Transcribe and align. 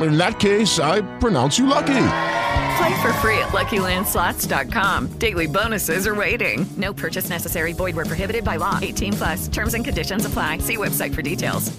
in 0.00 0.16
that 0.18 0.38
case, 0.38 0.78
I 0.78 1.02
pronounce 1.18 1.58
you 1.58 1.66
lucky. 1.66 2.06
Play 2.76 3.02
for 3.02 3.12
free 3.20 3.38
at 3.38 3.52
LuckyLandSlots.com. 3.52 5.18
Daily 5.18 5.46
bonuses 5.46 6.06
are 6.06 6.14
waiting. 6.14 6.66
No 6.76 6.92
purchase 6.92 7.28
necessary. 7.28 7.72
Void 7.74 7.94
were 7.94 8.04
prohibited 8.04 8.44
by 8.44 8.56
law. 8.56 8.78
18 8.80 9.12
plus. 9.12 9.48
Terms 9.48 9.74
and 9.74 9.84
conditions 9.84 10.24
apply. 10.24 10.58
See 10.58 10.76
website 10.76 11.14
for 11.14 11.22
details. 11.22 11.70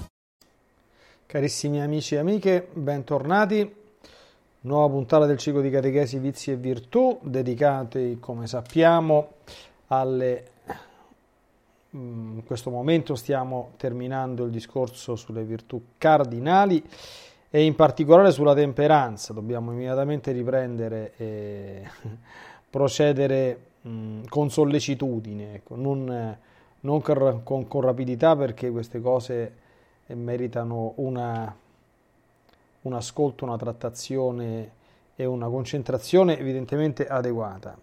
Carissimi 1.34 1.81
amici 1.81 2.13
e 2.13 2.20
amiche, 2.20 2.67
bentornati. 2.73 3.67
Nuova 4.61 4.88
puntata 4.94 5.25
del 5.25 5.39
ciclo 5.39 5.61
di 5.61 5.72
catechesi, 5.72 6.20
vizi 6.20 6.52
e 6.52 6.55
virtù, 6.55 7.20
dedicati, 7.23 8.17
come 8.20 8.45
sappiamo, 8.45 9.38
alle 9.88 10.52
mm, 11.95 12.36
in 12.38 12.44
questo 12.45 12.70
momento 12.70 13.16
stiamo 13.16 13.72
terminando 13.77 14.45
il 14.45 14.52
discorso 14.52 15.16
sulle 15.16 15.44
virtù 15.44 15.83
cardinali 15.98 16.83
e 17.55 17.65
in 17.65 17.75
particolare 17.75 18.31
sulla 18.31 18.55
temperanza 18.55 19.31
dobbiamo 19.31 19.71
immediatamente 19.73 20.31
riprendere 20.31 21.13
e 21.17 21.87
procedere 22.67 23.59
mh, 23.81 24.21
con 24.27 24.49
sollecitudine, 24.49 25.53
ecco, 25.53 25.75
non, 25.75 26.35
non 26.79 27.01
con, 27.03 27.67
con, 27.67 27.81
rapidità 27.81 28.35
perché 28.35 28.71
queste 28.71 28.99
cose 29.01 29.53
eh, 30.07 30.15
meritano 30.15 30.93
una, 30.95 31.55
un 32.81 32.93
ascolto, 32.93 33.45
una 33.45 33.57
trattazione 33.57 34.71
e 35.15 35.25
una 35.25 35.47
concentrazione 35.47 36.39
evidentemente 36.39 37.05
adeguata. 37.05 37.77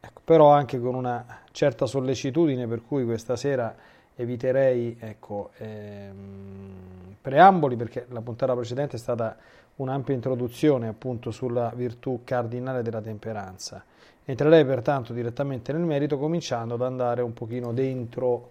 Ecco, 0.00 0.22
però 0.24 0.52
anche 0.52 0.80
con 0.80 0.94
una 0.94 1.42
certa 1.52 1.84
sollecitudine 1.84 2.66
per 2.66 2.80
cui 2.80 3.04
questa 3.04 3.36
sera 3.36 3.76
eviterei 4.14 4.96
ecco, 4.98 5.50
ehm, 5.58 6.99
preamboli 7.20 7.76
perché 7.76 8.06
la 8.10 8.20
puntata 8.20 8.54
precedente 8.54 8.96
è 8.96 8.98
stata 8.98 9.36
un'ampia 9.76 10.14
introduzione 10.14 10.88
appunto 10.88 11.30
sulla 11.30 11.72
virtù 11.74 12.20
cardinale 12.24 12.82
della 12.82 13.00
temperanza. 13.00 13.84
Entrerei 14.24 14.64
pertanto 14.64 15.12
direttamente 15.12 15.72
nel 15.72 15.82
merito 15.82 16.18
cominciando 16.18 16.74
ad 16.74 16.82
andare 16.82 17.22
un 17.22 17.32
pochino 17.32 17.72
dentro 17.72 18.50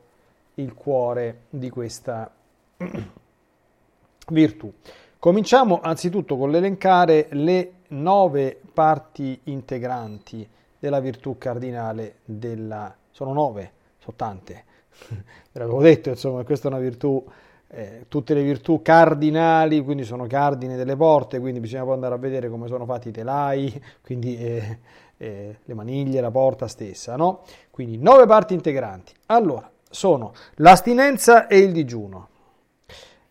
il 0.56 0.74
cuore 0.74 1.42
di 1.50 1.70
questa 1.70 2.30
virtù. 4.28 4.74
Cominciamo 5.18 5.80
anzitutto 5.82 6.38
con 6.38 6.50
l'elencare 6.50 7.28
le 7.32 7.74
nove 7.90 8.60
parti 8.74 9.40
integranti 9.46 10.48
della 10.80 11.00
virtù 11.00 11.38
cardinale 11.38 12.20
della... 12.24 12.96
sono 13.12 13.34
nove, 13.34 13.72
sono 14.00 14.16
tante, 14.16 14.64
ve 15.52 15.60
l'avevo 15.60 15.82
detto, 15.82 16.10
insomma, 16.10 16.44
questa 16.44 16.70
è 16.70 16.72
una 16.72 16.80
virtù, 16.80 17.24
eh, 17.72 18.06
tutte 18.08 18.34
le 18.34 18.42
virtù 18.42 18.82
cardinali, 18.82 19.82
quindi 19.82 20.04
sono 20.04 20.26
cardine 20.26 20.76
delle 20.76 20.96
porte, 20.96 21.40
quindi 21.40 21.60
bisogna 21.60 21.84
poi 21.84 21.94
andare 21.94 22.16
a 22.16 22.18
vedere 22.18 22.50
come 22.50 22.68
sono 22.68 22.86
fatti 22.86 23.10
i 23.10 23.12
telai, 23.12 23.82
quindi 24.02 24.38
eh, 24.38 24.80
eh, 25.18 25.58
le 25.64 25.74
maniglie, 25.74 26.22
la 26.22 26.32
porta 26.32 26.68
stessa, 26.68 27.16
no? 27.16 27.44
Quindi 27.70 27.98
nove 27.98 28.26
parti 28.26 28.54
integranti. 28.54 29.14
Allora, 29.28 29.70
sono 29.90 30.34
l'astinenza 30.56 31.48
e 31.48 31.60
il 31.60 31.72
digiuno, 31.72 32.28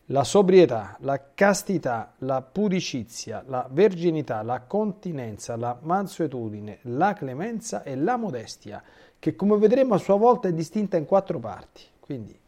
la 0.07 0.25
sobrietà, 0.25 0.97
la 1.01 1.21
castità, 1.35 2.15
la 2.19 2.41
pudicizia, 2.41 3.43
la 3.47 3.67
verginità, 3.71 4.43
la 4.43 4.61
continenza, 4.61 5.57
la 5.57 5.77
mansuetudine, 5.81 6.79
la 6.83 7.13
clemenza 7.13 7.83
e 7.83 7.97
la 7.97 8.17
modestia 8.17 8.83
che 9.19 9.35
come 9.35 9.57
vedremo 9.59 9.95
a 9.95 9.99
sua 9.99 10.17
volta 10.17 10.49
è 10.49 10.53
distinta 10.53 10.97
in 10.97 11.05
quattro 11.05 11.39
parti. 11.39 11.83
Quindi 11.99 12.39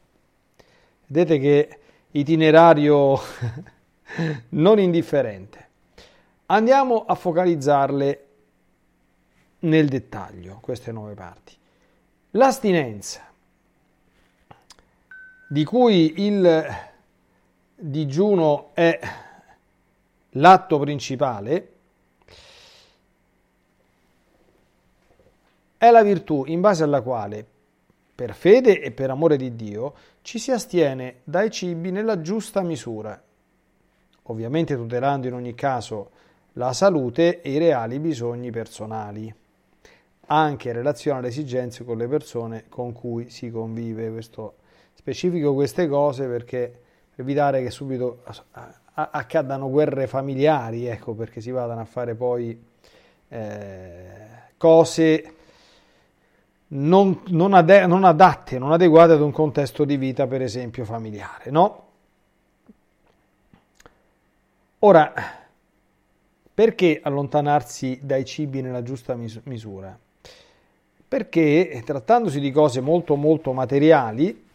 vedete 1.06 1.38
che 1.38 1.79
itinerario 2.12 3.18
non 4.50 4.78
indifferente. 4.78 5.68
Andiamo 6.46 7.04
a 7.04 7.14
focalizzarle 7.14 8.26
nel 9.60 9.88
dettaglio, 9.88 10.58
queste 10.60 10.90
nove 10.90 11.14
parti. 11.14 11.56
L'astinenza, 12.32 13.22
di 15.48 15.64
cui 15.64 16.24
il 16.24 16.76
digiuno 17.74 18.70
è 18.74 18.98
l'atto 20.30 20.78
principale, 20.78 21.72
è 25.76 25.90
la 25.90 26.02
virtù 26.02 26.44
in 26.46 26.60
base 26.60 26.84
alla 26.84 27.00
quale, 27.00 27.46
per 28.20 28.34
fede 28.34 28.82
e 28.82 28.90
per 28.90 29.08
amore 29.08 29.38
di 29.38 29.56
Dio, 29.56 29.94
ci 30.20 30.38
si 30.38 30.50
astiene 30.50 31.20
dai 31.24 31.50
cibi 31.50 31.90
nella 31.90 32.20
giusta 32.20 32.60
misura, 32.60 33.18
ovviamente 34.24 34.76
tutelando 34.76 35.26
in 35.26 35.32
ogni 35.32 35.54
caso 35.54 36.10
la 36.52 36.74
salute 36.74 37.40
e 37.40 37.52
i 37.52 37.56
reali 37.56 37.98
bisogni 37.98 38.50
personali, 38.50 39.34
anche 40.26 40.68
in 40.68 40.74
relazione 40.74 41.16
alle 41.16 41.28
esigenze 41.28 41.82
con 41.82 41.96
le 41.96 42.08
persone 42.08 42.64
con 42.68 42.92
cui 42.92 43.30
si 43.30 43.50
convive. 43.50 44.10
Questo, 44.10 44.56
specifico 44.92 45.54
queste 45.54 45.88
cose 45.88 46.26
perché 46.26 46.78
per 47.14 47.24
evitare 47.24 47.62
che 47.62 47.70
subito 47.70 48.22
accadano 48.92 49.70
guerre 49.70 50.06
familiari, 50.06 50.84
ecco, 50.84 51.14
perché 51.14 51.40
si 51.40 51.52
vadano 51.52 51.80
a 51.80 51.86
fare 51.86 52.14
poi 52.14 52.62
eh, 53.28 54.02
cose 54.58 55.36
non, 56.72 57.22
non, 57.28 57.54
ade- 57.54 57.86
non 57.86 58.04
adatte, 58.04 58.58
non 58.58 58.72
adeguate 58.72 59.12
ad 59.12 59.20
un 59.20 59.32
contesto 59.32 59.84
di 59.84 59.96
vita, 59.96 60.26
per 60.26 60.42
esempio, 60.42 60.84
familiare, 60.84 61.50
no? 61.50 61.84
Ora, 64.80 65.12
perché 66.54 67.00
allontanarsi 67.02 68.00
dai 68.02 68.24
cibi 68.24 68.62
nella 68.62 68.82
giusta 68.82 69.14
mis- 69.14 69.40
misura? 69.44 69.98
Perché 71.08 71.82
trattandosi 71.84 72.38
di 72.38 72.52
cose 72.52 72.80
molto 72.80 73.16
molto 73.16 73.52
materiali, 73.52 74.46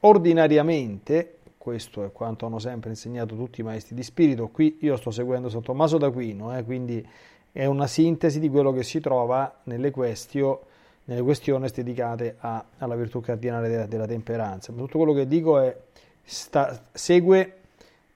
ordinariamente, 0.00 1.36
questo 1.56 2.04
è 2.04 2.10
quanto 2.10 2.46
hanno 2.46 2.58
sempre 2.58 2.90
insegnato 2.90 3.36
tutti 3.36 3.60
i 3.60 3.64
maestri 3.64 3.94
di 3.94 4.02
spirito, 4.02 4.48
qui 4.48 4.78
io 4.80 4.96
sto 4.96 5.12
seguendo 5.12 5.48
San 5.48 5.62
Tommaso 5.62 5.98
d'Aquino, 5.98 6.56
eh, 6.56 6.64
quindi 6.64 7.06
è 7.52 7.64
una 7.64 7.86
sintesi 7.86 8.40
di 8.40 8.48
quello 8.48 8.72
che 8.72 8.82
si 8.82 8.98
trova 8.98 9.60
nelle 9.64 9.92
questioni 9.92 10.58
nelle 11.08 11.22
questioni 11.22 11.68
dedicate 11.74 12.36
a, 12.38 12.64
alla 12.78 12.94
virtù 12.94 13.20
cardinale 13.20 13.68
della, 13.68 13.86
della, 13.86 14.06
temperanza. 14.06 14.72
Tutto 14.72 14.98
quello 14.98 15.14
che 15.14 15.26
dico 15.26 15.58
è, 15.58 15.74
sta, 16.22 16.82
segue 16.92 17.54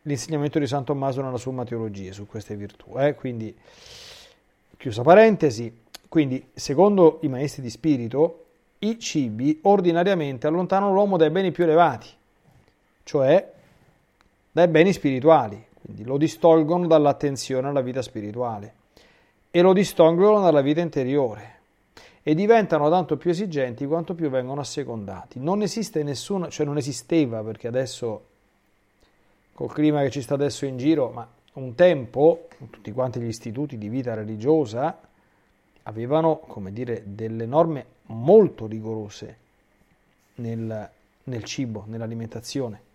l'insegnamento 0.03 0.59
di 0.59 0.67
San 0.67 0.85
Tommaso 0.85 1.23
nella 1.23 1.39
Summa 1.39 1.65
Teologia 1.65 2.13
su 2.13 2.27
queste 2.27 2.55
virtù. 2.55 2.99
Eh? 2.99 3.15
Quindi, 3.15 3.57
chiusa 4.77 5.01
parentesi, 5.03 5.85
quindi 6.09 6.51
secondo 6.53 7.19
i 7.23 7.29
maestri 7.29 7.63
di 7.63 7.71
spirito, 7.71 8.45
i 8.81 8.99
cibi 8.99 9.61
ordinariamente 9.63 10.47
allontanano 10.47 10.93
l'uomo 10.93 11.17
dai 11.17 11.31
beni 11.31 11.51
più 11.51 11.65
elevati, 11.65 12.09
cioè 13.05 13.53
dai 14.51 14.69
beni 14.69 14.93
spirituali, 14.93 15.65
quindi 15.81 16.05
lo 16.05 16.19
distolgono 16.19 16.87
dall'attenzione 16.87 17.69
alla 17.69 17.81
vita 17.81 18.03
spirituale 18.03 18.75
e 19.51 19.63
lo 19.63 19.73
distolgono 19.73 20.41
dalla 20.41 20.61
vita 20.61 20.81
interiore 20.81 21.61
e 22.23 22.35
diventano 22.35 22.89
tanto 22.89 23.17
più 23.17 23.31
esigenti 23.31 23.85
quanto 23.87 24.15
più 24.15 24.31
vengono 24.31 24.61
assecondati. 24.61 25.41
Non 25.41 25.63
esiste 25.63 26.03
nessuno, 26.03 26.49
cioè 26.49 26.65
non 26.65 26.77
esisteva 26.77 27.43
perché 27.43 27.67
adesso 27.67 28.27
col 29.53 29.73
clima 29.73 30.03
che 30.03 30.11
ci 30.11 30.23
sta 30.23 30.35
adesso 30.35 30.65
in 30.65 30.77
giro, 30.77 31.11
ma 31.11 31.29
un 31.55 31.75
tempo 31.75 32.49
tutti 32.71 32.93
quanti 32.93 33.21
gli 33.21 33.27
istituti 33.27 33.77
di 33.77 33.89
vita 33.89 34.15
religiosa 34.15 34.99
avevano, 35.85 36.39
come 36.39 36.73
dire, 36.73 37.03
delle 37.07 37.45
norme 37.45 37.87
molto 38.07 38.67
rigorose 38.67 39.37
nel, 40.37 40.91
nel 41.25 41.45
cibo, 41.45 41.85
nell'alimentazione. 41.87 42.91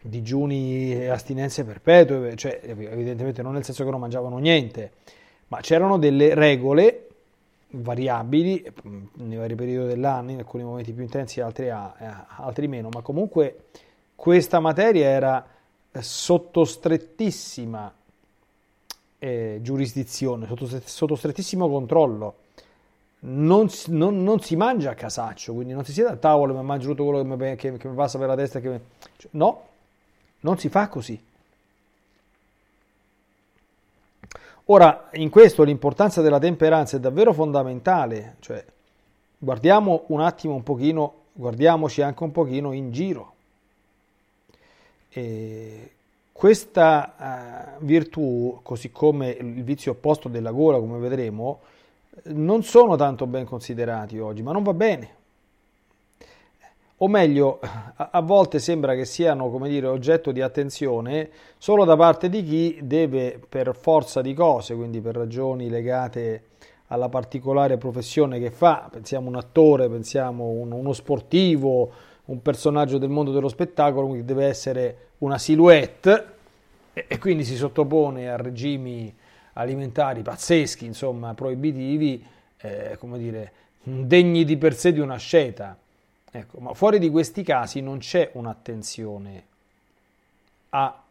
Digiuni 0.00 0.92
e 0.94 1.08
astinenze 1.08 1.64
perpetue, 1.64 2.34
cioè 2.36 2.60
evidentemente 2.62 3.42
non 3.42 3.52
nel 3.52 3.64
senso 3.64 3.84
che 3.84 3.90
non 3.90 4.00
mangiavano 4.00 4.38
niente, 4.38 4.92
ma 5.48 5.60
c'erano 5.60 5.98
delle 5.98 6.34
regole 6.34 7.07
variabili 7.70 8.64
nei 9.14 9.36
vari 9.36 9.54
periodi 9.54 9.88
dell'anno, 9.88 10.30
in 10.30 10.38
alcuni 10.38 10.64
momenti 10.64 10.92
più 10.92 11.02
intensi, 11.02 11.40
altri, 11.40 11.70
altri 11.70 12.68
meno, 12.68 12.88
ma 12.90 13.02
comunque 13.02 13.66
questa 14.14 14.60
materia 14.60 15.06
era 15.06 15.46
sotto 16.00 16.64
strettissima 16.64 17.92
eh, 19.18 19.58
giurisdizione, 19.60 20.46
sotto, 20.46 20.66
sotto, 20.84 21.14
strettissimo 21.14 21.68
controllo. 21.68 22.36
Non, 23.20 23.68
non, 23.86 24.22
non, 24.22 24.40
si 24.40 24.54
mangia 24.54 24.90
a 24.90 24.94
casaccio, 24.94 25.52
quindi 25.52 25.72
non 25.72 25.84
si 25.84 25.92
siede 25.92 26.10
a 26.10 26.16
tavola 26.16 26.56
e 26.56 26.62
mangio 26.62 26.88
tutto 26.90 27.04
quello 27.04 27.22
che 27.22 27.28
mi, 27.28 27.56
che, 27.56 27.76
che 27.76 27.88
mi 27.88 27.94
passa 27.94 28.16
per 28.16 28.28
la 28.28 28.36
testa. 28.36 28.60
Mi... 28.60 28.80
Cioè, 29.16 29.30
no, 29.32 29.66
non 30.40 30.56
si 30.58 30.68
fa 30.68 30.88
così. 30.88 31.20
Ora, 34.70 35.08
in 35.12 35.30
questo 35.30 35.62
l'importanza 35.62 36.20
della 36.20 36.38
temperanza 36.38 36.98
è 36.98 37.00
davvero 37.00 37.32
fondamentale, 37.32 38.36
cioè 38.40 38.62
guardiamo 39.38 40.04
un 40.08 40.20
attimo 40.20 40.54
un 40.54 40.62
pochino, 40.62 41.12
guardiamoci 41.32 42.02
anche 42.02 42.22
un 42.22 42.32
pochino 42.32 42.72
in 42.72 42.92
giro. 42.92 43.32
E 45.08 45.92
questa 46.32 47.78
uh, 47.78 47.84
virtù, 47.84 48.60
così 48.62 48.90
come 48.92 49.30
il 49.30 49.62
vizio 49.62 49.92
opposto 49.92 50.28
della 50.28 50.50
gola, 50.50 50.78
come 50.78 50.98
vedremo, 50.98 51.60
non 52.24 52.62
sono 52.62 52.94
tanto 52.96 53.26
ben 53.26 53.46
considerati 53.46 54.18
oggi, 54.18 54.42
ma 54.42 54.52
non 54.52 54.62
va 54.62 54.74
bene. 54.74 55.14
O 57.00 57.06
meglio, 57.06 57.60
a, 57.94 58.20
volte 58.22 58.58
sembra 58.58 58.96
che 58.96 59.04
siano, 59.04 59.56
dire, 59.68 59.86
oggetto 59.86 60.32
di 60.32 60.40
attenzione 60.40 61.30
solo 61.56 61.84
da 61.84 61.96
parte 61.96 62.28
di 62.28 62.42
chi 62.42 62.78
deve, 62.82 63.40
per 63.48 63.76
forza 63.76 64.20
di 64.20 64.34
cose, 64.34 64.74
quindi 64.74 65.00
per 65.00 65.14
ragioni 65.14 65.68
legate 65.68 66.42
alla 66.88 67.08
particolare 67.08 67.76
professione 67.76 68.40
che 68.40 68.50
fa, 68.50 68.88
pensiamo 68.90 69.28
un 69.28 69.36
attore, 69.36 69.88
pensiamo 69.88 70.46
un, 70.46 70.72
uno 70.72 70.92
sportivo, 70.92 71.92
un 72.24 72.42
personaggio 72.42 72.98
del 72.98 73.10
mondo 73.10 73.30
dello 73.30 73.48
spettacolo, 73.48 74.10
che 74.10 74.24
deve 74.24 74.46
essere 74.46 74.96
una 75.18 75.38
silhouette 75.38 76.26
e, 76.92 77.04
e 77.06 77.18
quindi 77.18 77.44
si 77.44 77.54
sottopone 77.54 78.28
a 78.28 78.36
regimi 78.36 79.14
alimentari 79.52 80.22
pazzeschi, 80.22 80.84
insomma, 80.84 81.32
proibitivi, 81.34 82.24
eh, 82.56 82.96
come 82.98 83.18
dire, 83.18 83.52
degni 83.84 84.44
di 84.44 84.56
per 84.56 84.74
sé 84.74 84.92
di 84.92 84.98
una 84.98 85.16
sceta. 85.16 85.78
Ecco, 86.30 86.58
ma 86.58 86.74
fuori 86.74 86.98
di 86.98 87.10
questi 87.10 87.42
casi 87.42 87.80
non 87.80 87.98
c'è 87.98 88.30
un'attenzione 88.34 89.44
a 90.70 91.02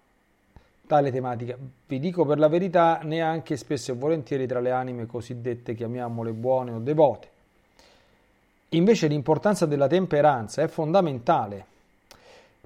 tale 0.86 1.12
tematica. 1.12 1.58
Vi 1.88 2.00
dico 2.00 2.26
per 2.26 2.38
la 2.38 2.48
verità, 2.48 3.00
neanche 3.04 3.58
spesso 3.58 3.92
e 3.92 3.96
volentieri 3.96 4.48
tra 4.48 4.60
le 4.60 4.72
anime 4.72 5.06
cosiddette, 5.06 5.76
chiamiamole 5.76 6.32
buone 6.32 6.72
o 6.72 6.80
devote. 6.80 7.30
Invece 8.70 9.08
l'importanza 9.08 9.66
della 9.66 9.88
temperanza 9.88 10.62
è 10.62 10.68
fondamentale 10.68 11.66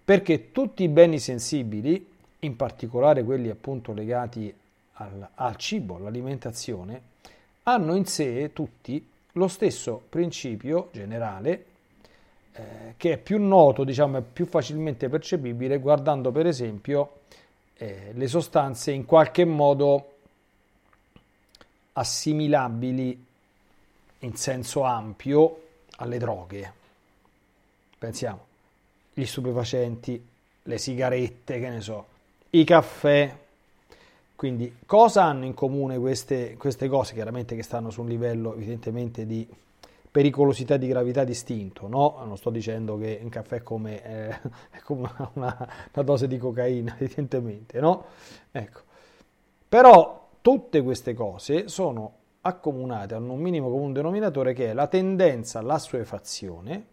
perché 0.04 0.52
tutti 0.52 0.84
i 0.84 0.88
beni 0.88 1.20
sensibili, 1.20 2.10
in 2.40 2.56
particolare 2.56 3.24
quelli 3.24 3.50
appunto 3.50 3.94
legati 3.94 4.54
al, 4.94 5.30
al 5.36 5.56
cibo, 5.58 5.96
all'alimentazione, 5.96 7.02
hanno 7.64 7.96
in 7.96 8.06
sé 8.06 8.52
tutti 8.52 9.08
lo 9.34 9.48
stesso 9.48 10.02
principio 10.10 10.90
generale 10.92 11.66
eh, 12.54 12.94
che 12.98 13.14
è 13.14 13.18
più 13.18 13.42
noto, 13.42 13.84
diciamo, 13.84 14.18
è 14.18 14.22
più 14.22 14.46
facilmente 14.46 15.08
percepibile 15.08 15.80
guardando 15.80 16.32
per 16.32 16.46
esempio 16.46 17.20
eh, 17.76 18.12
le 18.14 18.28
sostanze 18.28 18.92
in 18.92 19.06
qualche 19.06 19.46
modo 19.46 20.10
assimilabili 21.94 23.26
in 24.20 24.36
senso 24.36 24.84
ampio 24.84 25.62
alle 25.98 26.18
droghe. 26.18 26.74
Pensiamo, 27.98 28.46
gli 29.14 29.26
stupefacenti, 29.26 30.28
le 30.64 30.78
sigarette, 30.78 31.60
che 31.60 31.70
ne 31.70 31.82
so, 31.82 32.06
i 32.52 32.64
caffè. 32.64 33.38
Quindi 34.36 34.78
cosa 34.86 35.24
hanno 35.24 35.46
in 35.46 35.54
comune 35.54 35.98
queste, 36.00 36.58
queste 36.58 36.88
cose? 36.88 37.14
Chiaramente 37.14 37.56
che 37.56 37.64
stanno 37.64 37.92
su 37.92 38.02
un 38.02 38.08
livello 38.08 38.56
evidentemente 38.56 39.26
di 39.26 39.48
pericolosità 40.12 40.76
di 40.76 40.88
gravità 40.88 41.24
distinto, 41.24 41.88
no? 41.88 42.22
Non 42.26 42.38
sto 42.38 42.50
dicendo 42.50 42.98
che 42.98 43.20
un 43.24 43.30
caffè 43.30 43.58
è 43.58 43.64
come, 43.64 44.04
eh, 44.04 44.30
è 44.70 44.80
come 44.84 45.10
una, 45.34 45.70
una, 45.94 46.04
dose 46.04 46.28
di 46.28 46.38
cocaina, 46.38 46.96
evidentemente, 47.00 47.80
no? 47.80 48.06
Ecco. 48.52 48.82
Però 49.70 50.28
tutte 50.42 50.82
queste 50.82 51.14
cose 51.14 51.70
sono 51.70 52.16
accomunate 52.42 53.14
hanno 53.14 53.34
un 53.34 53.40
minimo 53.40 53.70
comune 53.70 53.94
denominatore 53.94 54.54
che 54.54 54.72
è 54.72 54.74
la 54.74 54.88
tendenza 54.88 55.60
all'assuefazione, 55.60 56.86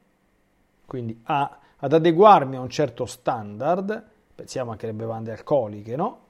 quindi 0.87 1.19
a, 1.25 1.59
ad 1.77 1.93
adeguarmi 1.93 2.57
a 2.57 2.61
un 2.61 2.69
certo 2.69 3.05
standard, 3.05 4.05
pensiamo 4.35 4.71
anche 4.71 4.87
alle 4.87 4.95
bevande 4.95 5.33
alcoliche, 5.33 5.97
no? 5.97 6.27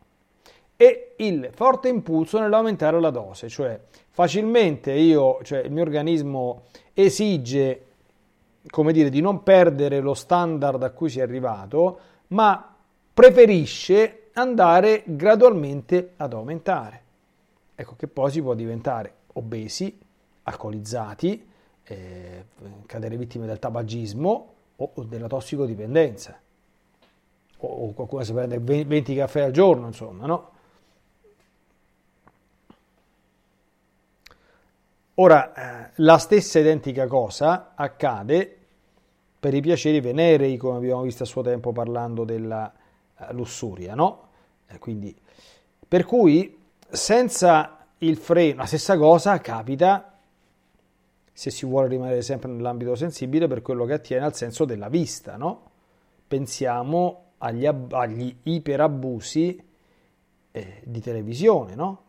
E 0.80 1.14
il 1.16 1.50
forte 1.52 1.88
impulso 1.88 2.38
nell'aumentare 2.38 3.00
la 3.00 3.10
dose, 3.10 3.48
cioè 3.48 3.78
facilmente 4.10 4.92
io, 4.92 5.40
cioè 5.42 5.58
il 5.58 5.72
mio 5.72 5.82
organismo 5.82 6.62
esige, 6.94 7.86
come 8.70 8.92
dire, 8.92 9.10
di 9.10 9.20
non 9.20 9.42
perdere 9.42 9.98
lo 9.98 10.14
standard 10.14 10.82
a 10.82 10.90
cui 10.90 11.10
si 11.10 11.18
è 11.18 11.22
arrivato, 11.22 11.98
ma 12.28 12.76
preferisce 13.12 14.30
andare 14.34 15.02
gradualmente 15.04 16.12
ad 16.16 16.32
aumentare 16.32 17.06
ecco 17.80 17.94
che 17.94 18.08
poi 18.08 18.28
si 18.32 18.42
può 18.42 18.54
diventare 18.54 19.12
obesi, 19.34 19.96
alcolizzati, 20.42 21.48
eh, 21.84 22.44
cadere 22.86 23.16
vittime 23.16 23.46
del 23.46 23.60
tabagismo 23.60 24.54
o, 24.74 24.92
della 25.06 25.28
tossicodipendenza. 25.28 26.40
O, 27.58 27.68
o 27.68 27.92
qualcuno 27.92 28.24
si 28.24 28.32
prende 28.32 28.58
20 28.58 29.14
caffè 29.14 29.42
al 29.42 29.52
giorno, 29.52 29.86
insomma, 29.86 30.26
no? 30.26 30.50
Ora, 35.20 35.52
eh, 35.52 35.90
la 35.96 36.16
stessa 36.18 36.60
identica 36.60 37.08
cosa 37.08 37.72
accade 37.74 38.56
per 39.40 39.52
i 39.52 39.60
piaceri 39.60 40.00
venerei, 40.00 40.56
come 40.56 40.76
abbiamo 40.76 41.02
visto 41.02 41.24
a 41.24 41.26
suo 41.26 41.42
tempo 41.42 41.72
parlando 41.72 42.22
della 42.22 42.72
eh, 43.18 43.32
lussuria, 43.32 43.96
no? 43.96 44.28
Eh, 44.68 44.78
quindi, 44.78 45.16
per 45.88 46.04
cui 46.04 46.56
senza 46.88 47.86
il 47.98 48.16
freno, 48.16 48.58
la 48.58 48.66
stessa 48.66 48.96
cosa 48.96 49.40
capita 49.40 50.18
se 51.32 51.50
si 51.50 51.66
vuole 51.66 51.88
rimanere 51.88 52.22
sempre 52.22 52.50
nell'ambito 52.50 52.94
sensibile 52.94 53.48
per 53.48 53.60
quello 53.60 53.86
che 53.86 53.94
attiene 53.94 54.24
al 54.24 54.36
senso 54.36 54.64
della 54.64 54.88
vista, 54.88 55.36
no? 55.36 55.70
Pensiamo 56.28 57.32
agli, 57.38 57.66
ab- 57.66 57.92
agli 57.92 58.36
iperabusi 58.44 59.60
eh, 60.52 60.80
di 60.84 61.00
televisione, 61.00 61.74
no? 61.74 62.02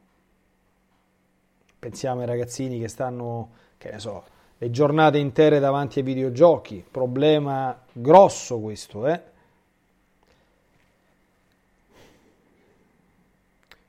Pensiamo 1.79 2.19
ai 2.19 2.25
ragazzini 2.25 2.77
che 2.77 2.89
stanno, 2.89 3.51
che 3.77 3.91
ne 3.91 3.99
so, 3.99 4.23
le 4.57 4.69
giornate 4.69 5.17
intere 5.17 5.59
davanti 5.59 5.99
ai 5.99 6.05
videogiochi, 6.05 6.83
problema 6.89 7.81
grosso 7.93 8.59
questo, 8.59 9.07
eh? 9.07 9.21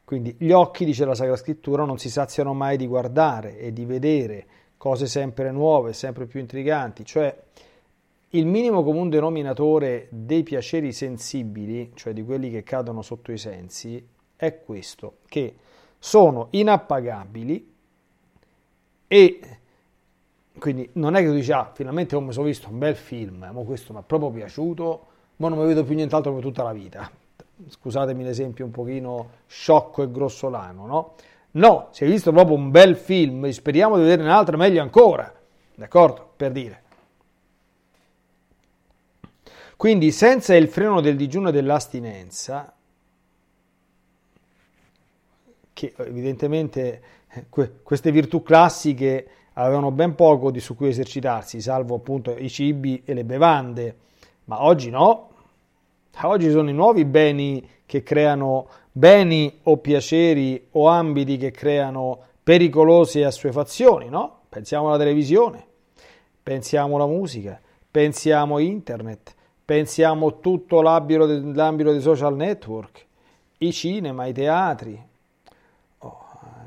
Quindi 0.05 0.35
gli 0.39 0.53
occhi, 0.53 0.85
dice 0.85 1.05
la 1.05 1.15
Sacra 1.15 1.37
Scrittura, 1.37 1.85
non 1.85 1.99
si 1.99 2.11
saziano 2.11 2.55
mai 2.55 2.77
di 2.77 2.87
guardare 2.87 3.59
e 3.59 3.73
di 3.73 3.85
vedere 3.85 4.47
cose 4.77 5.07
sempre 5.07 5.51
nuove, 5.51 5.93
sempre 5.93 6.27
più 6.27 6.39
intriganti, 6.41 7.05
cioè 7.05 7.37
il 8.31 8.47
minimo 8.47 8.85
comune 8.85 9.11
denominatore 9.11 10.07
dei 10.11 10.45
piaceri 10.45 10.93
sensibili, 10.93 11.91
cioè 11.95 12.13
di 12.13 12.25
quelli 12.25 12.51
che 12.51 12.63
cadono 12.63 13.03
sotto 13.03 13.33
i 13.33 13.39
sensi, 13.39 14.05
è 14.37 14.61
questo, 14.63 15.19
che 15.27 15.57
sono 15.99 16.47
inappagabili 16.51 17.75
e 19.12 19.40
quindi 20.57 20.88
non 20.93 21.17
è 21.17 21.21
che 21.21 21.26
tu 21.26 21.35
dici, 21.35 21.50
ah, 21.50 21.73
finalmente 21.75 22.14
ho 22.14 22.31
sono 22.31 22.47
visto 22.47 22.69
un 22.69 22.79
bel 22.79 22.95
film, 22.95 23.49
ma 23.52 23.62
questo 23.62 23.93
mi 23.93 23.99
è 23.99 24.02
proprio 24.07 24.31
piaciuto, 24.31 25.07
ma 25.37 25.49
non 25.49 25.59
mi 25.59 25.67
vedo 25.67 25.83
più 25.83 25.97
nient'altro 25.97 26.33
per 26.33 26.43
tutta 26.43 26.62
la 26.62 26.73
vita 26.73 27.11
scusatemi 27.69 28.25
l'esempio 28.25 28.64
un 28.64 28.71
pochino 28.71 29.31
sciocco 29.47 30.02
e 30.02 30.11
grossolano, 30.11 30.87
no? 30.87 31.14
No, 31.52 31.88
si 31.90 32.05
è 32.05 32.07
visto 32.07 32.31
proprio 32.33 32.57
un 32.57 32.71
bel 32.71 32.97
film, 32.97 33.49
speriamo 33.50 33.97
di 33.97 34.02
vederne 34.02 34.25
un 34.25 34.31
altro 34.31 34.57
meglio 34.57 34.83
ancora, 34.83 35.33
d'accordo? 35.75 36.33
Per 36.37 36.52
dire. 36.52 36.83
Quindi 39.76 40.12
senza 40.12 40.55
il 40.55 40.69
freno 40.69 41.00
del 41.00 41.17
digiuno 41.17 41.49
e 41.49 41.52
dell'astinenza, 41.52 42.73
che 45.81 45.95
evidentemente 45.97 47.01
queste 47.83 48.11
virtù 48.11 48.43
classiche 48.43 49.27
avevano 49.55 49.91
ben 49.91 50.15
poco 50.15 50.51
di 50.51 50.61
su 50.61 50.77
cui 50.77 50.89
esercitarsi, 50.89 51.61
salvo 51.63 51.95
appunto 51.95 52.37
i 52.37 52.51
cibi 52.51 53.01
e 53.05 53.15
le 53.15 53.25
bevande, 53.25 53.97
ma 54.45 54.63
oggi 54.63 54.91
no. 54.91 55.29
Oggi 56.23 56.51
sono 56.51 56.69
i 56.69 56.75
nuovi 56.75 57.07
beni 57.07 57.67
che 57.87 58.03
creano 58.03 58.69
beni 58.93 59.61
o 59.63 59.79
piaceri 59.79 60.67
o 60.73 60.87
ambiti 60.87 61.39
che 61.39 61.51
creano 61.51 62.19
pericolose 62.43 63.25
assuefazioni, 63.25 64.11
no? 64.11 64.41
Pensiamo 64.51 64.89
alla 64.89 64.99
televisione, 64.99 65.65
pensiamo 66.43 66.97
alla 66.97 67.07
musica, 67.07 67.59
pensiamo 67.91 68.59
internet, 68.59 69.35
pensiamo 69.65 70.41
tutto 70.41 70.83
l'ambito 70.83 71.25
dei 71.27 72.01
social 72.03 72.37
network, 72.37 73.07
i 73.59 73.73
cinema, 73.73 74.27
i 74.27 74.35
teatri. 74.35 75.09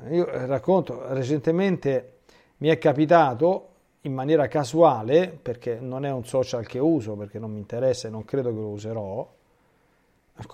Io 0.09 0.25
racconto, 0.47 1.13
recentemente 1.13 2.17
mi 2.57 2.67
è 2.67 2.77
capitato 2.77 3.69
in 4.01 4.13
maniera 4.13 4.47
casuale, 4.47 5.37
perché 5.41 5.79
non 5.79 6.05
è 6.05 6.11
un 6.11 6.25
social 6.25 6.65
che 6.67 6.79
uso, 6.79 7.15
perché 7.15 7.39
non 7.39 7.51
mi 7.51 7.59
interessa 7.59 8.07
e 8.07 8.11
non 8.11 8.25
credo 8.25 8.49
che 8.49 8.59
lo 8.59 8.67
userò, 8.67 9.33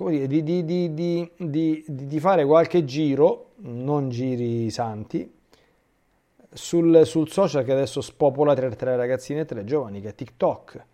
di, 0.07 0.43
di, 0.43 0.93
di, 0.93 1.31
di, 1.35 2.19
fare 2.19 2.45
qualche 2.45 2.85
giro, 2.85 3.51
non 3.57 4.09
giri 4.09 4.69
santi, 4.69 5.33
sul, 6.51 7.05
sul 7.05 7.29
social 7.29 7.63
che 7.63 7.71
adesso 7.71 8.01
spopola 8.01 8.53
tra, 8.53 8.69
tra 8.69 8.95
ragazzine 8.95 9.41
e 9.41 9.45
tra 9.45 9.63
giovani, 9.63 10.01
che 10.01 10.09
è 10.09 10.15
TikTok. 10.15 10.85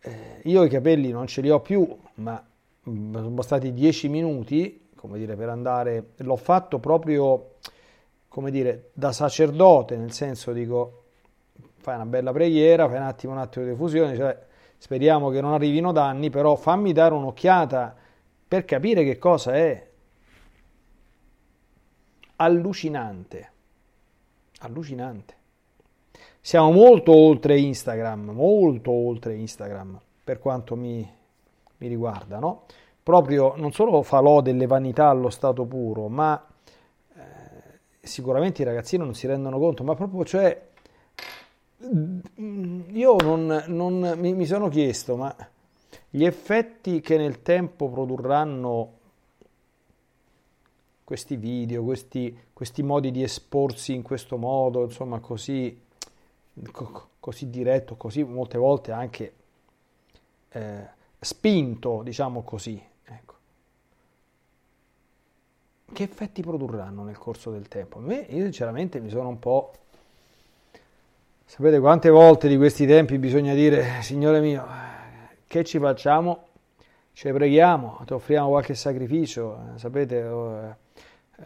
Eh, 0.00 0.40
io 0.44 0.64
i 0.64 0.68
capelli 0.68 1.10
non 1.10 1.26
ce 1.26 1.42
li 1.42 1.50
ho 1.50 1.60
più, 1.60 1.86
ma 2.14 2.42
sono 2.84 3.28
bastati 3.30 3.74
dieci 3.74 4.08
minuti, 4.08 4.87
come 4.98 5.16
dire, 5.16 5.36
per 5.36 5.48
andare, 5.48 6.10
l'ho 6.16 6.36
fatto 6.36 6.80
proprio, 6.80 7.54
come 8.26 8.50
dire, 8.50 8.90
da 8.92 9.12
sacerdote, 9.12 9.96
nel 9.96 10.12
senso 10.12 10.52
dico, 10.52 11.04
fai 11.76 11.94
una 11.94 12.06
bella 12.06 12.32
preghiera, 12.32 12.88
fai 12.88 12.96
un 12.96 13.04
attimo 13.04 13.32
un 13.32 13.38
attimo 13.38 13.64
di 13.64 13.70
diffusione, 13.70 14.16
cioè 14.16 14.46
speriamo 14.76 15.30
che 15.30 15.40
non 15.40 15.52
arrivino 15.52 15.92
danni, 15.92 16.30
però 16.30 16.56
fammi 16.56 16.92
dare 16.92 17.14
un'occhiata 17.14 17.94
per 18.48 18.64
capire 18.64 19.04
che 19.04 19.18
cosa 19.18 19.54
è. 19.54 19.86
Allucinante, 22.36 23.52
allucinante. 24.58 25.36
Siamo 26.40 26.72
molto 26.72 27.12
oltre 27.12 27.58
Instagram, 27.58 28.30
molto 28.30 28.90
oltre 28.90 29.34
Instagram 29.34 30.00
per 30.24 30.38
quanto 30.38 30.76
mi, 30.76 31.08
mi 31.78 31.88
riguarda, 31.88 32.38
no? 32.38 32.64
Proprio 33.08 33.54
non 33.56 33.72
solo 33.72 34.02
falò 34.02 34.42
delle 34.42 34.66
vanità 34.66 35.08
allo 35.08 35.30
stato 35.30 35.64
puro, 35.64 36.08
ma 36.08 36.46
eh, 37.14 37.78
sicuramente 38.00 38.60
i 38.60 38.66
ragazzini 38.66 39.02
non 39.02 39.14
si 39.14 39.26
rendono 39.26 39.58
conto, 39.58 39.82
ma 39.82 39.94
proprio 39.94 40.26
cioè 40.26 40.68
io 41.78 43.16
non, 43.16 43.64
non 43.68 44.12
mi, 44.18 44.34
mi, 44.34 44.44
sono 44.44 44.68
chiesto, 44.68 45.16
ma 45.16 45.34
gli 46.10 46.22
effetti 46.22 47.00
che 47.00 47.16
nel 47.16 47.40
tempo 47.40 47.88
produrranno 47.88 48.92
questi 51.02 51.36
video, 51.36 51.84
questi, 51.84 52.38
questi 52.52 52.82
modi 52.82 53.10
di 53.10 53.22
esporsi 53.22 53.94
in 53.94 54.02
questo 54.02 54.36
modo, 54.36 54.84
insomma, 54.84 55.18
così, 55.20 55.80
co, 56.70 57.08
così 57.18 57.48
diretto, 57.48 57.96
così 57.96 58.22
molte 58.22 58.58
volte 58.58 58.92
anche 58.92 59.32
eh, 60.50 60.88
spinto, 61.18 62.02
diciamo 62.02 62.42
così. 62.42 62.84
Ecco. 63.10 63.34
Che 65.98 66.04
effetti 66.04 66.42
produrranno 66.42 67.02
nel 67.02 67.18
corso 67.18 67.50
del 67.50 67.66
tempo? 67.66 67.98
A 67.98 68.00
me, 68.00 68.24
io 68.28 68.44
sinceramente 68.44 69.00
mi 69.00 69.08
sono 69.08 69.30
un 69.30 69.40
po' 69.40 69.72
Sapete 71.44 71.80
quante 71.80 72.08
volte 72.08 72.46
di 72.46 72.56
questi 72.56 72.86
tempi 72.86 73.18
bisogna 73.18 73.52
dire, 73.52 74.00
Signore 74.02 74.38
mio, 74.38 74.64
che 75.48 75.64
ci 75.64 75.80
facciamo? 75.80 76.50
Ci 77.12 77.28
preghiamo, 77.32 78.02
ti 78.06 78.12
offriamo 78.12 78.48
qualche 78.48 78.76
sacrificio, 78.76 79.58
sapete, 79.74 80.18
eh, 80.18 81.44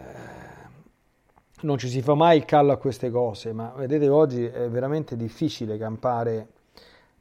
non 1.63 1.79
ci 1.79 1.89
si 1.89 2.03
fa 2.03 2.13
mai 2.13 2.37
il 2.37 2.45
callo 2.45 2.73
a 2.73 2.77
queste 2.77 3.09
cose, 3.09 3.55
ma 3.55 3.73
vedete 3.75 4.11
oggi 4.11 4.45
è 4.45 4.69
veramente 4.69 5.17
difficile 5.17 5.79
campare 5.79 6.49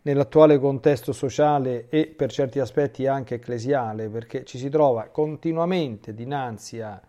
nell'attuale 0.02 0.60
contesto 0.60 1.14
sociale 1.14 1.88
e 1.88 2.08
per 2.08 2.30
certi 2.30 2.60
aspetti 2.60 3.08
anche 3.08 3.36
ecclesiale, 3.36 4.10
perché 4.10 4.44
ci 4.44 4.58
si 4.58 4.68
trova 4.68 5.06
continuamente 5.06 6.14
dinanzi 6.14 6.82
a 6.82 7.02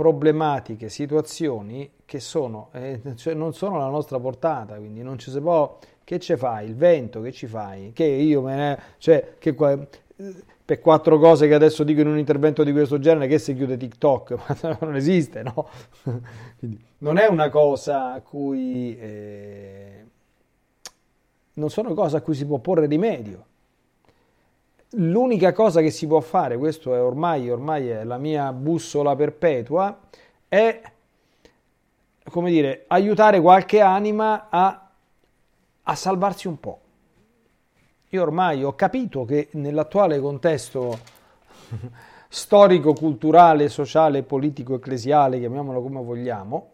problematiche, 0.00 0.88
situazioni 0.88 1.90
che 2.06 2.20
sono, 2.20 2.70
eh, 2.72 3.02
cioè 3.16 3.34
non 3.34 3.52
sono 3.52 3.76
alla 3.76 3.90
nostra 3.90 4.18
portata, 4.18 4.76
quindi 4.76 5.02
non 5.02 5.18
ci 5.18 5.30
si 5.30 5.38
può, 5.42 5.76
che 6.04 6.18
ci 6.18 6.36
fai? 6.36 6.68
Il 6.68 6.74
vento, 6.74 7.20
che 7.20 7.32
ci 7.32 7.46
fai? 7.46 7.92
Che 7.92 8.04
io 8.04 8.40
me 8.40 8.56
ne, 8.56 8.78
cioè, 8.96 9.34
che 9.38 9.54
qua, 9.54 9.78
per 10.64 10.80
quattro 10.80 11.18
cose 11.18 11.46
che 11.48 11.52
adesso 11.52 11.84
dico 11.84 12.00
in 12.00 12.06
un 12.06 12.16
intervento 12.16 12.64
di 12.64 12.72
questo 12.72 12.98
genere, 12.98 13.26
che 13.26 13.38
si 13.38 13.54
chiude 13.54 13.76
TikTok, 13.76 14.78
non 14.80 14.96
esiste, 14.96 15.42
no? 15.42 15.68
quindi, 16.58 16.82
non 17.00 17.18
è 17.18 17.26
una 17.26 17.50
cosa 17.50 18.14
a 18.14 18.22
cui, 18.22 18.98
eh, 18.98 20.04
non 21.52 21.68
sono 21.68 21.92
cose 21.92 22.16
a 22.16 22.22
cui 22.22 22.32
si 22.32 22.46
può 22.46 22.56
porre 22.56 22.86
rimedio. 22.86 23.48
L'unica 24.94 25.52
cosa 25.52 25.80
che 25.80 25.90
si 25.90 26.06
può 26.06 26.20
fare, 26.20 26.56
questo 26.56 26.94
è 26.94 27.00
ormai, 27.00 27.48
ormai 27.48 27.88
è 27.88 28.04
la 28.04 28.18
mia 28.18 28.52
bussola 28.52 29.14
perpetua, 29.14 29.98
è 30.48 30.80
come 32.30 32.50
dire, 32.50 32.84
aiutare 32.88 33.40
qualche 33.40 33.80
anima 33.80 34.48
a, 34.48 34.90
a 35.82 35.94
salvarsi 35.94 36.48
un 36.48 36.58
po'. 36.58 36.80
Io 38.08 38.22
ormai 38.22 38.64
ho 38.64 38.74
capito 38.74 39.24
che 39.24 39.48
nell'attuale 39.52 40.18
contesto 40.18 40.98
storico, 42.28 42.92
culturale, 42.92 43.68
sociale, 43.68 44.22
politico, 44.22 44.74
ecclesiale, 44.74 45.38
chiamiamolo 45.38 45.82
come 45.82 46.02
vogliamo, 46.02 46.70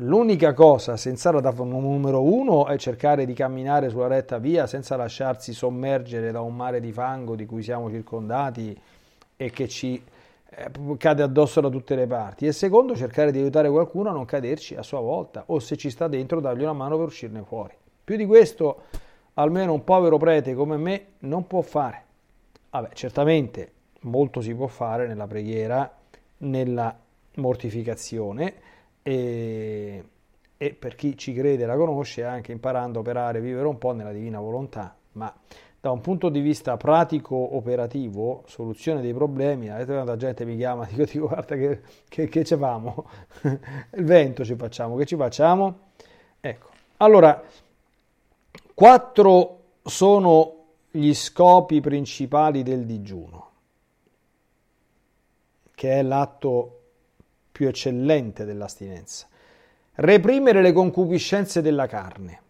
L'unica 0.00 0.52
cosa 0.52 0.98
senz'altro 0.98 1.40
da 1.40 1.54
numero 1.64 2.20
uno 2.22 2.66
è 2.66 2.76
cercare 2.76 3.24
di 3.24 3.32
camminare 3.32 3.88
sulla 3.88 4.08
retta 4.08 4.36
via 4.36 4.66
senza 4.66 4.94
lasciarsi 4.94 5.54
sommergere 5.54 6.30
da 6.32 6.42
un 6.42 6.54
mare 6.54 6.80
di 6.80 6.92
fango 6.92 7.34
di 7.34 7.46
cui 7.46 7.62
siamo 7.62 7.88
circondati 7.88 8.78
e 9.34 9.50
che 9.50 9.66
ci 9.68 9.98
eh, 10.50 10.70
cade 10.98 11.22
addosso 11.22 11.62
da 11.62 11.70
tutte 11.70 11.94
le 11.94 12.06
parti. 12.06 12.46
E 12.46 12.52
secondo, 12.52 12.94
cercare 12.94 13.32
di 13.32 13.38
aiutare 13.38 13.70
qualcuno 13.70 14.10
a 14.10 14.12
non 14.12 14.26
caderci 14.26 14.74
a 14.74 14.82
sua 14.82 15.00
volta 15.00 15.44
o 15.46 15.60
se 15.60 15.78
ci 15.78 15.88
sta 15.88 16.08
dentro 16.08 16.40
dargli 16.40 16.60
una 16.60 16.74
mano 16.74 16.98
per 16.98 17.06
uscirne 17.06 17.42
fuori. 17.42 17.72
Più 18.04 18.16
di 18.16 18.26
questo, 18.26 18.82
almeno 19.32 19.72
un 19.72 19.82
povero 19.82 20.18
prete 20.18 20.52
come 20.52 20.76
me 20.76 21.06
non 21.20 21.46
può 21.46 21.62
fare. 21.62 22.04
Vabbè, 22.68 22.90
certamente 22.92 23.72
molto 24.00 24.42
si 24.42 24.54
può 24.54 24.66
fare 24.66 25.06
nella 25.06 25.26
preghiera, 25.26 25.90
nella 26.36 26.94
mortificazione 27.36 28.65
e, 29.06 30.04
e 30.56 30.74
per 30.74 30.96
chi 30.96 31.16
ci 31.16 31.32
crede 31.32 31.62
e 31.62 31.66
la 31.66 31.76
conosce 31.76 32.24
anche 32.24 32.50
imparando 32.50 32.98
a 32.98 33.02
operare 33.02 33.38
e 33.38 33.40
vivere 33.40 33.68
un 33.68 33.78
po' 33.78 33.92
nella 33.92 34.10
divina 34.10 34.40
volontà, 34.40 34.96
ma 35.12 35.32
da 35.80 35.92
un 35.92 36.00
punto 36.00 36.28
di 36.28 36.40
vista 36.40 36.76
pratico 36.76 37.54
operativo, 37.54 38.42
soluzione 38.46 39.00
dei 39.00 39.14
problemi, 39.14 39.70
avete 39.70 39.92
tanta 39.92 40.16
gente 40.16 40.44
mi 40.44 40.56
chiama, 40.56 40.86
dico, 40.90 41.04
dico 41.04 41.28
guarda 41.28 41.54
che, 41.54 41.82
che, 42.08 42.28
che 42.28 42.44
ci 42.44 42.56
famo, 42.56 43.08
il 43.94 44.04
vento 44.04 44.44
ci 44.44 44.56
facciamo, 44.56 44.96
che 44.96 45.06
ci 45.06 45.14
facciamo? 45.14 45.78
Ecco, 46.40 46.68
allora, 46.96 47.40
quattro 48.74 49.60
sono 49.84 50.64
gli 50.90 51.14
scopi 51.14 51.80
principali 51.80 52.64
del 52.64 52.84
digiuno, 52.84 53.50
che 55.76 55.92
è 55.92 56.02
l'atto 56.02 56.75
più 57.56 57.68
eccellente 57.68 58.44
dell'astinenza. 58.44 59.26
Reprimere 59.94 60.60
le 60.60 60.72
concupiscenze 60.72 61.62
della 61.62 61.86
carne, 61.86 62.42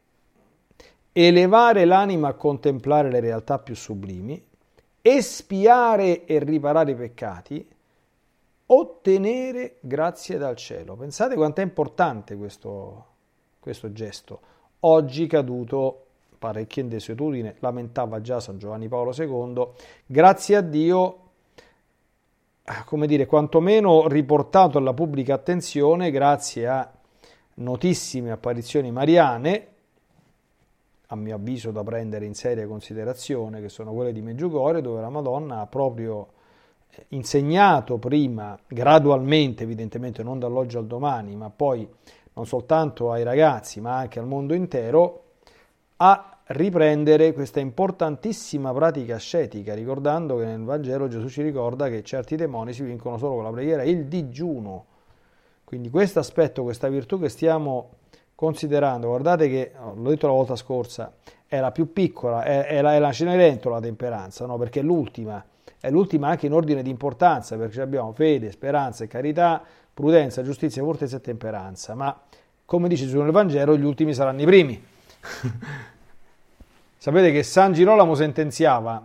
elevare 1.12 1.84
l'anima 1.84 2.26
a 2.26 2.34
contemplare 2.34 3.08
le 3.08 3.20
realtà 3.20 3.60
più 3.60 3.76
sublimi, 3.76 4.44
espiare 5.00 6.25
e 6.25 6.40
riparare 6.40 6.90
i 6.90 6.96
peccati, 6.96 7.68
ottenere 8.66 9.76
grazie 9.78 10.38
dal 10.38 10.56
cielo. 10.56 10.96
Pensate 10.96 11.36
quanto 11.36 11.60
è 11.60 11.64
importante 11.64 12.34
questo, 12.34 13.06
questo 13.60 13.92
gesto. 13.92 14.40
Oggi 14.80 15.28
caduto 15.28 16.06
parecchio 16.36 16.82
in 16.82 16.88
desuetudine, 16.88 17.54
lamentava 17.60 18.20
già 18.20 18.40
San 18.40 18.58
Giovanni 18.58 18.88
Paolo 18.88 19.14
II, 19.16 19.68
grazie 20.04 20.56
a 20.56 20.60
Dio 20.62 21.25
come 22.85 23.06
dire, 23.06 23.26
quantomeno 23.26 24.08
riportato 24.08 24.78
alla 24.78 24.92
pubblica 24.92 25.35
attenzione 25.35 26.11
grazie 26.11 26.66
a 26.66 26.90
notissime 27.54 28.32
apparizioni 28.32 28.90
mariane, 28.90 29.68
a 31.08 31.16
mio 31.16 31.37
avviso 31.37 31.70
da 31.70 31.85
prendere 31.85 32.25
in 32.25 32.35
seria 32.35 32.66
considerazione, 32.66 33.61
che 33.61 33.68
sono 33.68 33.92
quelle 33.92 34.12
di 34.12 34.20
Meggiugorio, 34.20 34.80
dove 34.80 35.00
la 35.00 35.08
Madonna 35.08 35.61
ha 35.61 35.66
proprio 35.66 36.28
eh, 36.90 37.06
insegnato 37.11 37.99
prima, 37.99 38.58
gradualmente, 38.66 39.62
evidentemente 39.62 40.25
non 40.25 40.40
dall'oggi 40.40 40.76
al 40.76 40.87
domani, 40.87 41.37
ma 41.37 41.50
poi 41.50 41.88
non 42.32 42.46
soltanto 42.46 43.12
ai 43.12 43.23
ragazzi, 43.23 43.80
ma 43.80 43.96
anche 43.96 44.18
al 44.18 44.26
mondo 44.26 44.54
intero, 44.54 45.23
a 45.99 46.35
riprendere 46.48 47.32
questa 47.32 47.58
importantissima 47.58 48.72
pratica 48.72 49.16
ascetica, 49.16 49.74
ricordando 49.74 50.36
che 50.36 50.44
nel 50.44 50.62
Vangelo 50.62 51.08
Gesù 51.08 51.28
ci 51.28 51.42
ricorda 51.42 51.88
che 51.88 52.02
certi 52.04 52.36
demoni 52.36 52.72
si 52.72 52.82
vincono 52.82 53.18
solo 53.18 53.36
con 53.36 53.44
la 53.44 53.50
preghiera 53.50 53.82
e 53.82 53.90
il 53.90 54.06
digiuno. 54.06 54.84
Quindi 55.64 55.90
questo 55.90 56.20
aspetto, 56.20 56.62
questa 56.62 56.88
virtù 56.88 57.18
che 57.18 57.28
stiamo 57.28 57.90
considerando, 58.36 59.08
guardate 59.08 59.48
che, 59.48 59.72
oh, 59.80 59.94
l'ho 59.94 60.10
detto 60.10 60.28
la 60.28 60.32
volta 60.34 60.54
scorsa, 60.54 61.12
è 61.46 61.58
la 61.58 61.72
più 61.72 61.92
piccola, 61.92 62.44
è, 62.44 62.66
è 62.66 62.80
la, 62.80 62.94
è 62.94 62.98
la 63.00 63.10
Cenerentola 63.10 63.80
temperanza, 63.80 64.46
no? 64.46 64.56
perché 64.56 64.80
è 64.80 64.82
l'ultima, 64.84 65.44
è 65.80 65.90
l'ultima 65.90 66.28
anche 66.28 66.46
in 66.46 66.52
ordine 66.52 66.82
di 66.82 66.90
importanza, 66.90 67.56
perché 67.56 67.80
abbiamo 67.80 68.12
fede, 68.12 68.52
speranza 68.52 69.02
e 69.02 69.08
carità, 69.08 69.60
prudenza, 69.92 70.42
giustizia, 70.42 70.82
fortezza 70.84 71.16
e 71.16 71.20
temperanza, 71.20 71.94
ma 71.94 72.16
come 72.64 72.86
dice 72.86 73.06
Gesù 73.06 73.20
nel 73.20 73.32
Vangelo, 73.32 73.76
gli 73.76 73.84
ultimi 73.84 74.14
saranno 74.14 74.42
i 74.42 74.46
primi. 74.46 74.80
Sapete 76.96 77.30
che 77.30 77.42
San 77.42 77.72
Girolamo 77.72 78.14
sentenziava 78.14 79.04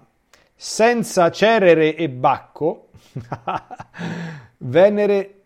senza 0.56 1.30
Cerere 1.32 1.96
e 1.96 2.10
Bacco, 2.10 2.90
Venere 4.58 5.42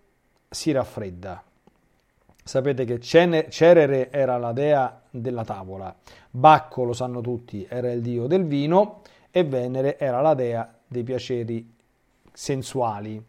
si 0.50 0.72
raffredda. 0.72 1.44
Sapete 2.44 2.86
che 2.86 3.00
Cerere 3.00 4.12
era 4.12 4.38
la 4.38 4.52
dea 4.52 5.02
della 5.10 5.44
tavola, 5.44 5.96
Bacco, 6.30 6.84
lo 6.84 6.94
sanno 6.94 7.22
tutti, 7.22 7.66
era 7.68 7.92
il 7.92 8.02
dio 8.02 8.28
del 8.28 8.46
vino 8.46 9.02
e 9.32 9.44
Venere 9.44 9.98
era 9.98 10.22
la 10.22 10.34
dea 10.34 10.72
dei 10.86 11.04
piaceri 11.04 11.74
sensuali. 12.32 13.24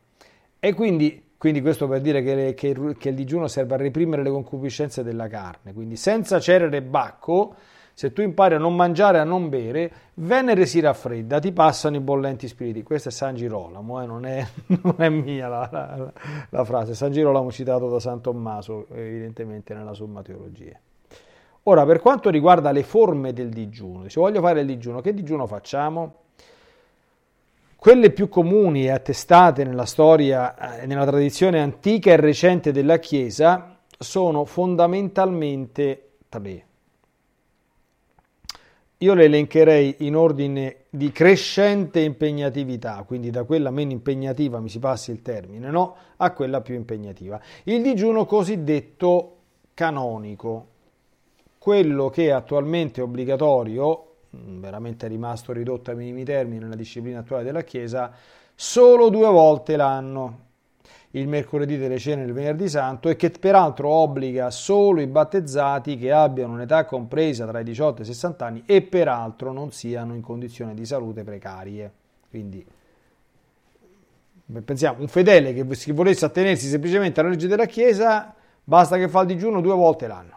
E 0.59 0.75
quindi, 0.75 1.31
quindi 1.39 1.63
questo 1.63 1.89
per 1.89 2.01
dire 2.01 2.23
che, 2.23 2.55
che, 2.55 2.95
che, 2.99 3.09
il 3.09 3.15
digiuno 3.15 3.49
serve 3.49 3.75
a 3.75 3.79
reprimere 3.79 4.23
le 4.23 4.31
concupiscenze 4.31 5.03
della 5.03 5.29
carne. 5.29 5.73
Quindi 5.73 5.97
senza 5.97 6.39
Cerere 6.41 6.77
e 6.77 6.83
Bacco 6.83 7.55
se 7.99 8.13
tu 8.13 8.21
impari 8.21 8.57
a 8.57 8.59
non 8.59 8.77
mangiare 8.77 9.17
e 9.17 9.21
a 9.23 9.25
non 9.25 9.49
bere, 9.49 9.91
Venere 10.19 10.67
si 10.67 10.81
raffredda, 10.81 11.39
ti 11.39 11.51
passano 11.51 11.97
i 11.97 12.01
bollenti 12.01 12.47
spiriti. 12.47 12.83
Questo 12.83 13.09
è 13.09 13.11
San 13.11 13.35
Girolamo, 13.35 14.03
eh? 14.03 14.07
non, 14.07 14.27
è, 14.27 14.47
non, 14.83 14.97
è, 14.99 15.09
mia 15.09 15.49
la, 15.49 15.67
la, 15.73 16.13
la, 16.51 16.65
frase. 16.65 16.95
San 16.95 17.11
Girolamo 17.11 17.51
citato 17.51 17.89
da 17.89 17.99
San 17.99 18.21
Tommaso, 18.21 18.87
evidentemente 18.93 19.73
nella 19.73 19.95
Somma 19.95 20.21
Teologia. 20.21 20.79
Ora, 21.63 21.87
per 21.87 22.01
quanto 22.01 22.29
riguarda 22.29 22.71
le 22.71 22.83
forme 22.83 23.33
del 23.33 23.49
digiuno, 23.49 24.07
se 24.11 24.21
voglio 24.21 24.43
fare 24.43 24.61
il 24.61 24.67
digiuno, 24.67 25.01
che 25.01 25.15
digiuno 25.15 25.47
facciamo? 25.47 26.17
Quelle 27.77 28.11
più 28.11 28.29
comuni 28.29 28.85
e 28.85 28.91
attestate 28.91 29.65
nella 29.65 29.87
storia 29.87 30.77
e 30.77 30.83
eh, 30.83 30.87
nella 30.87 31.07
tradizione 31.07 31.63
antica 31.63 32.11
e 32.11 32.17
recente 32.17 32.73
della 32.73 32.99
Chiesa 32.99 33.79
sono 33.99 34.45
fondamentalmente 34.45 36.11
tre. 36.29 36.66
Io 39.01 39.13
le 39.13 39.25
elencherei 39.25 39.97
in 39.99 40.17
ordine 40.17 40.85
di 40.89 41.13
crescente 41.13 42.01
impegnatività, 42.01 43.05
quindi 43.07 43.29
da 43.29 43.45
quella 43.45 43.71
meno 43.71 43.93
impegnativa, 43.93 44.59
mi 44.59 44.71
si 44.71 44.79
passi 44.79 45.11
il 45.11 45.21
termine, 45.21 45.71
no? 45.71 45.97
a 46.17 46.31
quella 46.33 46.63
più 46.63 46.75
impegnativa. 46.75 47.39
Il 47.65 47.83
digiuno 47.83 48.25
cosiddetto 48.25 49.37
canonico, 49.75 50.69
quello 51.59 52.09
che 52.09 52.33
attualmente 52.33 53.03
è 53.03 53.05
obbligatorio, 53.05 54.15
veramente 54.31 55.05
è 55.05 55.09
rimasto 55.11 55.53
ridotto 55.53 55.91
ai 55.91 55.97
minimi 55.97 56.25
termini 56.25 56.61
nella 56.61 56.75
disciplina 56.75 57.19
attuale 57.19 57.45
della 57.45 57.65
Chiesa, 57.65 58.11
solo 58.55 59.11
due 59.11 59.29
volte 59.29 59.77
l'anno, 59.77 60.46
il 61.19 61.29
mercoledì 61.29 61.79
delle 61.79 61.99
cene 61.99 62.23
e 62.23 62.27
il 62.27 62.33
venerdì 62.33 62.69
santo 62.69 63.09
e 63.09 63.17
che 63.17 63.31
peraltro 63.31 63.89
obbliga 63.89 64.51
solo 64.51 65.01
i 65.01 65.07
battezzati 65.07 65.97
che 65.97 66.13
abbiano 66.13 66.53
un'età 66.53 66.85
compresa 66.85 67.47
tra 67.47 67.61
i 67.61 67.65
18 67.65 68.01
e 68.01 68.05
i 68.05 68.07
60 68.07 68.45
anni 68.45 68.63
e 68.67 68.83
peraltro 68.83 69.53
non 69.53 69.73
siano 69.73 70.15
in 70.15 70.21
condizioni 70.21 70.75
di 70.75 70.85
salute 70.85 71.25
precarie. 71.25 71.91
Quindi 72.29 72.65
pensiamo, 74.63 75.01
un 75.01 75.09
fedele 75.09 75.55
che 75.55 75.93
volesse 75.93 76.27
attenersi 76.27 76.69
semplicemente 76.69 77.21
alla 77.21 77.31
legge 77.31 77.49
della 77.49 77.67
Chiesa, 77.67 78.35
basta 78.63 78.99
che 78.99 79.09
fa 79.09 79.21
il 79.21 79.27
digiuno 79.27 79.63
due 79.63 79.75
volte 79.75 80.07
l'anno. 80.07 80.35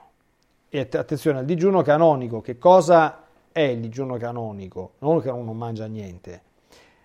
E 0.69 0.79
attenzione 0.79 1.39
al 1.39 1.45
digiuno 1.45 1.81
canonico, 1.81 2.39
che 2.39 2.57
cosa 2.57 3.23
è 3.51 3.61
il 3.61 3.79
digiuno 3.79 4.15
canonico? 4.15 4.93
Non 4.99 5.19
che 5.19 5.29
uno 5.29 5.43
non 5.43 5.57
mangia 5.57 5.87
niente, 5.87 6.41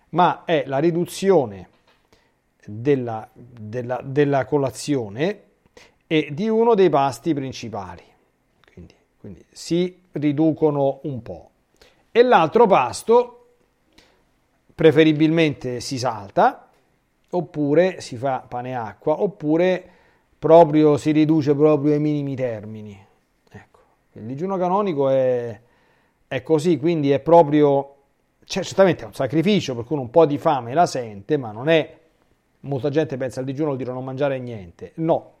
ma 0.09 0.45
è 0.45 0.63
la 0.65 0.77
riduzione 0.77 1.73
della, 2.65 3.27
della, 3.33 4.01
della 4.03 4.45
colazione 4.45 5.43
e 6.07 6.29
di 6.31 6.47
uno 6.49 6.75
dei 6.75 6.89
pasti 6.89 7.33
principali. 7.33 8.03
Quindi, 8.71 8.95
quindi 9.19 9.45
si 9.51 10.01
riducono 10.11 10.99
un 11.03 11.21
po'. 11.21 11.49
E 12.11 12.23
l'altro 12.23 12.67
pasto 12.67 13.45
preferibilmente 14.73 15.79
si 15.79 15.97
salta, 15.97 16.69
oppure 17.29 18.01
si 18.01 18.17
fa 18.17 18.45
pane 18.47 18.69
e 18.69 18.73
acqua, 18.73 19.21
oppure 19.21 19.89
proprio 20.37 20.97
si 20.97 21.11
riduce 21.11 21.55
proprio 21.55 21.93
ai 21.93 21.99
minimi 21.99 22.35
termini. 22.35 23.05
Ecco, 23.49 23.79
il 24.13 24.23
digiuno 24.23 24.57
canonico 24.57 25.09
è, 25.09 25.59
è 26.27 26.43
così, 26.43 26.77
quindi 26.77 27.11
è 27.11 27.19
proprio, 27.19 27.95
certamente 28.43 29.03
è 29.03 29.05
un 29.07 29.13
sacrificio, 29.13 29.75
per 29.75 29.85
cui 29.85 29.97
un 29.97 30.09
po' 30.09 30.25
di 30.25 30.37
fame 30.37 30.73
la 30.73 30.85
sente, 30.85 31.37
ma 31.37 31.51
non 31.51 31.69
è 31.69 32.03
molta 32.65 32.89
gente 32.89 33.17
pensa 33.17 33.39
al 33.39 33.45
digiuno 33.45 33.67
vuol 33.67 33.77
dire 33.77 33.91
non 33.91 34.03
mangiare 34.03 34.37
niente. 34.39 34.91
No. 34.95 35.33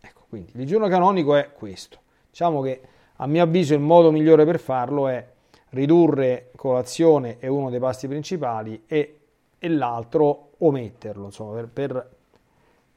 Ecco, 0.00 0.24
quindi 0.28 0.50
il 0.52 0.58
digiuno 0.58 0.88
canonico 0.88 1.34
è 1.34 1.52
questo. 1.52 1.98
Diciamo 2.30 2.60
che 2.60 2.80
a 3.16 3.26
mio 3.26 3.42
avviso 3.42 3.74
il 3.74 3.80
modo 3.80 4.10
migliore 4.10 4.44
per 4.44 4.58
farlo 4.58 5.08
è 5.08 5.26
ridurre 5.70 6.50
colazione 6.56 7.38
e 7.38 7.48
uno 7.48 7.70
dei 7.70 7.78
pasti 7.78 8.08
principali 8.08 8.84
e, 8.86 9.18
e 9.58 9.68
l'altro 9.68 10.50
ometterlo, 10.58 11.26
insomma, 11.26 11.54
per, 11.54 11.68
per, 11.68 12.10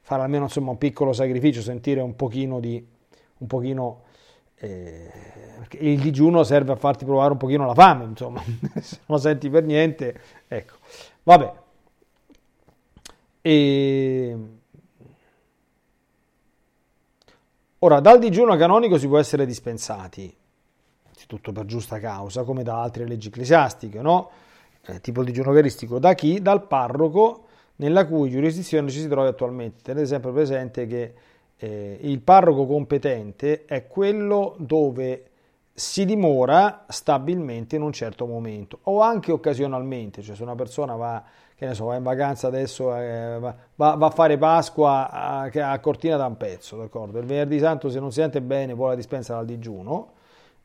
fare 0.00 0.22
almeno 0.22 0.44
insomma, 0.44 0.70
un 0.70 0.78
piccolo 0.78 1.12
sacrificio, 1.12 1.60
sentire 1.60 2.00
un 2.00 2.16
pochino 2.16 2.60
di... 2.60 2.84
Un 3.38 3.48
pochino, 3.48 4.02
eh, 4.54 5.10
il 5.80 6.00
digiuno 6.00 6.44
serve 6.44 6.72
a 6.72 6.76
farti 6.76 7.04
provare 7.04 7.32
un 7.32 7.38
pochino 7.38 7.66
la 7.66 7.74
fame, 7.74 8.04
insomma, 8.04 8.40
se 8.80 9.00
non 9.06 9.18
senti 9.18 9.50
per 9.50 9.64
niente, 9.64 10.20
ecco. 10.46 10.76
Vabbè, 11.24 11.52
e... 13.42 14.36
Ora, 17.80 17.98
dal 17.98 18.20
digiuno 18.20 18.56
canonico 18.56 18.96
si 18.96 19.08
può 19.08 19.18
essere 19.18 19.44
dispensati, 19.44 20.32
tutto 21.26 21.52
per 21.52 21.64
giusta 21.64 21.98
causa, 21.98 22.44
come 22.44 22.62
da 22.62 22.80
altre 22.80 23.06
leggi 23.06 23.28
ecclesiastiche, 23.28 24.00
no? 24.00 24.30
Eh, 24.86 25.00
tipo 25.00 25.20
il 25.20 25.26
digiuno 25.26 25.48
eucaristico. 25.48 25.98
Da 25.98 26.14
chi? 26.14 26.40
Dal 26.40 26.66
parroco 26.66 27.46
nella 27.76 28.06
cui 28.06 28.30
giurisdizione 28.30 28.88
ci 28.90 29.00
si 29.00 29.08
trova 29.08 29.28
attualmente. 29.28 29.82
Tenete 29.82 30.06
sempre 30.06 30.30
presente 30.30 30.86
che 30.86 31.14
eh, 31.56 31.98
il 32.02 32.20
parroco 32.20 32.66
competente 32.66 33.64
è 33.64 33.86
quello 33.86 34.54
dove 34.58 35.26
si 35.74 36.04
dimora 36.04 36.84
stabilmente 36.88 37.76
in 37.76 37.82
un 37.82 37.92
certo 37.92 38.26
momento 38.26 38.80
o 38.82 39.00
anche 39.00 39.32
occasionalmente, 39.32 40.22
cioè 40.22 40.36
se 40.36 40.42
una 40.42 40.54
persona 40.54 40.94
va 40.96 41.24
che 41.54 41.66
ne 41.66 41.74
so, 41.74 41.86
va 41.86 41.96
in 41.96 42.02
vacanza 42.02 42.48
adesso, 42.48 42.96
eh, 42.96 43.38
va, 43.38 43.54
va, 43.74 44.06
a 44.06 44.10
fare 44.10 44.36
Pasqua 44.36 45.10
a, 45.10 45.42
a 45.42 45.78
Cortina 45.80 46.16
da 46.16 46.26
un 46.26 46.36
pezzo, 46.36 46.76
d'accordo? 46.76 47.18
Il 47.18 47.26
venerdì 47.26 47.58
santo 47.58 47.88
se 47.88 48.00
non 48.00 48.10
si 48.10 48.20
sente 48.20 48.40
bene 48.40 48.74
vuole 48.74 48.90
la 48.90 48.96
dispensa 48.96 49.34
dal 49.34 49.46
digiuno, 49.46 50.12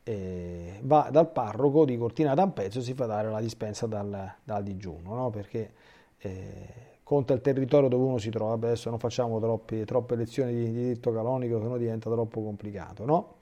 eh, 0.02 0.80
va 0.82 1.08
dal 1.12 1.30
parroco 1.30 1.84
di 1.84 1.96
Cortina 1.98 2.34
da 2.34 2.44
un 2.44 2.52
pezzo 2.52 2.78
e 2.78 2.82
si 2.82 2.94
fa 2.94 3.06
dare 3.06 3.30
la 3.30 3.40
dispensa 3.40 3.86
dal, 3.86 4.34
dal 4.42 4.62
digiuno, 4.62 5.14
no? 5.14 5.30
Perché 5.30 5.72
eh, 6.18 6.86
conta 7.02 7.32
il 7.32 7.40
territorio 7.40 7.88
dove 7.88 8.04
uno 8.04 8.18
si 8.18 8.30
trova, 8.30 8.54
adesso 8.54 8.90
non 8.90 8.98
facciamo 8.98 9.38
troppi, 9.38 9.84
troppe 9.84 10.16
lezioni 10.16 10.52
di, 10.52 10.64
di 10.64 10.72
diritto 10.72 11.12
canonico, 11.12 11.60
se 11.60 11.66
no 11.66 11.76
diventa 11.76 12.10
troppo 12.10 12.42
complicato, 12.42 13.04
no? 13.04 13.34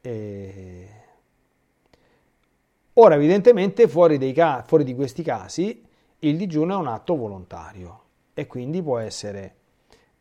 E... 0.00 0.88
Ora, 2.94 3.14
evidentemente, 3.14 3.88
fuori, 3.88 4.18
dei, 4.18 4.34
fuori 4.64 4.84
di 4.84 4.94
questi 4.94 5.22
casi, 5.22 5.82
il 6.20 6.36
digiuno 6.36 6.74
è 6.74 6.76
un 6.76 6.88
atto 6.88 7.16
volontario 7.16 8.00
e 8.34 8.46
quindi 8.46 8.82
può 8.82 8.98
essere 8.98 9.54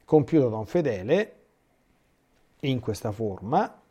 compiuto 0.06 0.50
da 0.50 0.58
un 0.58 0.66
fedele 0.66 1.36
in 2.62 2.80
questa 2.80 3.12
forma, 3.12 3.82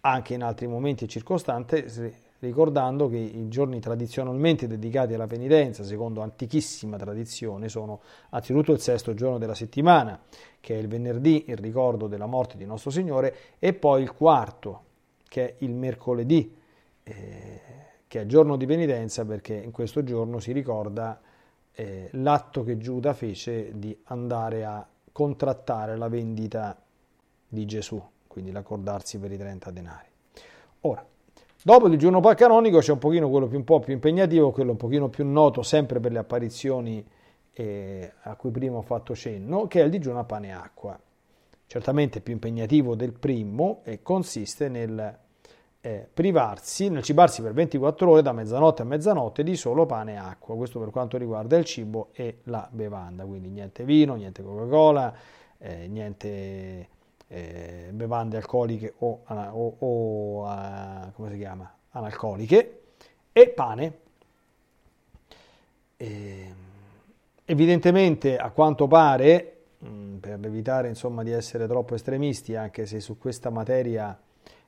anche 0.00 0.34
in 0.34 0.42
altri 0.42 0.66
momenti 0.66 1.04
e 1.04 1.08
circostanze, 1.08 2.24
ricordando 2.38 3.08
che 3.08 3.16
i 3.16 3.48
giorni 3.48 3.80
tradizionalmente 3.80 4.66
dedicati 4.66 5.14
alla 5.14 5.26
penitenza, 5.26 5.82
secondo 5.82 6.20
antichissima 6.20 6.96
tradizione, 6.96 7.68
sono 7.68 8.00
anzitutto 8.30 8.72
il 8.72 8.80
sesto 8.80 9.14
giorno 9.14 9.38
della 9.38 9.54
settimana, 9.54 10.20
che 10.60 10.74
è 10.74 10.78
il 10.78 10.88
venerdì, 10.88 11.44
il 11.48 11.56
ricordo 11.56 12.06
della 12.06 12.26
morte 12.26 12.56
di 12.56 12.64
nostro 12.64 12.90
Signore, 12.90 13.34
e 13.58 13.72
poi 13.72 14.02
il 14.02 14.12
quarto, 14.12 14.84
che 15.28 15.46
è 15.46 15.54
il 15.58 15.74
mercoledì, 15.74 16.54
eh, 17.02 17.60
che 18.06 18.20
è 18.20 18.26
giorno 18.26 18.56
di 18.56 18.66
penitenza 18.66 19.24
perché 19.24 19.54
in 19.54 19.72
questo 19.72 20.04
giorno 20.04 20.38
si 20.38 20.52
ricorda 20.52 21.20
eh, 21.76 22.08
l'atto 22.12 22.64
che 22.64 22.78
Giuda 22.78 23.12
fece 23.12 23.78
di 23.78 23.96
andare 24.04 24.64
a 24.64 24.86
contrattare 25.12 25.96
la 25.96 26.08
vendita 26.08 26.76
di 27.46 27.66
Gesù, 27.66 28.02
quindi 28.26 28.50
l'accordarsi 28.50 29.18
per 29.18 29.30
i 29.30 29.36
30 29.36 29.70
denari. 29.70 30.08
Ora, 30.80 31.06
Dopo 31.66 31.86
il 31.86 31.90
digiuno 31.90 32.20
canonico 32.20 32.78
c'è 32.78 32.92
un 32.92 32.98
pochino 32.98 33.28
quello 33.28 33.48
più, 33.48 33.56
un 33.58 33.64
po' 33.64 33.80
più 33.80 33.92
impegnativo, 33.92 34.52
quello 34.52 34.70
un 34.70 34.76
pochino 34.76 35.08
più 35.08 35.26
noto, 35.26 35.62
sempre 35.62 35.98
per 35.98 36.12
le 36.12 36.20
apparizioni 36.20 37.04
eh, 37.52 38.12
a 38.22 38.36
cui 38.36 38.52
prima 38.52 38.76
ho 38.76 38.82
fatto 38.82 39.16
cenno, 39.16 39.66
che 39.66 39.80
è 39.80 39.84
il 39.84 39.90
digiuno 39.90 40.20
a 40.20 40.24
pane 40.24 40.46
e 40.46 40.52
acqua. 40.52 40.96
Certamente 41.66 42.20
più 42.20 42.34
impegnativo 42.34 42.94
del 42.94 43.12
primo 43.12 43.80
e 43.82 44.00
consiste 44.00 44.68
nel 44.68 45.18
eh, 45.86 46.08
privarsi, 46.12 46.88
nel 46.88 47.04
cibarsi 47.04 47.42
per 47.42 47.52
24 47.52 48.10
ore 48.10 48.20
da 48.20 48.32
mezzanotte 48.32 48.82
a 48.82 48.84
mezzanotte 48.84 49.44
di 49.44 49.54
solo 49.54 49.86
pane 49.86 50.14
e 50.14 50.16
acqua. 50.16 50.56
Questo 50.56 50.80
per 50.80 50.90
quanto 50.90 51.16
riguarda 51.16 51.56
il 51.56 51.64
cibo 51.64 52.08
e 52.12 52.38
la 52.44 52.68
bevanda, 52.68 53.24
quindi 53.24 53.50
niente 53.50 53.84
vino, 53.84 54.16
niente 54.16 54.42
Coca-Cola, 54.42 55.14
eh, 55.58 55.86
niente 55.86 56.88
eh, 57.28 57.90
bevande 57.92 58.36
alcoliche 58.36 58.94
o, 58.98 59.20
o, 59.26 59.76
o 59.78 60.44
uh, 60.44 61.12
come 61.12 61.30
si 61.30 61.38
chiama? 61.38 61.72
analcoliche 61.90 62.80
e 63.32 63.48
pane. 63.50 63.98
E, 65.96 66.54
evidentemente, 67.44 68.36
a 68.36 68.50
quanto 68.50 68.88
pare, 68.88 69.58
mh, 69.78 69.88
mm, 69.88 70.16
per 70.16 70.38
evitare 70.42 70.88
insomma, 70.88 71.22
di 71.22 71.30
essere 71.30 71.68
troppo 71.68 71.94
estremisti, 71.94 72.56
anche 72.56 72.86
se 72.86 72.98
su 72.98 73.18
questa 73.18 73.50
materia 73.50 74.18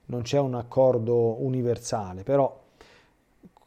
non 0.08 0.22
c'è 0.22 0.38
un 0.38 0.54
accordo 0.54 1.42
universale, 1.42 2.22
però 2.22 2.66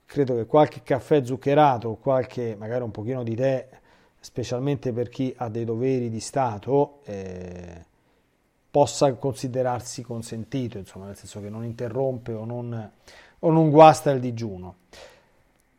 credo 0.06 0.36
che 0.36 0.46
qualche 0.46 0.82
caffè 0.84 1.24
zuccherato, 1.24 1.96
qualche 1.96 2.56
magari 2.58 2.84
un 2.84 2.92
pochino 2.92 3.24
di 3.24 3.36
tè, 3.36 3.68
specialmente 4.20 4.92
per 4.92 5.10
chi 5.10 5.34
ha 5.38 5.50
dei 5.50 5.66
doveri 5.66 6.10
di 6.10 6.20
Stato, 6.20 7.00
eh, 7.06 7.86
possa 8.70 9.14
considerarsi 9.14 10.02
consentito, 10.02 10.78
insomma, 10.78 11.08
nel 11.08 11.16
senso 11.16 11.42
che 11.42 11.50
non 11.50 11.64
interrompe 11.64 12.34
o 12.34 12.46
non, 12.46 12.92
o 13.40 13.52
non 13.52 13.70
guasta 13.70 14.12
il 14.12 14.20
digiuno. 14.20 14.76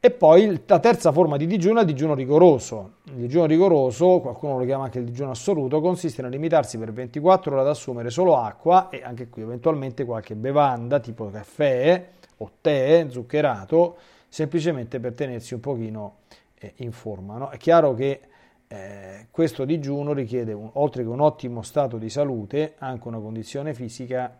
E 0.04 0.10
poi 0.10 0.60
la 0.66 0.80
terza 0.80 1.12
forma 1.12 1.36
di 1.36 1.46
digiuno 1.46 1.78
è 1.78 1.82
il 1.82 1.86
digiuno 1.86 2.14
rigoroso. 2.14 2.94
Il 3.04 3.12
digiuno 3.12 3.46
rigoroso, 3.46 4.18
qualcuno 4.18 4.58
lo 4.58 4.64
chiama 4.64 4.82
anche 4.82 4.98
il 4.98 5.04
digiuno 5.04 5.30
assoluto, 5.30 5.80
consiste 5.80 6.22
nel 6.22 6.32
limitarsi 6.32 6.76
per 6.76 6.92
24 6.92 7.52
ore 7.52 7.60
ad 7.60 7.68
assumere 7.68 8.10
solo 8.10 8.36
acqua 8.36 8.88
e 8.88 9.04
anche 9.04 9.28
qui 9.28 9.42
eventualmente 9.42 10.04
qualche 10.04 10.34
bevanda 10.34 10.98
tipo 10.98 11.30
caffè 11.30 12.04
o 12.38 12.50
tè 12.60 13.06
zuccherato, 13.10 13.96
semplicemente 14.28 14.98
per 14.98 15.12
tenersi 15.12 15.54
un 15.54 15.60
pochino 15.60 16.16
eh, 16.58 16.72
in 16.78 16.90
forma. 16.90 17.36
No? 17.36 17.50
È 17.50 17.56
chiaro 17.56 17.94
che 17.94 18.22
eh, 18.66 19.28
questo 19.30 19.64
digiuno 19.64 20.12
richiede, 20.12 20.52
un, 20.52 20.68
oltre 20.72 21.04
che 21.04 21.08
un 21.08 21.20
ottimo 21.20 21.62
stato 21.62 21.96
di 21.96 22.10
salute, 22.10 22.74
anche 22.78 23.06
una 23.06 23.20
condizione 23.20 23.72
fisica 23.72 24.36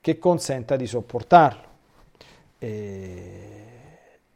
che 0.00 0.18
consenta 0.18 0.74
di 0.74 0.86
sopportarlo. 0.86 1.68
E, 2.58 3.65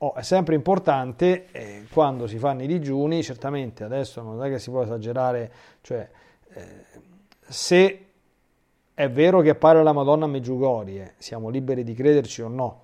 oh, 0.02 0.14
è 0.14 0.22
sempre 0.22 0.54
importante 0.54 1.46
eh, 1.52 1.86
quando 1.92 2.26
si 2.26 2.38
fanno 2.38 2.62
i 2.62 2.66
digiuni, 2.66 3.22
certamente 3.22 3.84
adesso 3.84 4.22
non 4.22 4.42
è 4.44 4.48
che 4.48 4.58
si 4.58 4.70
può 4.70 4.82
esagerare, 4.82 5.52
cioè 5.82 6.08
eh, 6.52 6.84
se 7.40 8.04
è 8.94 9.10
vero 9.10 9.40
che 9.40 9.50
appare 9.50 9.82
la 9.82 9.92
Madonna 9.92 10.26
Meggiugorie, 10.26 11.14
siamo 11.18 11.48
liberi 11.48 11.84
di 11.84 11.94
crederci 11.94 12.42
o 12.42 12.48
no, 12.48 12.82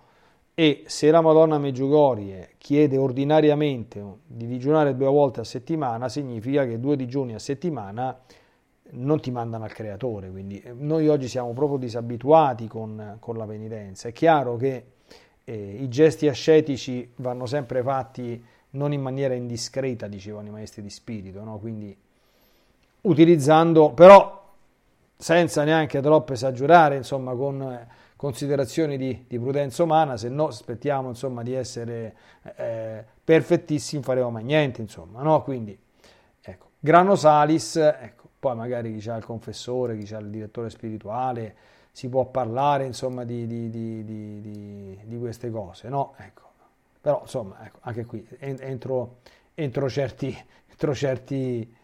e 0.55 0.85
se 0.87 1.11
la 1.11 1.21
Madonna 1.21 1.59
Meggiugorie 1.59 2.55
chiede 2.57 2.97
ordinariamente 2.97 4.03
di 4.27 4.47
digiunare 4.47 4.97
due 4.97 5.09
volte 5.09 5.41
a 5.41 5.45
settimana, 5.45 6.09
significa 6.09 6.65
che 6.67 6.81
due 6.81 6.97
digiuni 6.97 7.35
a 7.35 7.39
settimana 7.39 8.19
non 8.93 9.21
ti 9.21 9.31
mandano 9.31 9.65
al 9.65 9.73
creatore. 9.73 10.31
Quindi 10.31 10.61
eh, 10.61 10.73
noi 10.73 11.09
oggi 11.09 11.29
siamo 11.29 11.53
proprio 11.53 11.79
disabituati 11.79 12.67
con, 12.69 13.17
con 13.21 13.37
la 13.37 13.45
penitenza. 13.45 14.09
È 14.09 14.13
chiaro 14.13 14.57
che 14.57 14.85
eh, 15.49 15.77
i 15.81 15.89
gesti 15.89 16.27
ascetici 16.27 17.09
vanno 17.17 17.47
sempre 17.47 17.83
fatti 17.83 18.45
non 18.71 18.93
in 18.93 19.01
maniera 19.01 19.35
indiscreta, 19.35 20.09
dicevano 20.09 20.49
i 20.49 20.51
maestri 20.51 20.83
di 20.83 20.91
spirito, 20.91 21.43
no? 21.43 21.59
quindi 21.59 21.97
utilizzando, 23.03 23.93
però 23.93 24.45
senza 25.17 25.65
neanche 25.65 26.01
troppo 26.01 26.33
esagerare, 26.33 26.97
insomma, 26.97 27.35
con 27.35 27.63
eh, 27.63 27.87
considerazioni 28.17 28.99
di, 28.99 29.25
di, 29.29 29.39
prudenza 29.39 29.85
umana, 29.85 30.17
se 30.17 30.29
no 30.29 30.49
aspettiamo 30.49 31.09
insomma, 31.09 31.43
di 31.43 31.55
essere 31.55 32.17
eh, 32.57 33.05
perfettissimi, 33.25 34.03
faremo 34.03 34.31
mai 34.31 34.45
niente, 34.45 34.83
insomma, 34.83 35.23
no? 35.23 35.43
Quindi, 35.43 35.79
ecco, 36.43 36.71
grano 36.79 37.15
salis, 37.15 37.77
ecco, 37.77 38.29
poi 38.39 38.57
magari 38.57 38.97
chi 38.97 39.09
ha 39.09 39.17
il 39.17 39.25
confessore, 39.25 39.97
chi 39.97 40.13
ha 40.13 40.19
il 40.19 40.29
direttore 40.29 40.69
spirituale, 40.69 41.55
si 41.97 42.11
può 42.11 42.27
parlare, 42.27 42.85
insomma, 42.85 43.25
di, 43.25 43.47
di, 43.47 43.71
di, 43.71 44.05
di 45.03 45.19
queste 45.19 45.51
cose, 45.51 45.89
no? 45.89 46.13
Ecco. 46.19 46.43
Però, 47.01 47.21
insomma, 47.23 47.65
ecco, 47.65 47.79
anche 47.81 48.05
qui, 48.05 48.23
entro, 48.39 49.21
entro, 49.55 49.89
certi, 49.89 50.29
entro 50.69 50.95
certi, 50.95 51.75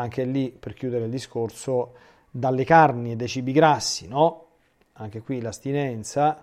anche 0.00 0.24
lì 0.24 0.50
per 0.50 0.74
chiudere 0.74 1.04
il 1.04 1.10
discorso, 1.10 1.94
dalle 2.30 2.64
carni 2.64 3.12
e 3.12 3.16
dai 3.16 3.28
cibi 3.28 3.52
grassi, 3.52 4.06
no? 4.06 4.46
Anche 4.94 5.22
qui 5.22 5.40
l'astinenza, 5.40 6.42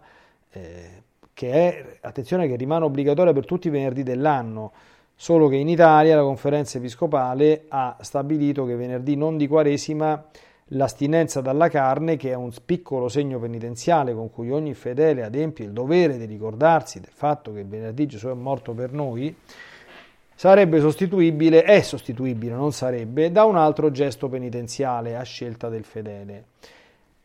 eh, 0.52 1.04
che 1.34 1.52
è, 1.52 1.98
attenzione, 2.02 2.48
che 2.48 2.56
rimane 2.56 2.86
obbligatoria 2.86 3.34
per 3.34 3.46
tutti 3.46 3.68
i 3.68 3.72
venerdì 3.72 4.04
dell'anno, 4.04 4.72
Solo 5.18 5.48
che 5.48 5.56
in 5.56 5.70
Italia 5.70 6.18
la 6.18 6.24
conferenza 6.24 6.78
episcopale 6.78 7.66
ha 7.70 7.96
stabilito 8.02 8.66
che 8.66 8.76
venerdì 8.76 9.16
non 9.16 9.38
di 9.38 9.48
Quaresima 9.48 10.26
l'astinenza 10.70 11.40
dalla 11.40 11.70
carne, 11.70 12.18
che 12.18 12.32
è 12.32 12.34
un 12.34 12.52
piccolo 12.66 13.08
segno 13.08 13.40
penitenziale 13.40 14.14
con 14.14 14.30
cui 14.30 14.52
ogni 14.52 14.74
fedele 14.74 15.24
adempie 15.24 15.64
il 15.64 15.72
dovere 15.72 16.18
di 16.18 16.26
ricordarsi 16.26 17.00
del 17.00 17.14
fatto 17.14 17.54
che 17.54 17.62
il 17.62 17.68
venerdì 17.68 18.08
Gesù 18.08 18.28
è 18.28 18.34
morto 18.34 18.74
per 18.74 18.92
noi, 18.92 19.34
sarebbe 20.36 20.80
sostituibile, 20.82 21.64
è 21.64 21.82
sostituibile, 21.82 22.54
non 22.54 22.74
sarebbe, 22.74 23.32
da 23.32 23.46
un 23.46 23.56
altro 23.56 23.90
gesto 23.90 24.28
penitenziale 24.28 25.16
a 25.16 25.24
scelta 25.24 25.70
del 25.70 25.86
fedele. 25.86 26.44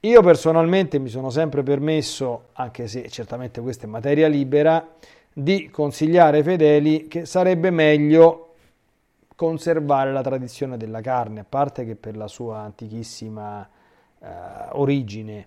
Io 0.01 0.23
personalmente 0.23 0.99
mi 0.99 1.09
sono 1.09 1.29
sempre 1.29 1.63
permesso, 1.63 2.45
anche 2.55 2.87
se 2.87 3.09
certamente 3.11 3.61
questa 3.61 3.85
è 3.85 3.89
materia 3.89 4.29
libera, 4.29 4.95
di 5.33 5.69
consigliare 5.71 6.39
ai 6.39 6.43
fedeli 6.43 7.07
che 7.07 7.27
sarebbe 7.27 7.71
meglio 7.71 8.55
conservare 9.37 10.13
la 10.13 10.23
tradizione 10.23 10.77
della 10.77 11.01
carne, 11.01 11.41
a 11.41 11.47
parte 11.49 11.85
che 11.85 11.97
per 11.97 12.17
la 12.17 12.29
sua 12.29 12.59
antichissima 12.59 13.69
eh, 14.21 14.27
origine, 14.73 15.47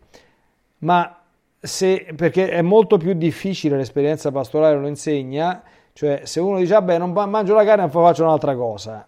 ma 0.79 1.19
se, 1.59 2.07
perché 2.15 2.49
è 2.49 2.61
molto 2.61 2.97
più 2.97 3.13
difficile, 3.13 3.77
l'esperienza 3.77 4.31
pastorale 4.31 4.77
lo 4.77 4.87
insegna, 4.87 5.63
cioè 5.93 6.21
se 6.25 6.39
uno 6.39 6.57
dice 6.57 6.73
vabbè 6.73 6.97
non 6.97 7.11
mangio 7.11 7.53
la 7.53 7.63
carne, 7.63 7.87
poi 7.87 8.03
faccio 8.03 8.23
un'altra 8.23 8.55
cosa, 8.55 9.07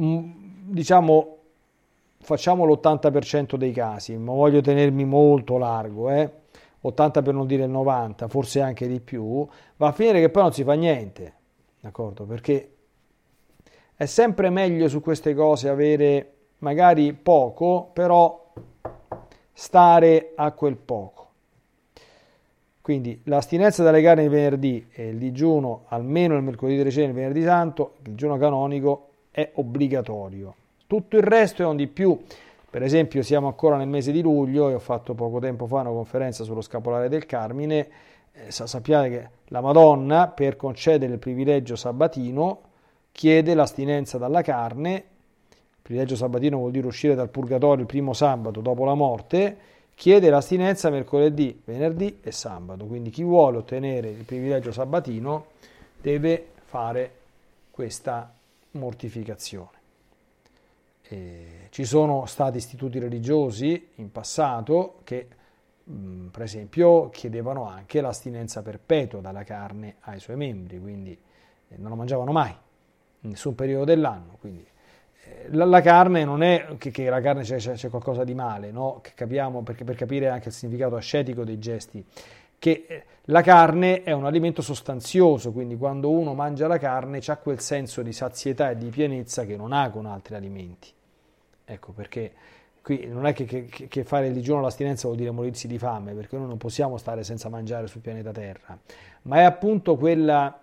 mm, 0.00 0.30
diciamo 0.70 1.36
facciamo 2.20 2.64
l'80% 2.66 3.56
dei 3.56 3.72
casi, 3.72 4.16
ma 4.16 4.32
voglio 4.32 4.60
tenermi 4.60 5.04
molto 5.04 5.56
largo, 5.56 6.10
eh? 6.10 6.30
80 6.80 7.22
per 7.22 7.34
non 7.34 7.46
dire 7.46 7.64
il 7.64 7.70
90, 7.70 8.28
forse 8.28 8.60
anche 8.60 8.86
di 8.86 9.00
più, 9.00 9.46
va 9.76 9.88
a 9.88 9.92
finire 9.92 10.20
che 10.20 10.28
poi 10.28 10.42
non 10.42 10.52
si 10.52 10.62
fa 10.62 10.74
niente, 10.74 11.34
d'accordo? 11.80 12.24
Perché 12.24 12.72
è 13.94 14.06
sempre 14.06 14.50
meglio 14.50 14.88
su 14.88 15.00
queste 15.00 15.34
cose 15.34 15.68
avere 15.68 16.34
magari 16.58 17.12
poco, 17.14 17.90
però 17.92 18.52
stare 19.52 20.32
a 20.36 20.52
quel 20.52 20.76
poco. 20.76 21.17
Quindi 22.88 23.20
l'astinenza 23.24 23.82
dalle 23.82 24.00
carni 24.00 24.22
il 24.22 24.30
venerdì 24.30 24.86
e 24.90 25.08
il 25.08 25.18
digiuno 25.18 25.82
almeno 25.88 26.34
il 26.36 26.42
mercoledì 26.42 26.82
di 26.82 26.90
cene 26.90 27.08
il 27.08 27.12
venerdì 27.12 27.42
santo, 27.42 27.96
il 27.98 28.12
digiuno 28.12 28.38
canonico 28.38 29.08
è 29.30 29.50
obbligatorio. 29.56 30.54
Tutto 30.86 31.18
il 31.18 31.22
resto 31.22 31.62
è 31.62 31.66
un 31.66 31.76
di 31.76 31.86
più. 31.86 32.18
Per 32.70 32.82
esempio 32.82 33.20
siamo 33.20 33.46
ancora 33.46 33.76
nel 33.76 33.88
mese 33.88 34.10
di 34.10 34.22
luglio 34.22 34.70
e 34.70 34.74
ho 34.74 34.78
fatto 34.78 35.12
poco 35.12 35.38
tempo 35.38 35.66
fa 35.66 35.80
una 35.80 35.90
conferenza 35.90 36.44
sullo 36.44 36.62
scapolare 36.62 37.10
del 37.10 37.26
Carmine. 37.26 37.88
Eh, 38.32 38.50
sappiate 38.50 39.10
che 39.10 39.28
la 39.48 39.60
Madonna 39.60 40.28
per 40.28 40.56
concedere 40.56 41.12
il 41.12 41.18
privilegio 41.18 41.76
sabatino 41.76 42.60
chiede 43.12 43.52
l'astinenza 43.52 44.16
dalla 44.16 44.40
carne. 44.40 44.92
Il 45.50 45.82
privilegio 45.82 46.16
sabatino 46.16 46.56
vuol 46.56 46.70
dire 46.70 46.86
uscire 46.86 47.14
dal 47.14 47.28
purgatorio 47.28 47.82
il 47.82 47.86
primo 47.86 48.14
sabato 48.14 48.62
dopo 48.62 48.86
la 48.86 48.94
morte. 48.94 49.76
Chiede 49.98 50.30
l'astinenza 50.30 50.90
mercoledì, 50.90 51.60
venerdì 51.64 52.20
e 52.22 52.30
sabato. 52.30 52.86
Quindi 52.86 53.10
chi 53.10 53.24
vuole 53.24 53.56
ottenere 53.56 54.08
il 54.08 54.22
privilegio 54.22 54.70
sabatino 54.70 55.46
deve 56.00 56.50
fare 56.66 57.12
questa 57.72 58.32
mortificazione. 58.72 59.76
E 61.02 61.66
ci 61.70 61.84
sono 61.84 62.26
stati 62.26 62.58
istituti 62.58 63.00
religiosi 63.00 63.88
in 63.96 64.12
passato 64.12 65.00
che 65.02 65.26
mh, 65.82 66.26
per 66.26 66.42
esempio, 66.42 67.08
chiedevano 67.10 67.66
anche 67.66 68.00
l'astinenza 68.00 68.62
perpetua 68.62 69.18
dalla 69.20 69.42
carne 69.42 69.96
ai 70.02 70.20
suoi 70.20 70.36
membri, 70.36 70.78
quindi 70.78 71.10
eh, 71.10 71.76
non 71.76 71.90
lo 71.90 71.96
mangiavano 71.96 72.30
mai, 72.30 72.54
in 73.22 73.30
nessun 73.30 73.56
periodo 73.56 73.84
dell'anno. 73.84 74.36
Quindi, 74.38 74.64
la, 75.50 75.64
la, 75.64 75.80
carne 75.80 76.24
non 76.24 76.42
è 76.42 76.76
che, 76.78 76.90
che 76.90 77.08
la 77.08 77.20
carne 77.20 77.42
c'è, 77.42 77.56
c'è, 77.56 77.88
qualcosa 77.88 78.24
di 78.24 78.34
male, 78.34 78.70
no? 78.70 79.00
che 79.02 79.12
capiamo 79.14 79.62
perché 79.62 79.84
per 79.84 79.96
capire 79.96 80.28
anche 80.28 80.48
il 80.48 80.54
significato 80.54 80.96
ascetico 80.96 81.44
dei 81.44 81.58
gesti, 81.58 82.04
che 82.58 82.84
eh, 82.88 83.04
la 83.24 83.42
carne 83.42 84.02
è 84.02 84.12
un 84.12 84.26
alimento 84.26 84.62
sostanzioso, 84.62 85.52
quindi 85.52 85.76
quando 85.76 86.10
uno 86.10 86.34
mangia 86.34 86.66
la 86.66 86.78
carne 86.78 87.20
c'ha 87.20 87.36
quel 87.36 87.60
senso 87.60 88.02
di 88.02 88.12
sazietà 88.12 88.70
e 88.70 88.76
di 88.76 88.88
pienezza 88.88 89.44
che 89.44 89.56
non 89.56 89.72
ha 89.72 89.90
con 89.90 90.06
altri 90.06 90.34
alimenti. 90.34 90.88
Ecco 91.64 91.92
perché 91.92 92.32
qui 92.82 93.06
non 93.06 93.26
è 93.26 93.34
che, 93.34 93.44
che, 93.44 93.88
che 93.88 94.04
fare 94.04 94.28
il 94.28 94.32
digiuno 94.32 94.62
l'astinenza 94.62 95.06
vuol 95.06 95.18
dire 95.18 95.30
morirsi 95.30 95.68
di 95.68 95.78
fame, 95.78 96.14
perché 96.14 96.36
noi 96.36 96.48
non 96.48 96.56
possiamo 96.56 96.96
stare 96.96 97.22
senza 97.22 97.48
mangiare 97.48 97.86
sul 97.86 98.00
pianeta 98.00 98.32
Terra, 98.32 98.78
ma 99.22 99.38
è 99.38 99.42
appunto 99.42 99.96
quella 99.96 100.58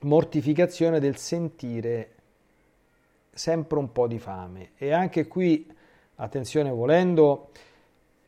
mortificazione 0.00 1.00
del 1.00 1.16
sentire 1.16 2.13
sempre 3.34 3.78
un 3.78 3.92
po' 3.92 4.06
di 4.06 4.18
fame. 4.18 4.70
E 4.76 4.92
anche 4.92 5.26
qui, 5.26 5.70
attenzione, 6.16 6.70
volendo 6.70 7.50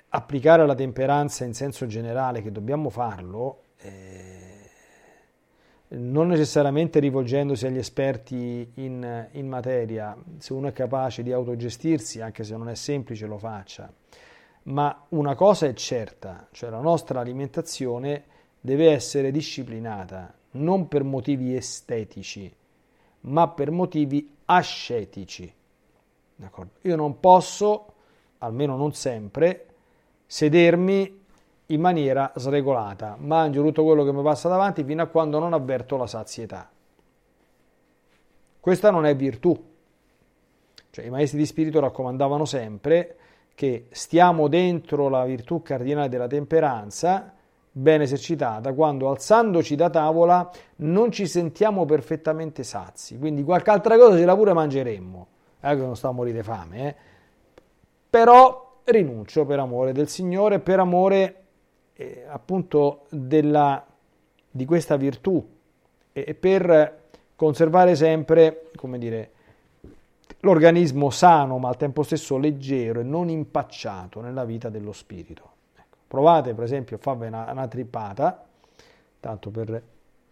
applicare 0.09 0.66
la 0.66 0.75
temperanza 0.75 1.45
in 1.45 1.55
senso 1.55 1.87
generale, 1.87 2.42
che 2.42 2.53
dobbiamo 2.53 2.90
farlo, 2.90 3.62
eh, 3.79 4.71
non 5.88 6.29
necessariamente 6.29 6.99
rivolgendosi 6.99 7.66
agli 7.66 7.79
esperti 7.79 8.73
in, 8.75 9.29
in, 9.33 9.47
materia, 9.47 10.16
se 10.38 10.53
uno 10.53 10.69
è 10.69 10.73
capace 10.73 11.23
di 11.23 11.33
autogestirsi, 11.33 12.21
anche 12.21 12.45
se 12.45 12.57
non 12.57 12.69
è 12.69 12.75
semplice, 12.75 13.27
lo 13.27 13.38
faccia. 13.38 13.92
Ma 14.64 15.07
una 15.11 15.35
cosa 15.35 15.66
è 15.66 15.75
certa, 15.75 16.49
cioè 16.51 16.71
la 16.71 16.81
nostra 16.81 17.21
alimentazione 17.21 18.25
deve 18.61 18.90
essere 18.90 19.31
disciplinata, 19.31 20.35
non 20.53 20.88
per 20.88 21.05
motivi 21.05 21.55
estetici, 21.55 22.53
ma 23.27 23.49
per 23.49 23.71
motivi 23.71 24.37
ascetici. 24.47 25.53
D'accordo? 26.35 26.73
Io 26.83 26.97
non 26.97 27.19
posso, 27.21 27.93
almeno 28.39 28.77
non 28.77 28.93
sempre, 28.93 29.67
sedermi 30.27 31.25
in 31.67 31.81
maniera 31.81 32.33
sregolata. 32.37 33.17
Mangio 33.19 33.62
tutto 33.62 33.85
quello 33.85 34.05
che 34.05 34.12
mi 34.12 34.23
passa 34.23 34.49
davanti 34.49 34.85
fino 34.85 35.03
a 35.03 35.07
quando 35.07 35.39
non 35.39 35.53
avverto 35.53 35.97
la 35.97 36.07
sazietà. 36.07 36.71
Questa 38.61 38.91
non 38.91 39.07
è 39.07 39.15
virtù. 39.17 39.75
Cioè, 40.91 41.05
I 41.05 41.11
maestri 41.11 41.39
di 41.39 41.47
spirito 41.47 41.81
raccomandavano 41.81 42.45
sempre 42.45 43.17
che 43.55 43.87
stiamo 43.91 44.49
dentro 44.49 45.09
la 45.09 45.25
virtù 45.25 45.62
cardinale 45.62 46.09
della 46.09 46.27
temperanza, 46.27 47.36
ben 47.79 48.01
esercitata, 48.01 48.73
quando 48.73 49.11
alzandoci 49.11 49.77
da 49.77 49.91
tavola 49.91 50.51
non 50.77 51.12
ci 51.12 51.27
sentiamo 51.27 51.85
perfettamente 51.85 52.62
sazi. 52.62 53.19
Quindi 53.19 53.43
qualche 53.43 53.69
altra 53.69 53.99
cosa 53.99 54.17
ce 54.17 54.25
la 54.25 54.35
pure 54.35 54.55
mangeremmo. 54.55 55.27
Eh, 55.61 55.69
che 55.69 55.83
non 55.83 55.95
sto 55.95 56.09
a 56.09 56.12
morire 56.12 56.43
fame, 56.43 56.89
eh. 56.89 56.95
Però 58.09 58.79
rinuncio 58.85 59.45
per 59.45 59.59
amore 59.59 59.93
del 59.93 60.09
Signore, 60.09 60.59
per 60.59 60.79
amore 60.79 61.43
eh, 61.93 62.25
appunto 62.27 63.03
della, 63.11 63.85
di 64.51 64.65
questa 64.65 64.97
virtù 64.97 65.47
e 66.12 66.35
per 66.35 67.09
conservare 67.37 67.95
sempre, 67.95 68.71
come 68.75 68.97
dire, 68.97 69.31
l'organismo 70.41 71.11
sano 71.11 71.59
ma 71.59 71.69
al 71.69 71.77
tempo 71.77 72.03
stesso 72.03 72.39
leggero 72.39 73.01
e 73.01 73.03
non 73.03 73.29
impacciato 73.29 74.23
nella 74.23 74.47
vita 74.47 74.71
dello 74.71 74.93
spirito. 74.93 75.56
Provate 76.07 76.55
per 76.55 76.64
esempio 76.64 76.97
a 76.97 76.99
farvi 76.99 77.27
una, 77.27 77.51
una 77.51 77.66
trippata, 77.66 78.45
tanto 79.21 79.51
per, 79.51 79.83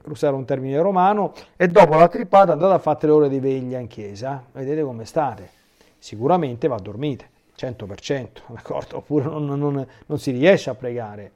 usare 0.05 0.35
un 0.35 0.45
termine 0.45 0.81
romano, 0.81 1.33
e 1.57 1.69
dopo 1.69 1.97
la 1.97 2.09
trippata 2.09 2.53
andate 2.53 2.75
a 2.75 2.79
fare 2.79 2.99
tre 2.99 3.11
ore 3.11 3.29
di 3.29 3.41
veglia 3.41 3.79
in 3.79 3.87
chiesa, 3.87 4.45
vedete 4.53 4.83
come 4.83 5.05
state. 5.05 5.51
Sicuramente 5.99 6.69
va 6.69 6.77
a 6.77 6.81
dormire, 6.81 7.31
100%, 7.57 8.29
d'accordo? 8.53 8.99
Oppure 8.99 9.25
non, 9.25 9.47
non, 9.47 9.87
non 10.07 10.19
si 10.19 10.31
riesce 10.31 10.71
a 10.71 10.75
pregare. 10.75 11.33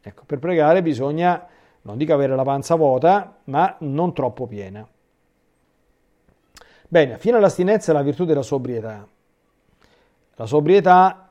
Ecco, 0.00 0.24
per 0.26 0.38
pregare 0.38 0.82
bisogna, 0.82 1.46
non 1.82 1.96
dico 1.96 2.12
avere 2.12 2.34
la 2.34 2.42
panza 2.42 2.74
vuota, 2.74 3.36
ma 3.44 3.76
non 3.80 4.12
troppo 4.12 4.46
piena. 4.46 4.86
Bene, 6.88 7.16
fino 7.18 7.36
all'astinenza 7.36 7.92
è 7.92 7.94
la 7.94 8.02
virtù 8.02 8.24
della 8.24 8.42
sobrietà. 8.42 9.06
La 10.34 10.46
sobrietà, 10.46 11.30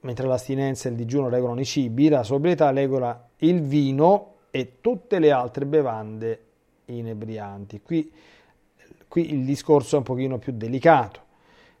mentre 0.00 0.26
l'astinenza 0.26 0.88
e 0.88 0.92
il 0.92 0.96
digiuno 0.96 1.28
regolano 1.28 1.60
i 1.60 1.64
cibi, 1.64 2.08
la 2.08 2.22
sobrietà 2.22 2.70
regola 2.70 3.28
il 3.38 3.62
vino 3.62 4.34
e 4.50 4.80
tutte 4.80 5.18
le 5.18 5.30
altre 5.30 5.66
bevande 5.66 6.44
inebrianti. 6.86 7.80
Qui, 7.82 8.10
qui 9.06 9.32
il 9.32 9.44
discorso 9.44 9.96
è 9.96 9.98
un 9.98 10.04
pochino 10.04 10.38
più 10.38 10.52
delicato, 10.54 11.20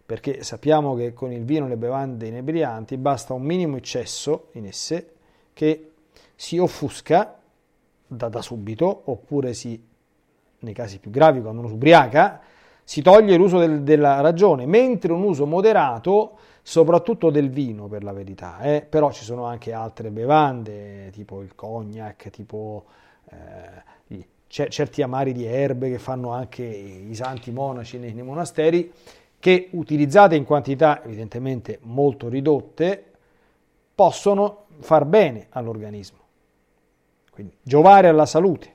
perché 0.04 0.42
sappiamo 0.42 0.94
che 0.94 1.12
con 1.12 1.32
il 1.32 1.44
vino 1.44 1.66
e 1.66 1.68
le 1.68 1.76
bevande 1.76 2.26
inebrianti 2.26 2.96
basta 2.96 3.32
un 3.32 3.42
minimo 3.42 3.76
eccesso 3.76 4.48
in 4.52 4.66
esse 4.66 5.14
che 5.52 5.92
si 6.34 6.58
offusca 6.58 7.38
da, 8.06 8.28
da 8.28 8.42
subito, 8.42 9.02
oppure 9.04 9.54
si, 9.54 9.80
nei 10.60 10.74
casi 10.74 10.98
più 10.98 11.10
gravi, 11.10 11.40
quando 11.40 11.60
uno 11.60 11.68
si 11.68 11.74
ubriaca, 11.74 12.40
si 12.82 13.02
toglie 13.02 13.36
l'uso 13.36 13.58
del, 13.58 13.82
della 13.82 14.20
ragione, 14.20 14.66
mentre 14.66 15.12
un 15.12 15.22
uso 15.22 15.46
moderato, 15.46 16.38
soprattutto 16.70 17.30
del 17.30 17.50
vino 17.50 17.88
per 17.88 18.04
la 18.04 18.12
verità, 18.12 18.60
eh? 18.60 18.86
però 18.88 19.10
ci 19.10 19.24
sono 19.24 19.44
anche 19.44 19.72
altre 19.72 20.10
bevande, 20.10 21.10
tipo 21.10 21.42
il 21.42 21.56
cognac, 21.56 22.30
tipo 22.30 22.84
eh, 23.28 24.24
certi 24.46 25.02
amari 25.02 25.32
di 25.32 25.44
erbe 25.44 25.90
che 25.90 25.98
fanno 25.98 26.30
anche 26.30 26.62
i 26.62 27.12
santi 27.16 27.50
monaci 27.50 27.98
nei, 27.98 28.12
nei 28.14 28.22
monasteri, 28.22 28.92
che 29.40 29.68
utilizzate 29.72 30.36
in 30.36 30.44
quantità 30.44 31.02
evidentemente 31.02 31.80
molto 31.82 32.28
ridotte, 32.28 33.04
possono 33.92 34.66
far 34.78 35.06
bene 35.06 35.48
all'organismo. 35.50 36.18
Quindi 37.32 37.52
giovare 37.62 38.06
alla 38.06 38.26
salute. 38.26 38.74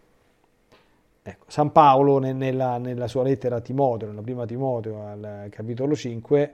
Ecco, 1.23 1.45
San 1.47 1.71
Paolo 1.71 2.19
nella, 2.19 2.77
nella, 2.77 3.07
sua 3.07 3.23
lettera 3.23 3.55
a 3.55 3.61
Timoteo, 3.61 4.09
nella 4.09 4.21
prima 4.21 4.45
Timoteo 4.45 5.07
al 5.07 5.47
capitolo 5.49 5.95
5, 5.95 6.53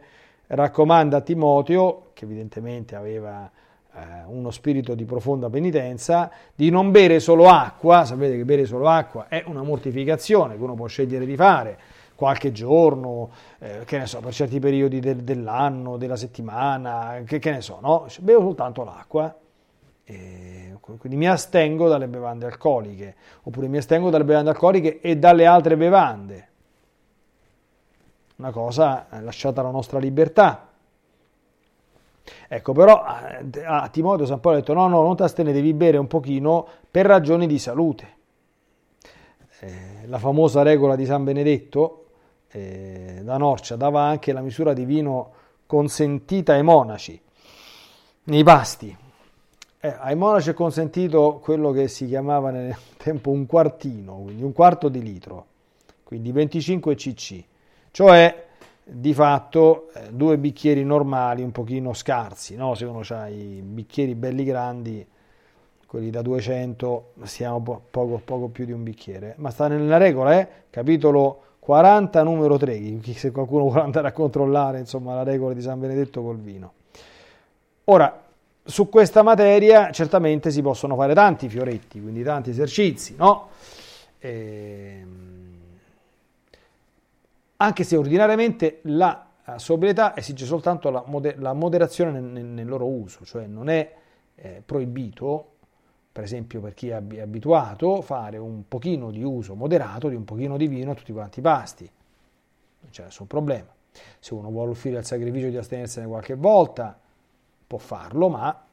raccomanda 0.52 1.18
a 1.18 1.22
Timoteo, 1.22 2.10
che 2.14 2.26
evidentemente 2.26 2.96
aveva 2.96 3.50
eh, 3.94 4.00
uno 4.28 4.52
spirito 4.52 4.96
di 4.96 5.06
profonda 5.06 5.50
penitenza, 5.50 6.30
di 6.54 6.70
non 6.70 6.92
bere 6.92 7.20
solo 7.20 7.48
acqua, 7.48 8.06
sapete 8.06 8.38
che 8.38 8.46
bere 8.46 8.66
solo 8.66 8.88
acqua 8.88 9.28
è 9.28 9.44
una 9.46 9.64
mortificazione 9.64 10.56
che 10.58 10.64
uno 10.64 10.76
può 10.76 10.88
scegliere 10.88 11.26
di 11.26 11.36
fare 11.36 11.80
qualche 12.16 12.52
giorno, 12.52 13.32
eh, 13.60 13.82
che 13.86 13.98
ne 13.98 14.06
so, 14.06 14.20
per 14.20 14.34
certi 14.34 14.60
periodi 14.60 15.00
del, 15.00 15.18
dell'anno, 15.18 15.98
della 15.98 16.16
settimana, 16.16 17.22
che, 17.26 17.40
che 17.40 17.52
ne 17.52 17.62
so, 17.62 17.80
no? 17.82 18.06
Bevo 18.20 18.42
soltanto 18.42 18.84
l'acqua 18.84 19.36
e 20.04 20.76
quindi 20.82 21.18
mi 21.18 21.28
astengo 21.28 21.88
dalle 21.88 22.08
bevande 22.08 22.46
alcoliche, 22.46 23.16
oppure 23.44 23.68
mi 23.68 23.78
astengo 23.78 24.10
dalle 24.10 24.26
bevande 24.26 24.50
alcoliche 24.50 25.00
e 25.00 25.18
dalle 25.18 25.46
altre 25.46 25.78
bevande. 25.78 26.50
Una 28.41 28.49
cosa 28.49 29.06
lasciata 29.19 29.62
alla 29.62 29.69
nostra 29.69 29.99
libertà. 29.99 30.67
Ecco, 32.47 32.73
però 32.73 33.04
a 33.04 33.88
Timoteo 33.89 34.25
San 34.25 34.39
Paolo 34.39 34.58
ha 34.58 34.60
detto 34.62 34.73
no, 34.73 34.88
no, 34.88 35.04
non 35.04 35.15
ti 35.15 35.21
astenere, 35.21 35.54
devi 35.54 35.75
bere 35.75 35.97
un 35.97 36.08
pochino 36.08 36.67
per 36.89 37.06
ragioni 37.06 37.45
di 37.45 37.60
salute. 37.60 38.15
Eh, 39.60 40.08
la 40.08 40.17
famosa 40.17 40.63
regola 40.63 40.95
di 40.95 41.06
San 41.06 41.23
Benedetto 41.23 42.06
eh, 42.49 43.21
da 43.21 43.38
Norcia 43.38 43.75
dava 43.75 44.01
anche 44.01 44.34
la 44.34 44.41
misura 44.41 44.73
di 44.73 44.86
vino 44.86 45.34
consentita 45.67 46.54
ai 46.54 46.63
monaci 46.63 47.21
nei 48.23 48.43
pasti 48.43 48.97
eh, 49.80 49.95
ai 49.99 50.15
monaci 50.15 50.49
è 50.49 50.54
consentito 50.56 51.39
quello 51.43 51.69
che 51.69 51.88
si 51.88 52.08
chiamava 52.08 52.49
nel 52.49 52.75
tempo 52.97 53.30
un 53.30 53.45
quartino, 53.45 54.15
quindi 54.15 54.41
un 54.41 54.51
quarto 54.51 54.89
di 54.89 55.01
litro, 55.01 55.45
quindi 56.04 56.32
25 56.32 56.95
cc, 56.95 57.43
cioè 57.91 58.47
di 58.84 59.13
fatto 59.13 59.89
eh, 59.93 60.10
due 60.12 60.38
bicchieri 60.38 60.84
normali 60.84 61.43
un 61.43 61.51
pochino 61.51 61.93
scarsi, 61.93 62.56
no? 62.56 62.75
se 62.75 62.86
uno 62.86 63.04
ha 63.10 63.27
i 63.30 63.62
bicchieri 63.63 64.15
belli 64.15 64.43
grandi, 64.43 65.06
quelli 65.86 66.10
da 66.10 66.21
200, 66.21 67.13
stiamo 67.23 67.62
po- 67.62 67.82
poco, 67.89 68.21
poco 68.23 68.47
più 68.47 68.65
di 68.65 68.71
un 68.71 68.84
bicchiere, 68.84 69.36
ma 69.38 69.49
sta 69.49 69.67
nella 69.67 69.97
regola, 69.97 70.39
eh? 70.39 70.47
capitolo 70.69 71.43
40, 71.60 72.23
numero 72.23 72.58
3, 72.58 73.01
se 73.13 73.32
qualcuno 73.32 73.63
vuole 73.63 73.82
andare 73.82 74.08
a 74.08 74.12
controllare 74.12 74.80
insomma, 74.80 75.13
la 75.13 75.23
regola 75.23 75.54
di 75.54 75.62
San 75.62 75.80
Benedetto 75.80 76.21
col 76.21 76.39
vino. 76.39 76.73
Ora, 77.86 78.23
su 78.63 78.89
questa 78.89 79.21
materia 79.21 79.91
certamente 79.91 80.49
si 80.49 80.62
possono 80.62 80.95
fare 80.95 81.13
tanti 81.13 81.49
fioretti, 81.49 82.01
quindi 82.01 82.23
tanti 82.23 82.51
esercizi, 82.51 83.15
no? 83.17 83.49
Ehm, 84.19 85.51
anche 87.62 87.84
se 87.84 87.95
ordinariamente 87.95 88.80
la 88.84 89.28
sobrietà 89.58 90.17
esige 90.17 90.45
soltanto 90.45 90.89
la, 90.89 91.04
moder- 91.06 91.39
la 91.39 91.54
moderazione 91.54 92.19
nel, 92.19 92.43
nel, 92.43 92.67
loro 92.67 92.88
uso, 92.88 93.24
cioè 93.24 93.45
non 93.45 93.69
è 93.69 93.95
eh, 94.34 94.63
proibito, 94.65 95.50
per 96.12 96.24
esempio 96.24 96.60
per 96.60 96.74
chi 96.74 96.89
è 96.89 96.93
abituato, 96.93 98.02
fare 98.02 98.38
un 98.38 98.67
pochino 98.67 99.12
di 99.12 99.24
uso 99.24 99.54
moderato 99.54 100.10
di 100.10 100.15
un 100.15 100.26
pochino 100.26 100.58
di 100.58 100.67
vino 100.67 100.91
a 100.91 100.95
tutti 100.95 101.13
quanti 101.13 101.39
i 101.39 101.41
pasti. 101.43 101.89
Non 102.80 102.89
c'è 102.89 103.04
nessun 103.04 103.28
problema. 103.28 103.69
Se 104.19 104.34
uno 104.34 104.50
vuole 104.50 104.71
offrire 104.71 104.97
il 104.97 105.06
sacrificio 105.06 105.50
di 105.50 105.58
astenersene 105.58 106.08
qualche 106.08 106.34
volta, 106.34 106.97
può 107.67 107.78
farlo, 107.78 108.28
ma 108.28 108.65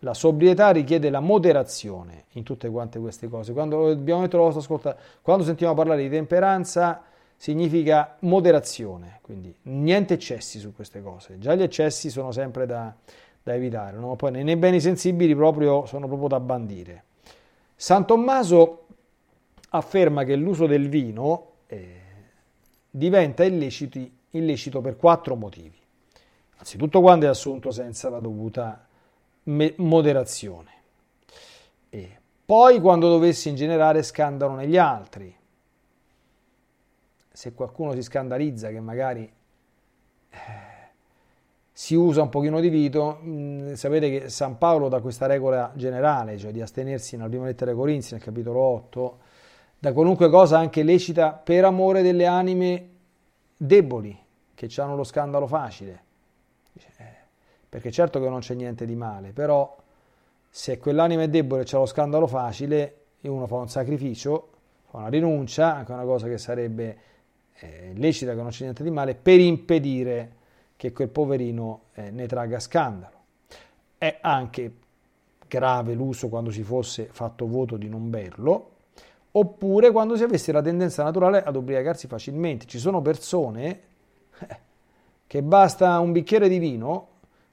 la 0.00 0.14
sobrietà 0.14 0.70
richiede 0.70 1.08
la 1.08 1.20
moderazione 1.20 2.24
in 2.32 2.42
tutte 2.42 2.68
quante 2.68 2.98
queste 2.98 3.28
cose. 3.28 3.54
Quando 3.54 3.88
abbiamo 3.88 4.20
detto 4.20 4.36
la 4.36 4.42
vostra 4.42 4.60
ascolta, 4.60 4.96
quando 5.22 5.44
sentiamo 5.44 5.72
parlare 5.72 6.02
di 6.02 6.10
temperanza 6.10 7.02
significa 7.38 8.16
moderazione, 8.20 9.20
quindi 9.22 9.54
niente 9.62 10.14
eccessi 10.14 10.58
su 10.58 10.74
queste 10.74 11.00
cose. 11.00 11.38
Già 11.38 11.54
gli 11.54 11.62
eccessi 11.62 12.10
sono 12.10 12.32
sempre 12.32 12.66
da, 12.66 12.92
da 13.40 13.54
evitare, 13.54 13.96
no? 13.96 14.16
poi 14.16 14.42
nei 14.42 14.56
beni 14.56 14.80
sensibili 14.80 15.34
proprio, 15.36 15.86
sono 15.86 16.08
proprio 16.08 16.28
da 16.28 16.40
bandire. 16.40 17.04
San 17.76 18.04
Tommaso 18.06 18.86
afferma 19.70 20.24
che 20.24 20.34
l'uso 20.34 20.66
del 20.66 20.88
vino 20.88 21.52
eh, 21.68 22.00
diventa 22.90 23.44
illecito, 23.44 24.00
illecito 24.30 24.80
per 24.80 24.96
quattro 24.96 25.36
motivi. 25.36 25.76
Anzitutto 26.56 27.00
quando 27.00 27.26
è 27.26 27.28
assunto 27.28 27.70
senza 27.70 28.10
la 28.10 28.18
dovuta 28.18 28.84
moderazione. 29.44 30.70
E 31.88 32.18
poi 32.44 32.80
quando 32.80 33.08
dovessi 33.08 33.48
ingenerare 33.48 34.02
scandalo 34.02 34.56
negli 34.56 34.76
altri. 34.76 35.37
Se 37.38 37.52
qualcuno 37.52 37.92
si 37.92 38.02
scandalizza 38.02 38.68
che 38.70 38.80
magari 38.80 39.32
eh, 40.30 40.38
si 41.70 41.94
usa 41.94 42.22
un 42.22 42.30
pochino 42.30 42.58
di 42.58 42.68
vito, 42.68 43.20
mm, 43.22 43.74
sapete 43.74 44.10
che 44.10 44.28
San 44.28 44.58
Paolo 44.58 44.88
da 44.88 44.98
questa 44.98 45.26
regola 45.26 45.70
generale, 45.76 46.36
cioè 46.36 46.50
di 46.50 46.60
astenersi 46.60 47.16
nella 47.16 47.28
prima 47.28 47.44
lettera 47.44 47.70
ai 47.70 47.76
Corinzi, 47.76 48.14
nel 48.14 48.24
capitolo 48.24 48.58
8, 48.58 49.18
da 49.78 49.92
qualunque 49.92 50.28
cosa 50.30 50.58
anche 50.58 50.82
lecita 50.82 51.30
per 51.30 51.64
amore 51.64 52.02
delle 52.02 52.26
anime 52.26 52.88
deboli, 53.56 54.18
che 54.52 54.68
hanno 54.78 54.96
lo 54.96 55.04
scandalo 55.04 55.46
facile. 55.46 56.02
Eh, 56.74 57.04
perché 57.68 57.92
certo 57.92 58.18
che 58.18 58.28
non 58.28 58.40
c'è 58.40 58.54
niente 58.54 58.84
di 58.84 58.96
male, 58.96 59.30
però 59.30 59.76
se 60.50 60.78
quell'anima 60.78 61.22
è 61.22 61.28
debole 61.28 61.62
e 61.62 61.64
c'è 61.66 61.76
lo 61.78 61.86
scandalo 61.86 62.26
facile 62.26 62.96
e 63.20 63.28
uno 63.28 63.46
fa 63.46 63.54
un 63.54 63.68
sacrificio, 63.68 64.48
fa 64.90 64.98
una 64.98 65.08
rinuncia, 65.08 65.76
anche 65.76 65.92
una 65.92 66.02
cosa 66.02 66.26
che 66.26 66.38
sarebbe 66.38 67.08
eh, 67.60 67.92
lecita, 67.94 68.34
che 68.34 68.40
non 68.40 68.50
c'è 68.50 68.62
niente 68.62 68.82
di 68.82 68.90
male, 68.90 69.14
per 69.14 69.40
impedire 69.40 70.32
che 70.76 70.92
quel 70.92 71.08
poverino 71.08 71.82
eh, 71.94 72.10
ne 72.10 72.26
tragga 72.26 72.60
scandalo. 72.60 73.16
È 73.98 74.18
anche 74.20 74.72
grave 75.48 75.94
l'uso 75.94 76.28
quando 76.28 76.50
si 76.50 76.62
fosse 76.62 77.08
fatto 77.10 77.48
voto 77.48 77.76
di 77.76 77.88
non 77.88 78.10
berlo, 78.10 78.70
oppure 79.32 79.90
quando 79.90 80.16
si 80.16 80.22
avesse 80.22 80.52
la 80.52 80.62
tendenza 80.62 81.02
naturale 81.02 81.42
ad 81.42 81.56
ubriacarsi 81.56 82.06
facilmente. 82.06 82.66
Ci 82.66 82.78
sono 82.78 83.02
persone 83.02 83.80
eh, 84.38 84.56
che 85.26 85.42
basta 85.42 85.98
un 85.98 86.12
bicchiere 86.12 86.48
di 86.48 86.58
vino 86.58 87.08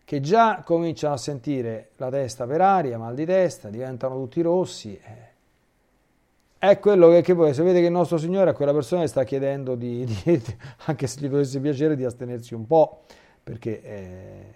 che 0.06 0.22
già 0.22 0.62
cominciano 0.63 1.15
a 1.15 1.18
sentire 1.18 1.89
la 1.96 2.10
testa 2.10 2.46
per 2.46 2.62
aria, 2.62 3.00
mal 3.00 3.15
di 3.15 3.26
testa, 3.26 3.70
diventano 3.70 4.15
tutti 4.15 4.41
rossi. 4.41 4.96
Eh. 4.96 5.34
È 6.69 6.80
quello 6.80 7.10
che, 7.10 7.21
che 7.21 7.34
voi 7.34 7.54
sapete 7.54 7.80
che 7.80 7.86
il 7.86 7.91
nostro 7.91 8.17
Signore 8.17 8.49
a 8.49 8.54
quella 8.54 8.73
persona 8.73 9.01
le 9.01 9.08
sta 9.08 9.23
chiedendo 9.23 9.75
di, 9.75 10.04
di, 10.23 10.41
anche 10.86 11.06
se 11.06 11.19
gli 11.21 11.28
dovesse 11.28 11.60
piacere, 11.60 11.95
di 11.95 12.04
astenersi 12.04 12.56
un 12.56 12.65
po', 12.65 13.04
perché 13.43 13.82
eh, 13.84 14.56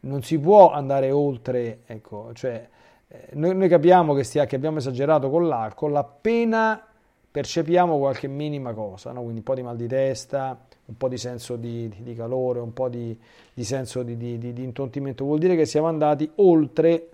non 0.00 0.22
si 0.22 0.38
può 0.38 0.70
andare 0.70 1.10
oltre, 1.10 1.80
ecco, 1.86 2.32
cioè 2.34 2.68
eh, 3.08 3.28
noi, 3.32 3.56
noi, 3.56 3.68
capiamo 3.68 4.12
che, 4.12 4.24
stia, 4.24 4.44
che, 4.44 4.56
abbiamo 4.56 4.76
esagerato 4.76 5.30
con 5.30 5.48
l'alcol 5.48 5.96
appena 5.96 6.86
percepiamo 7.30 7.96
qualche 7.96 8.28
minima 8.28 8.74
cosa, 8.74 9.12
no? 9.12 9.20
quindi 9.20 9.38
un 9.38 9.44
po' 9.44 9.54
di 9.54 9.62
mal 9.62 9.76
di 9.76 9.86
testa, 9.86 10.66
un 10.84 10.96
po' 10.98 11.08
di 11.08 11.16
senso 11.16 11.56
di, 11.56 11.90
di 11.96 12.14
calore, 12.14 12.58
un 12.58 12.74
po' 12.74 12.90
di, 12.90 13.18
senso 13.54 14.02
di, 14.02 14.38
intontimento, 14.62 15.24
vuol 15.24 15.38
dire 15.38 15.56
che 15.56 15.64
siamo 15.64 15.86
andati 15.86 16.30
oltre 16.36 17.08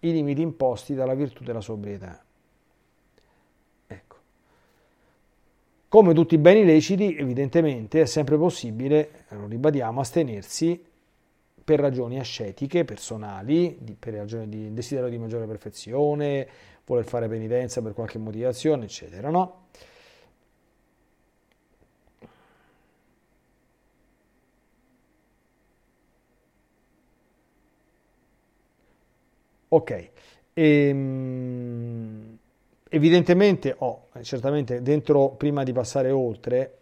i 0.00 0.12
limiti 0.12 0.40
imposti 0.40 0.94
dalla 0.94 1.14
virtù 1.14 1.42
della 1.42 1.60
sobrietà. 1.60 2.22
Come 5.90 6.12
tutti 6.12 6.34
i 6.34 6.38
beni 6.38 6.66
leciti, 6.66 7.16
evidentemente 7.16 8.02
è 8.02 8.04
sempre 8.04 8.36
possibile, 8.36 9.24
lo 9.30 9.46
ribadiamo, 9.46 10.00
astenersi 10.00 10.84
per 11.64 11.80
ragioni 11.80 12.18
ascetiche, 12.18 12.84
personali, 12.84 13.78
per 13.98 14.12
ragioni 14.12 14.50
di 14.50 14.74
desiderio 14.74 15.08
di 15.08 15.16
maggiore 15.16 15.46
perfezione, 15.46 16.46
voler 16.84 17.04
fare 17.04 17.26
penitenza 17.26 17.80
per 17.80 17.94
qualche 17.94 18.18
motivazione, 18.18 18.84
eccetera, 18.84 19.30
no? 19.30 19.66
Ok, 29.70 30.10
ehm, 30.54 31.57
evidentemente 32.88 33.74
ho, 33.78 34.08
oh, 34.12 34.22
certamente 34.22 34.82
dentro, 34.82 35.30
prima 35.30 35.62
di 35.62 35.72
passare 35.72 36.10
oltre, 36.10 36.78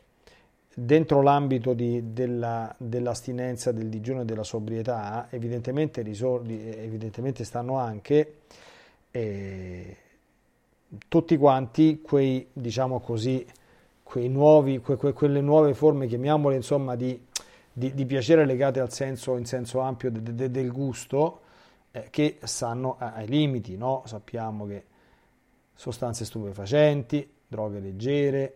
dentro 0.75 1.23
l'ambito 1.23 1.73
di, 1.73 2.13
della, 2.13 2.75
dell'astinenza, 2.79 3.73
del 3.73 3.89
digiuno 3.89 4.21
e 4.21 4.25
della 4.25 4.43
sobrietà, 4.43 5.27
evidentemente, 5.31 6.03
risordi, 6.03 6.69
evidentemente 6.69 7.45
stanno 7.45 7.79
anche 7.79 8.41
eh, 9.11 9.97
tutti 11.09 11.37
quanti 11.37 12.01
quei, 12.03 12.49
diciamo 12.53 13.01
così, 13.01 13.45
quei 14.03 14.29
nuovi, 14.29 14.79
que, 14.81 14.97
que, 14.97 15.13
quelle 15.13 15.41
nuove 15.41 15.75
forme, 15.75 16.07
chiamiamole 16.07 16.57
insomma, 16.57 16.95
di, 16.95 17.21
di, 17.73 17.95
di, 17.95 18.07
piacere 18.07 18.45
legate 18.45 18.79
al 18.79 18.93
senso, 18.93 19.37
in 19.37 19.47
senso 19.47 19.81
ampio 19.81 20.11
de, 20.11 20.35
de, 20.35 20.51
del 20.51 20.71
gusto, 20.71 21.41
eh, 21.91 22.09
che 22.11 22.39
stanno 22.43 22.97
ai 22.99 23.27
limiti, 23.27 23.77
no? 23.77 24.03
sappiamo 24.05 24.67
che 24.67 24.85
sostanze 25.77 26.25
stupefacenti, 26.25 27.31
droghe 27.47 27.79
leggere, 27.79 28.55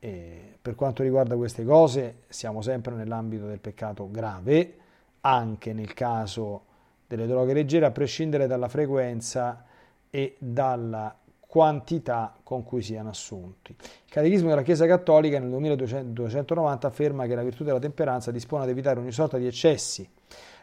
eh, 0.00 0.56
per 0.60 0.74
quanto 0.74 1.02
riguarda 1.02 1.36
queste 1.36 1.64
cose 1.64 2.22
siamo 2.28 2.62
sempre 2.62 2.94
nell'ambito 2.94 3.46
del 3.46 3.60
peccato 3.60 4.10
grave, 4.10 4.78
anche 5.20 5.72
nel 5.72 5.94
caso 5.94 6.64
delle 7.06 7.26
droghe 7.26 7.52
leggere, 7.52 7.86
a 7.86 7.90
prescindere 7.90 8.46
dalla 8.46 8.68
frequenza 8.68 9.64
e 10.10 10.36
dalla 10.38 11.16
quantità 11.46 12.34
con 12.42 12.64
cui 12.64 12.82
siano 12.82 13.10
assunti. 13.10 13.76
Il 13.78 14.10
Catechismo 14.10 14.48
della 14.48 14.62
Chiesa 14.62 14.86
Cattolica 14.86 15.38
nel 15.38 15.50
2290 15.50 16.86
afferma 16.86 17.26
che 17.26 17.34
la 17.34 17.42
virtù 17.42 17.62
della 17.62 17.78
temperanza 17.78 18.30
dispone 18.30 18.64
ad 18.64 18.70
evitare 18.70 18.98
ogni 18.98 19.12
sorta 19.12 19.38
di 19.38 19.46
eccessi, 19.46 20.08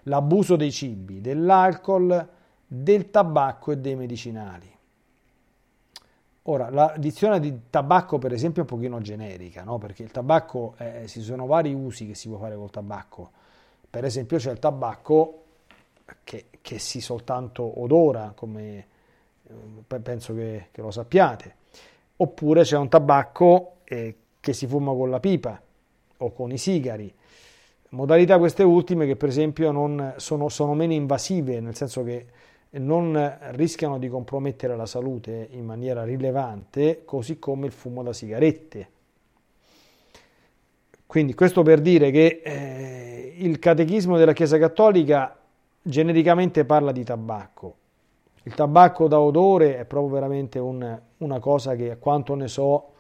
l'abuso 0.04 0.56
dei 0.56 0.72
cibi, 0.72 1.22
dell'alcol, 1.22 2.28
del 2.68 3.10
tabacco 3.10 3.72
e 3.72 3.78
dei 3.78 3.96
medicinali. 3.96 4.80
Ora, 6.46 6.72
la 6.72 6.96
dizione 6.98 7.40
di 7.40 7.70
tabacco, 7.70 8.18
per 8.18 8.34
esempio, 8.34 8.64
è 8.64 8.66
un 8.70 8.76
pochino 8.76 9.00
generica, 9.00 9.64
no? 9.64 9.78
perché 9.78 10.02
il 10.02 10.10
tabacco, 10.10 10.74
eh, 10.78 11.04
ci 11.08 11.22
sono 11.22 11.46
vari 11.46 11.72
usi 11.72 12.08
che 12.08 12.16
si 12.16 12.30
può 12.30 12.40
fare 12.40 12.56
col 12.56 12.72
tabacco. 12.72 13.30
Per 13.88 14.04
esempio, 14.04 14.38
c'è 14.38 14.52
il 14.52 14.58
tabacco 14.58 15.44
che, 16.24 16.46
che 16.62 16.80
si 16.80 17.00
soltanto 17.00 17.82
odora, 17.82 18.34
come 18.36 18.88
eh, 19.48 20.00
penso 20.00 20.34
che, 20.34 20.70
che, 20.72 20.82
lo 20.82 20.90
sappiate. 20.90 21.56
Oppure 22.18 22.64
c'è 22.64 22.78
un 22.78 22.90
tabacco 22.90 23.78
eh, 23.84 24.16
che 24.40 24.54
si 24.54 24.66
fuma 24.66 24.94
con 24.94 25.12
la 25.12 25.20
pipa 25.20 25.62
o 26.18 26.32
con 26.32 26.52
i 26.52 26.58
sigari. 26.58 27.14
Modalità 27.90 28.40
queste 28.40 28.64
ultime 28.64 29.06
che 29.06 29.16
per 29.16 29.30
esempio 29.30 29.72
non, 29.72 30.14
sono, 30.18 30.50
sono 30.50 30.74
meno 30.74 30.94
invasive, 30.94 31.60
nel 31.60 31.76
senso 31.76 32.04
che 32.04 32.26
non 32.80 33.38
rischiano 33.52 33.98
di 33.98 34.08
compromettere 34.08 34.76
la 34.76 34.86
salute 34.86 35.48
in 35.52 35.66
maniera 35.66 36.04
rilevante, 36.04 37.04
così 37.04 37.38
come 37.38 37.66
il 37.66 37.72
fumo 37.72 38.04
da 38.04 38.14
sigarette. 38.14 38.90
Quindi 41.06 41.34
questo 41.34 41.62
per 41.62 41.82
dire 41.82 42.10
che 42.10 42.42
eh, 42.42 43.36
il 43.40 43.60
catechismo 43.60 44.18
della 44.18 44.32
Chiesa 44.32 44.58
Cattolica 44.58 45.38
genericamente 45.82 46.64
parla 46.64 46.94
di 46.94 47.04
tabacco. 47.04 47.76
Il 48.44 48.54
tabacco 48.54 49.10
da 49.10 49.20
odore 49.20 49.78
è 49.78 49.84
proprio 49.84 50.14
veramente 50.14 50.58
un, 50.58 51.00
una 51.18 51.40
cosa 51.40 51.76
che, 51.76 51.92
a 51.92 51.98
quanto 51.98 52.34
ne 52.36 52.48
so, 52.48 52.92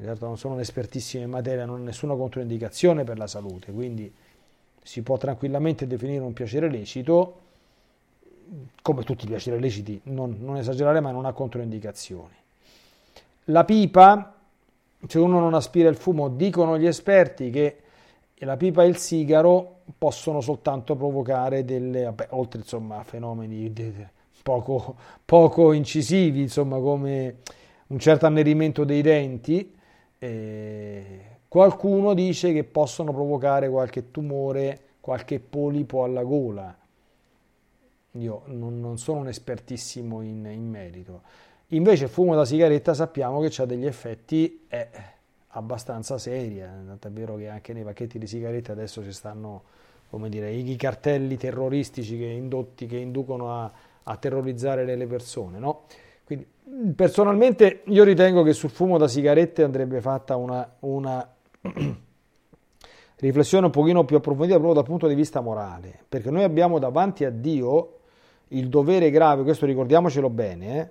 certo 0.00 0.26
non 0.26 0.38
sono 0.38 0.54
un 0.54 0.60
espertissimo 0.60 1.24
in 1.24 1.30
materia, 1.30 1.64
non 1.66 1.80
ho 1.80 1.82
nessuna 1.82 2.14
controindicazione 2.14 3.02
per 3.02 3.18
la 3.18 3.26
salute, 3.26 3.72
quindi 3.72 4.12
si 4.80 5.02
può 5.02 5.16
tranquillamente 5.16 5.86
definire 5.86 6.22
un 6.22 6.32
piacere 6.32 6.70
lecito, 6.70 7.40
come 8.82 9.02
tutti 9.02 9.24
i 9.24 9.28
piaceri 9.28 9.60
leciti, 9.60 10.00
non, 10.04 10.36
non 10.40 10.56
esagerare, 10.56 11.00
ma 11.00 11.10
non 11.10 11.24
ha 11.24 11.32
controindicazioni. 11.32 12.34
La 13.44 13.64
pipa, 13.64 14.34
se 15.06 15.18
uno 15.18 15.40
non 15.40 15.54
aspira 15.54 15.88
il 15.88 15.96
fumo, 15.96 16.28
dicono 16.28 16.78
gli 16.78 16.86
esperti 16.86 17.50
che 17.50 17.76
la 18.36 18.56
pipa 18.56 18.84
e 18.84 18.86
il 18.86 18.96
sigaro 18.96 19.80
possono 19.96 20.40
soltanto 20.40 20.94
provocare 20.94 21.64
delle, 21.64 22.04
vabbè, 22.04 22.28
oltre 22.30 22.60
insomma 22.60 22.98
a 22.98 23.02
fenomeni 23.02 23.72
poco, 24.42 24.96
poco, 25.24 25.72
incisivi, 25.72 26.42
insomma 26.42 26.78
come 26.78 27.36
un 27.88 27.98
certo 27.98 28.26
annerimento 28.26 28.84
dei 28.84 29.02
denti, 29.02 29.74
eh, 30.18 31.20
qualcuno 31.48 32.14
dice 32.14 32.52
che 32.52 32.64
possono 32.64 33.12
provocare 33.12 33.68
qualche 33.68 34.10
tumore, 34.10 34.80
qualche 35.00 35.40
polipo 35.40 36.04
alla 36.04 36.22
gola. 36.22 36.77
Io 38.18 38.42
non, 38.46 38.80
non 38.80 38.98
sono 38.98 39.20
un 39.20 39.28
espertissimo 39.28 40.22
in, 40.22 40.46
in, 40.46 40.68
merito. 40.68 41.22
Invece 41.68 42.04
il 42.04 42.10
fumo 42.10 42.34
da 42.34 42.44
sigaretta 42.44 42.94
sappiamo 42.94 43.40
che 43.40 43.62
ha 43.62 43.66
degli 43.66 43.86
effetti... 43.86 44.66
Eh, 44.68 45.16
abbastanza 45.52 46.18
seria, 46.18 46.68
tant'è 46.86 47.10
vero 47.10 47.36
che 47.36 47.48
anche 47.48 47.72
nei 47.72 47.82
pacchetti 47.82 48.18
di 48.18 48.26
sigarette 48.26 48.70
adesso 48.70 49.02
ci 49.02 49.12
stanno 49.12 49.62
come 50.10 50.28
dire, 50.28 50.50
i 50.50 50.76
cartelli 50.76 51.36
terroristici 51.36 52.16
che, 52.16 52.24
indotti, 52.24 52.86
che 52.86 52.96
inducono 52.96 53.52
a, 53.52 53.70
a, 54.02 54.16
terrorizzare 54.16 54.84
le 54.84 55.06
persone. 55.06 55.58
No? 55.58 55.82
Quindi, 56.24 56.46
personalmente 56.94 57.82
io 57.86 58.04
ritengo 58.04 58.42
che 58.42 58.52
sul 58.52 58.70
fumo 58.70 58.96
da 58.96 59.06
sigarette 59.06 59.62
andrebbe 59.62 60.00
fatta 60.00 60.36
una, 60.36 60.76
una 60.80 61.28
riflessione 63.16 63.66
un 63.66 63.72
pochino 63.72 64.04
più 64.04 64.16
approfondita 64.16 64.54
proprio 64.56 64.74
dal 64.74 64.84
punto 64.84 65.08
di 65.08 65.14
vista 65.14 65.40
morale, 65.40 66.04
perché 66.08 66.30
noi 66.30 66.44
abbiamo 66.44 66.78
davanti 66.78 67.24
a 67.24 67.30
Dio 67.30 67.97
il 68.48 68.68
dovere 68.68 69.10
grave, 69.10 69.42
questo 69.42 69.66
ricordiamocelo 69.66 70.30
bene, 70.30 70.80
eh? 70.80 70.90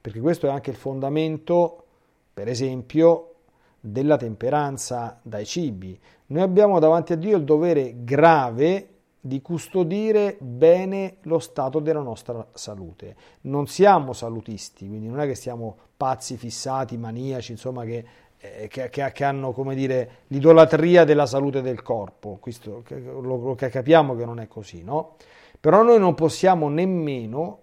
perché 0.00 0.20
questo 0.20 0.46
è 0.46 0.50
anche 0.50 0.70
il 0.70 0.76
fondamento, 0.76 1.84
per 2.32 2.48
esempio, 2.48 3.34
della 3.80 4.16
temperanza 4.16 5.18
dai 5.22 5.46
cibi. 5.46 5.98
Noi 6.26 6.42
abbiamo 6.42 6.78
davanti 6.78 7.12
a 7.12 7.16
Dio 7.16 7.36
il 7.36 7.44
dovere 7.44 7.96
grave 8.04 8.88
di 9.20 9.42
custodire 9.42 10.36
bene 10.40 11.16
lo 11.22 11.38
stato 11.38 11.80
della 11.80 12.00
nostra 12.00 12.46
salute. 12.54 13.16
Non 13.42 13.66
siamo 13.66 14.12
salutisti, 14.12 14.86
quindi 14.86 15.08
non 15.08 15.20
è 15.20 15.26
che 15.26 15.34
siamo 15.34 15.76
pazzi, 15.96 16.36
fissati, 16.36 16.96
maniaci, 16.96 17.52
insomma, 17.52 17.84
che, 17.84 18.04
eh, 18.38 18.68
che, 18.68 18.88
che, 18.88 19.24
hanno, 19.24 19.52
come 19.52 19.74
dire, 19.74 20.10
l'idolatria 20.28 21.04
della 21.04 21.26
salute 21.26 21.60
del 21.60 21.82
corpo. 21.82 22.38
Questo, 22.40 22.82
lo, 22.88 23.20
lo 23.36 23.54
capiamo 23.54 24.16
che 24.16 24.24
non 24.24 24.40
è 24.40 24.48
così, 24.48 24.82
no? 24.82 25.16
Però 25.60 25.82
noi 25.82 25.98
non 25.98 26.14
possiamo 26.14 26.68
nemmeno, 26.68 27.58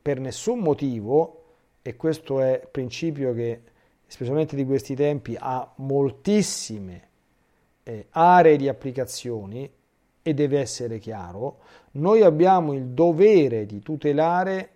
per 0.00 0.20
nessun 0.20 0.60
motivo, 0.60 1.42
e 1.82 1.96
questo 1.96 2.40
è 2.40 2.66
principio 2.70 3.34
che 3.34 3.62
specialmente 4.10 4.56
di 4.56 4.66
questi 4.66 4.96
tempi, 4.96 5.36
ha 5.38 5.72
moltissime 5.76 7.08
eh, 7.84 8.06
aree 8.10 8.56
di 8.56 8.68
applicazioni 8.68 9.70
e 10.20 10.34
deve 10.34 10.58
essere 10.58 10.98
chiaro, 10.98 11.58
noi 11.92 12.22
abbiamo 12.22 12.72
il 12.72 12.86
dovere 12.88 13.66
di 13.66 13.80
tutelare 13.80 14.70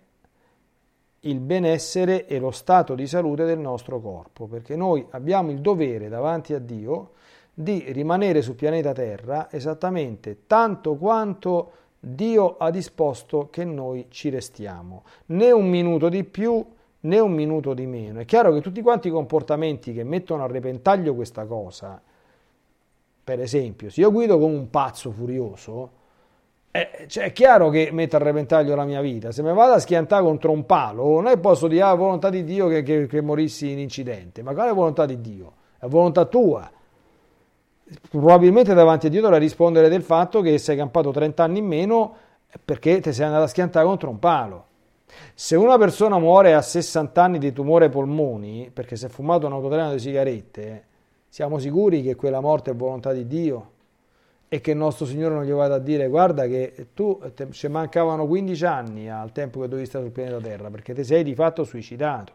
il 1.21 1.39
benessere 1.41 2.27
e 2.27 2.39
lo 2.39 2.51
stato 2.51 2.95
di 2.95 3.07
salute 3.07 3.43
del 3.43 3.59
nostro 3.59 3.99
corpo, 3.99 4.47
perché 4.47 4.77
noi 4.77 5.05
abbiamo 5.09 5.51
il 5.51 5.59
dovere 5.59 6.07
davanti 6.07 6.53
a 6.53 6.59
Dio 6.59 7.11
di 7.53 7.83
rimanere 7.91 8.41
sul 8.41 8.55
pianeta 8.55 8.93
Terra 8.93 9.51
esattamente 9.51 10.45
tanto 10.47 10.95
quanto 10.95 11.71
Dio 11.99 12.57
ha 12.57 12.69
disposto 12.69 13.49
che 13.49 13.63
noi 13.63 14.07
ci 14.09 14.29
restiamo, 14.29 15.03
né 15.27 15.51
un 15.51 15.67
minuto 15.67 16.09
di 16.09 16.23
più 16.23 16.63
né 17.01 17.19
un 17.19 17.31
minuto 17.31 17.73
di 17.73 17.85
meno. 17.85 18.19
È 18.19 18.25
chiaro 18.25 18.53
che 18.53 18.61
tutti 18.61 18.81
quanti 18.81 19.07
i 19.07 19.11
comportamenti 19.11 19.93
che 19.93 20.03
mettono 20.03 20.43
a 20.43 20.47
repentaglio 20.47 21.15
questa 21.15 21.45
cosa, 21.45 22.01
per 23.23 23.39
esempio, 23.39 23.89
se 23.89 24.01
io 24.01 24.11
guido 24.11 24.37
come 24.37 24.55
un 24.55 24.69
pazzo 24.69 25.11
furioso, 25.11 26.03
eh, 26.71 27.05
cioè 27.07 27.25
è 27.25 27.31
chiaro 27.31 27.69
che 27.69 27.89
mette 27.91 28.17
a 28.17 28.19
repentaglio 28.19 28.75
la 28.75 28.83
mia 28.83 29.01
vita. 29.01 29.31
Se 29.31 29.41
mi 29.41 29.53
vado 29.53 29.73
a 29.73 29.79
schiantare 29.79 30.23
contro 30.23 30.51
un 30.51 30.65
palo, 30.65 31.21
non 31.21 31.27
è 31.27 31.37
posso 31.37 31.67
dire, 31.67 31.83
ah, 31.83 31.93
volontà 31.93 32.29
di 32.29 32.43
Dio 32.43 32.67
che, 32.67 32.83
che, 32.83 33.07
che 33.07 33.21
morissi 33.21 33.71
in 33.71 33.79
incidente, 33.79 34.43
ma 34.43 34.53
qual 34.53 34.71
è 34.71 34.73
volontà 34.73 35.05
di 35.05 35.21
Dio? 35.21 35.53
È 35.79 35.85
volontà 35.87 36.25
tua. 36.25 36.69
Probabilmente 38.09 38.73
davanti 38.73 39.07
a 39.07 39.09
Dio 39.09 39.21
dovrai 39.21 39.39
rispondere 39.39 39.89
del 39.89 40.01
fatto 40.01 40.41
che 40.41 40.57
sei 40.57 40.75
campato 40.75 41.11
30 41.11 41.43
anni 41.43 41.59
in 41.59 41.67
meno 41.67 42.15
perché 42.63 42.99
ti 42.99 43.13
sei 43.13 43.25
andato 43.25 43.43
a 43.43 43.47
schiantare 43.47 43.85
contro 43.85 44.09
un 44.09 44.17
palo. 44.17 44.65
Se 45.35 45.55
una 45.55 45.77
persona 45.77 46.17
muore 46.17 46.55
a 46.55 46.61
60 46.61 47.21
anni 47.21 47.37
di 47.37 47.53
tumore 47.53 47.85
ai 47.85 47.91
polmoni 47.91 48.71
perché 48.73 48.95
si 48.95 49.05
è 49.05 49.09
fumato 49.09 49.45
un'autotreno 49.45 49.91
di 49.91 49.99
sigarette, 49.99 50.85
siamo 51.29 51.59
sicuri 51.59 52.01
che 52.01 52.15
quella 52.15 52.39
morte 52.39 52.71
è 52.71 52.75
volontà 52.75 53.13
di 53.13 53.27
Dio 53.27 53.71
e 54.47 54.61
che 54.61 54.71
il 54.71 54.77
nostro 54.77 55.05
Signore 55.05 55.35
non 55.35 55.43
gli 55.43 55.51
vada 55.51 55.75
a 55.75 55.79
dire 55.79 56.07
guarda 56.07 56.47
che 56.47 56.87
tu 56.93 57.19
ci 57.51 57.67
mancavano 57.67 58.25
15 58.25 58.65
anni 58.65 59.09
al 59.09 59.31
tempo 59.31 59.59
che 59.59 59.67
dovevi 59.67 59.87
stare 59.87 60.05
sul 60.05 60.13
pianeta 60.13 60.39
Terra 60.39 60.69
perché 60.71 60.93
ti 60.93 61.03
sei 61.03 61.23
di 61.23 61.35
fatto 61.35 61.63
suicidato. 61.63 62.33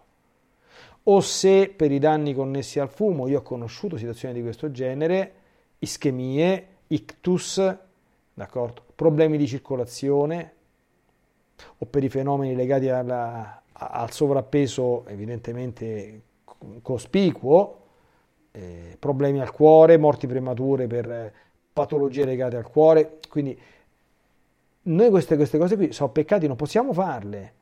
O 1.04 1.20
se 1.20 1.72
per 1.74 1.90
i 1.90 1.98
danni 1.98 2.34
connessi 2.34 2.78
al 2.78 2.90
fumo, 2.90 3.26
io 3.26 3.38
ho 3.38 3.42
conosciuto 3.42 3.96
situazioni 3.96 4.34
di 4.34 4.42
questo 4.42 4.70
genere, 4.70 5.32
ischemie, 5.80 6.66
ictus, 6.86 7.76
problemi 8.94 9.36
di 9.36 9.46
circolazione, 9.46 10.54
o 11.78 11.86
per 11.86 12.04
i 12.04 12.08
fenomeni 12.08 12.54
legati 12.54 12.88
alla, 12.88 13.62
al 13.72 14.10
sovrappeso 14.10 15.06
evidentemente 15.06 16.22
cospicuo, 16.82 17.78
eh, 18.52 18.96
problemi 18.98 19.40
al 19.40 19.50
cuore, 19.52 19.96
morti 19.96 20.26
premature 20.26 20.86
per 20.86 21.10
eh, 21.10 21.32
patologie 21.72 22.24
legate 22.24 22.56
al 22.56 22.68
cuore. 22.68 23.18
Quindi 23.28 23.58
noi 24.82 25.10
queste, 25.10 25.36
queste 25.36 25.58
cose 25.58 25.76
qui 25.76 25.92
sono 25.92 26.10
peccati, 26.10 26.46
non 26.46 26.56
possiamo 26.56 26.92
farle, 26.92 27.52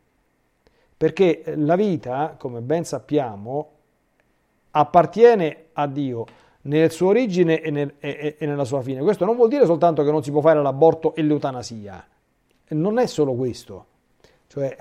perché 0.97 1.43
la 1.57 1.77
vita, 1.77 2.37
come 2.39 2.61
ben 2.61 2.85
sappiamo, 2.85 3.71
appartiene 4.71 5.67
a 5.73 5.87
Dio 5.87 6.25
nella 6.69 6.89
sua 6.91 7.09
origine 7.09 7.61
e, 7.61 7.71
nel, 7.71 7.95
e, 7.99 8.37
e, 8.39 8.47
nella 8.47 8.65
sua 8.65 8.83
fine. 8.83 9.01
Questo 9.01 9.25
non 9.25 9.37
vuol 9.37 9.49
dire 9.49 9.67
soltanto 9.67 10.05
che 10.05 10.11
non 10.11 10.23
si 10.23 10.31
può 10.31 10.41
fare 10.41 10.63
l'aborto 10.63 11.15
e 11.15 11.23
l'eutanasia, 11.23 12.07
non 12.69 12.99
è 12.99 13.07
solo 13.07 13.35
questo, 13.35 13.87
cioè 14.47 14.77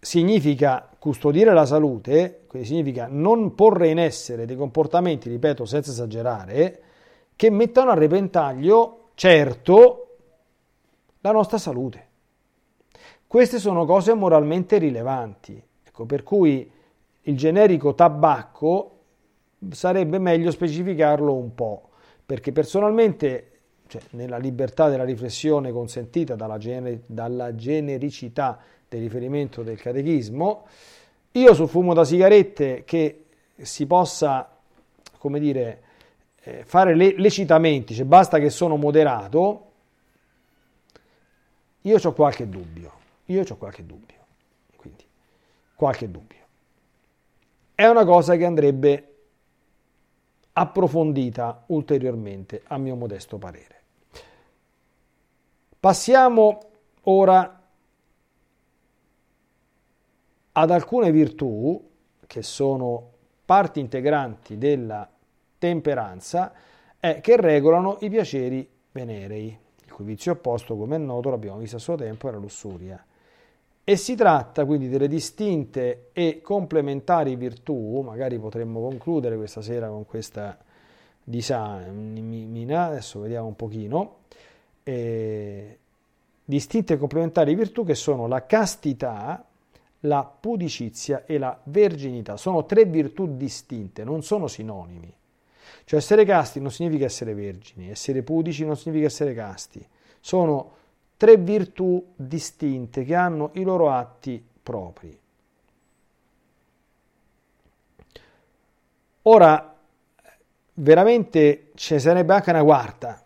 significa 0.00 0.88
custodire 0.98 1.52
la 1.52 1.66
salute, 1.66 2.44
quindi 2.46 2.68
significa 2.68 3.06
non 3.08 3.54
porre 3.54 3.88
in 3.88 3.98
essere 3.98 4.46
dei 4.46 4.56
comportamenti, 4.56 5.28
ripeto 5.28 5.64
senza 5.64 5.90
esagerare, 5.90 6.82
che 7.36 7.50
mettano 7.50 7.90
a 7.90 7.94
repentaglio, 7.94 9.08
certo, 9.14 10.16
la 11.20 11.32
nostra 11.32 11.58
salute. 11.58 12.08
Queste 13.26 13.58
sono 13.58 13.84
cose 13.84 14.14
moralmente 14.14 14.78
rilevanti, 14.78 15.60
ecco, 15.84 16.04
per 16.06 16.22
cui 16.22 16.70
il 17.26 17.36
generico 17.36 17.94
tabacco 17.94 18.93
sarebbe 19.70 20.18
meglio 20.18 20.50
specificarlo 20.50 21.32
un 21.32 21.54
po', 21.54 21.90
perché 22.24 22.52
personalmente 22.52 23.48
cioè 23.86 24.02
nella 24.10 24.38
libertà 24.38 24.88
della 24.88 25.04
riflessione 25.04 25.70
consentita 25.70 26.34
dalla, 26.34 26.58
gener- 26.58 27.02
dalla 27.06 27.54
genericità 27.54 28.58
del 28.88 29.02
riferimento 29.02 29.62
del 29.62 29.80
catechismo, 29.80 30.66
io 31.32 31.54
sul 31.54 31.68
fumo 31.68 31.94
da 31.94 32.04
sigarette 32.04 32.84
che 32.84 33.24
si 33.56 33.86
possa, 33.86 34.56
come 35.18 35.38
dire, 35.38 35.82
eh, 36.42 36.64
fare 36.64 36.94
le- 36.94 37.14
lecitamente, 37.16 37.94
cioè 37.94 38.04
basta 38.04 38.38
che 38.38 38.50
sono 38.50 38.76
moderato, 38.76 39.70
io 41.82 41.98
ho 42.02 42.12
qualche 42.12 42.48
dubbio, 42.48 42.92
io 43.26 43.44
ho 43.46 43.56
qualche 43.56 43.84
dubbio, 43.84 44.16
quindi 44.76 45.04
qualche 45.74 46.10
dubbio. 46.10 46.42
È 47.74 47.86
una 47.86 48.04
cosa 48.04 48.36
che 48.36 48.44
andrebbe 48.44 49.13
approfondita 50.54 51.64
ulteriormente, 51.66 52.62
a 52.66 52.78
mio 52.78 52.94
modesto 52.94 53.38
parere. 53.38 53.82
Passiamo 55.78 56.60
ora 57.02 57.62
ad 60.52 60.70
alcune 60.70 61.10
virtù 61.10 61.90
che 62.26 62.42
sono 62.42 63.10
parti 63.44 63.80
integranti 63.80 64.56
della 64.56 65.08
temperanza 65.58 66.52
e 66.98 67.20
che 67.20 67.36
regolano 67.36 67.98
i 68.00 68.08
piaceri 68.08 68.66
venerei, 68.92 69.58
il 69.84 69.92
cui 69.92 70.04
vizio 70.04 70.32
opposto, 70.32 70.76
come 70.76 70.96
è 70.96 70.98
noto, 70.98 71.30
l'abbiamo 71.30 71.58
visto 71.58 71.76
a 71.76 71.80
suo 71.80 71.96
tempo, 71.96 72.30
la 72.30 72.38
lussuria. 72.38 73.04
E 73.86 73.96
si 73.96 74.14
tratta 74.14 74.64
quindi 74.64 74.88
delle 74.88 75.08
distinte 75.08 76.08
e 76.14 76.40
complementari 76.40 77.36
virtù, 77.36 78.00
magari 78.00 78.38
potremmo 78.38 78.80
concludere 78.80 79.36
questa 79.36 79.60
sera 79.60 79.88
con 79.88 80.06
questa 80.06 80.56
disamina, 81.22 82.86
adesso 82.86 83.20
vediamo 83.20 83.48
un 83.48 83.56
pochino, 83.56 84.16
eh, 84.84 85.78
distinte 86.42 86.94
e 86.94 86.96
complementari 86.96 87.54
virtù 87.54 87.84
che 87.84 87.94
sono 87.94 88.26
la 88.26 88.46
castità, 88.46 89.44
la 90.00 90.24
pudicizia 90.24 91.24
e 91.26 91.36
la 91.36 91.58
verginità. 91.64 92.38
Sono 92.38 92.64
tre 92.64 92.86
virtù 92.86 93.36
distinte, 93.36 94.02
non 94.02 94.22
sono 94.22 94.46
sinonimi. 94.46 95.14
Cioè 95.84 95.98
essere 95.98 96.24
casti 96.24 96.58
non 96.58 96.70
significa 96.70 97.04
essere 97.04 97.34
vergini, 97.34 97.90
essere 97.90 98.22
pudici 98.22 98.64
non 98.64 98.78
significa 98.78 99.08
essere 99.08 99.34
casti. 99.34 99.86
Sono 100.20 100.72
tre 101.24 101.38
virtù 101.38 102.12
distinte 102.14 103.02
che 103.02 103.14
hanno 103.14 103.48
i 103.54 103.62
loro 103.62 103.88
atti 103.88 104.46
propri. 104.62 105.18
Ora, 109.22 109.74
veramente 110.74 111.70
ce 111.76 111.94
ne 111.94 112.00
sarebbe 112.00 112.34
anche 112.34 112.50
una 112.50 112.62
quarta, 112.62 113.24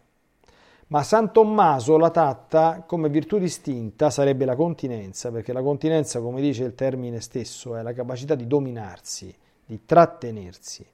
ma 0.87 1.03
San 1.03 1.33
Tommaso 1.33 1.99
la 1.99 2.11
tratta 2.11 2.85
come 2.87 3.09
virtù 3.09 3.37
distinta 3.37 4.11
sarebbe 4.11 4.45
la 4.45 4.55
continenza, 4.55 5.33
perché 5.33 5.53
la 5.53 5.63
continenza, 5.63 6.21
come 6.21 6.41
dice 6.41 6.63
il 6.63 6.77
termine 6.77 7.21
stesso, 7.21 7.75
è 7.75 7.83
la 7.83 7.93
capacità 7.93 8.37
di 8.37 8.47
dominarsi, 8.47 9.35
di 9.67 9.85
trattenersi. 9.85 10.87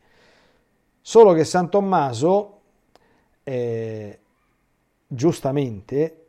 Solo 1.02 1.34
che 1.34 1.44
San 1.44 1.68
Tommaso, 1.68 2.60
eh, 3.42 4.18
giustamente, 5.06 6.23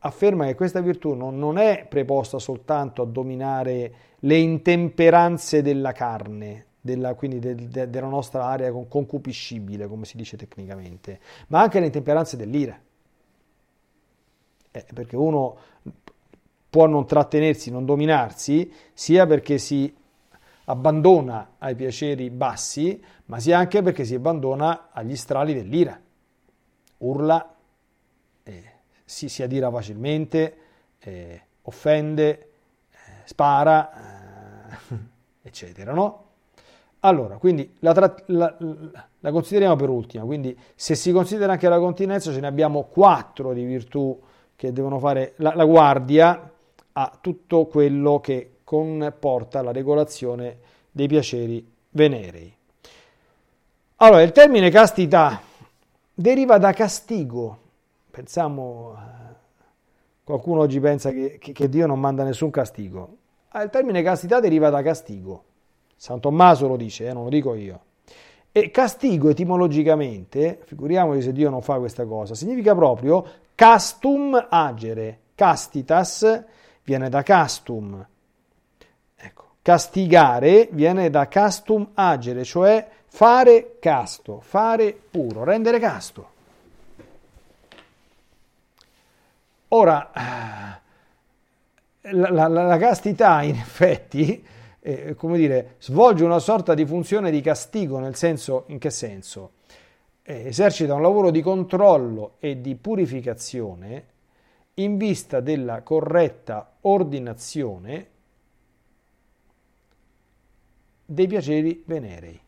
afferma 0.00 0.46
che 0.46 0.54
questa 0.54 0.80
virtù 0.80 1.14
non, 1.14 1.38
non 1.38 1.58
è 1.58 1.86
preposta 1.88 2.38
soltanto 2.38 3.02
a 3.02 3.06
dominare 3.06 3.94
le 4.20 4.36
intemperanze 4.36 5.62
della 5.62 5.92
carne, 5.92 6.66
della, 6.80 7.14
quindi 7.14 7.38
de, 7.38 7.54
de, 7.68 7.90
della 7.90 8.06
nostra 8.06 8.44
area 8.44 8.72
concupiscibile, 8.72 9.86
come 9.86 10.04
si 10.04 10.16
dice 10.16 10.36
tecnicamente, 10.36 11.20
ma 11.48 11.60
anche 11.60 11.80
le 11.80 11.86
intemperanze 11.86 12.36
dell'ira. 12.36 12.78
Eh, 14.72 14.86
perché 14.94 15.16
uno 15.16 15.56
può 16.70 16.86
non 16.86 17.06
trattenersi, 17.06 17.70
non 17.70 17.84
dominarsi, 17.84 18.72
sia 18.92 19.26
perché 19.26 19.58
si 19.58 19.92
abbandona 20.64 21.54
ai 21.58 21.74
piaceri 21.74 22.30
bassi, 22.30 23.02
ma 23.26 23.40
sia 23.40 23.58
anche 23.58 23.82
perché 23.82 24.04
si 24.04 24.14
abbandona 24.14 24.90
agli 24.92 25.16
strali 25.16 25.52
dell'ira. 25.52 26.00
Urla, 26.98 27.54
si, 29.10 29.28
si 29.28 29.42
adira 29.42 29.70
facilmente, 29.70 30.56
eh, 31.00 31.42
offende, 31.62 32.48
eh, 32.90 32.96
spara, 33.24 34.70
eh, 34.70 34.96
eccetera, 35.42 35.92
no? 35.92 36.24
Allora, 37.00 37.36
quindi 37.38 37.74
la, 37.80 37.92
la, 38.26 38.56
la, 39.18 39.32
consideriamo 39.32 39.74
per 39.74 39.88
ultima, 39.88 40.24
quindi 40.24 40.56
se 40.76 40.94
si 40.94 41.10
considera 41.10 41.52
anche 41.52 41.68
la 41.68 41.78
continenza 41.78 42.30
ce 42.32 42.38
ne 42.38 42.46
abbiamo 42.46 42.84
quattro 42.84 43.52
di 43.52 43.64
virtù 43.64 44.16
che 44.54 44.72
devono 44.72 44.98
fare 45.00 45.32
la, 45.36 45.54
la 45.56 45.64
guardia 45.64 46.50
a 46.92 47.18
tutto 47.20 47.66
quello 47.66 48.20
che 48.20 48.58
comporta 48.62 49.62
la 49.62 49.72
regolazione 49.72 50.58
dei 50.90 51.08
piaceri 51.08 51.66
venerei. 51.90 52.54
Allora, 53.96 54.22
il 54.22 54.32
termine 54.32 54.70
castità 54.70 55.40
deriva 56.14 56.58
da 56.58 56.72
castigo. 56.72 57.58
Pensiamo, 58.10 58.96
eh, 58.96 59.34
qualcuno 60.24 60.60
oggi 60.60 60.80
pensa 60.80 61.10
che, 61.10 61.38
che, 61.38 61.52
che 61.52 61.68
Dio 61.68 61.86
non 61.86 62.00
manda 62.00 62.24
nessun 62.24 62.50
castigo. 62.50 63.16
Ah, 63.50 63.62
il 63.62 63.70
termine 63.70 64.02
castità 64.02 64.40
deriva 64.40 64.68
da 64.70 64.82
castigo. 64.82 65.44
San 65.96 66.18
Tommaso 66.20 66.66
lo 66.66 66.76
dice, 66.76 67.08
eh, 67.08 67.12
non 67.12 67.24
lo 67.24 67.28
dico 67.28 67.54
io. 67.54 67.80
E 68.52 68.70
castigo 68.70 69.28
etimologicamente, 69.28 70.60
figuriamoci 70.64 71.22
se 71.22 71.32
Dio 71.32 71.50
non 71.50 71.62
fa 71.62 71.78
questa 71.78 72.04
cosa, 72.04 72.34
significa 72.34 72.74
proprio 72.74 73.24
castum 73.54 74.46
agere. 74.48 75.18
Castitas 75.34 76.44
viene 76.82 77.08
da 77.08 77.22
castum. 77.22 78.06
Ecco, 79.16 79.44
castigare 79.62 80.68
viene 80.72 81.10
da 81.10 81.28
castum 81.28 81.90
agere, 81.94 82.42
cioè 82.42 82.88
fare 83.06 83.76
casto, 83.78 84.40
fare 84.40 84.98
puro, 85.10 85.44
rendere 85.44 85.78
casto. 85.78 86.38
Ora, 89.72 90.10
la, 92.02 92.30
la, 92.30 92.48
la 92.48 92.76
castità 92.78 93.42
in 93.42 93.56
effetti 93.56 94.44
eh, 94.80 95.14
come 95.14 95.36
dire, 95.36 95.76
svolge 95.78 96.24
una 96.24 96.38
sorta 96.38 96.74
di 96.74 96.86
funzione 96.86 97.30
di 97.30 97.40
castigo, 97.40 97.98
nel 97.98 98.14
senso, 98.16 98.64
in 98.68 98.78
che 98.78 98.90
senso? 98.90 99.52
Eh, 100.22 100.46
esercita 100.46 100.94
un 100.94 101.02
lavoro 101.02 101.30
di 101.30 101.42
controllo 101.42 102.36
e 102.38 102.60
di 102.60 102.74
purificazione 102.74 104.06
in 104.74 104.96
vista 104.96 105.40
della 105.40 105.82
corretta 105.82 106.76
ordinazione 106.82 108.08
dei 111.04 111.26
piaceri 111.26 111.82
venerei, 111.84 112.40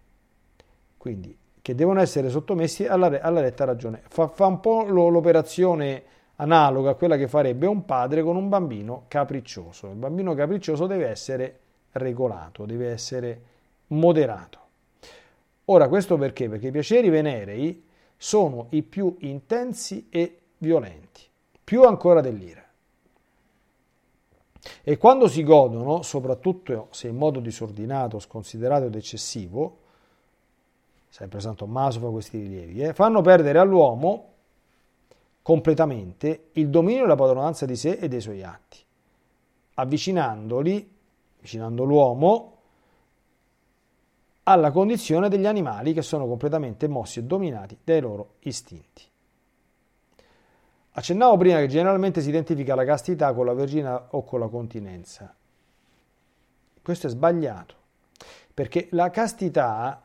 quindi 0.97 1.37
che 1.61 1.75
devono 1.75 2.01
essere 2.01 2.29
sottomessi 2.31 2.87
alla, 2.87 3.21
alla 3.21 3.41
retta 3.41 3.65
ragione. 3.65 4.03
Fa, 4.09 4.29
fa 4.29 4.47
un 4.47 4.61
po' 4.61 4.85
l'operazione 4.85 6.05
analoga 6.43 6.91
a 6.91 6.95
quella 6.95 7.17
che 7.17 7.29
farebbe 7.29 7.67
un 7.67 7.85
padre 7.85 8.23
con 8.23 8.37
un 8.37 8.49
bambino 8.49 9.05
capriccioso. 9.09 9.89
Il 9.89 9.97
bambino 9.97 10.35
capriccioso 10.35 10.87
deve 10.87 11.09
essere 11.09 11.59
regolato, 11.93 12.67
deve 12.67 12.91
essere 12.91 13.43
moderato. 13.89 14.59
Ora, 15.67 15.89
questo 15.89 16.17
perché? 16.19 16.49
Perché 16.49 16.69
i 16.69 16.73
piaceri 16.73 17.09
venerei 17.09 17.85
sono 18.17 18.67
i 18.71 18.83
più 18.83 19.17
intensi 19.21 20.09
e 20.11 20.39
violenti, 20.59 21.23
più 21.63 21.85
ancora 21.85 22.21
dell'ira. 22.21 22.61
E 24.83 24.97
quando 24.97 25.29
si 25.29 25.43
godono, 25.45 26.03
soprattutto 26.03 26.89
se 26.91 27.09
in 27.09 27.17
modo 27.17 27.41
disordinato, 27.41 28.19
sconsiderato 28.19 28.87
ed 28.87 28.95
eccessivo, 28.97 29.79
sempre 31.09 31.41
San 31.41 31.55
Tommaso 31.55 32.01
fa 32.01 32.09
questi 32.09 32.39
rilievi, 32.39 32.81
eh, 32.81 32.95
fanno 32.95 33.21
perdere 33.21 33.59
all'uomo 33.59 34.32
completamente 35.43 36.49
il 36.53 36.71
dominio 36.71 37.05
e 37.05 37.07
la 37.07 37.17
padronanza 37.17 37.67
di 37.67 37.77
sé 37.77 37.93
e 37.93 38.09
dei 38.09 38.21
suoi 38.21 38.43
atti, 38.43 38.79
avvicinandoli 39.75 41.01
avvicinando 41.43 41.83
l'uomo 41.83 42.57
alla 44.45 44.71
condizione 44.71 45.29
degli 45.29 45.47
animali 45.47 45.93
che 45.93 46.03
sono 46.03 46.27
completamente 46.27 46.87
mossi 46.87 47.19
e 47.19 47.25
dominati 47.25 47.77
dai 47.83 48.01
loro 48.01 48.35
istinti. 48.41 49.03
Accennavo 50.93 51.37
prima 51.37 51.59
che 51.59 51.69
generalmente 51.69 52.21
si 52.21 52.29
identifica 52.29 52.75
la 52.75 52.85
castità 52.85 53.33
con 53.33 53.47
la 53.47 53.55
vergina 53.55 54.09
o 54.11 54.25
con 54.25 54.41
la 54.41 54.49
continenza. 54.49 55.35
Questo 56.83 57.07
è 57.07 57.11
sbagliato, 57.11 57.75
perché 58.53 58.89
la 58.91 59.11
castità 59.11 60.05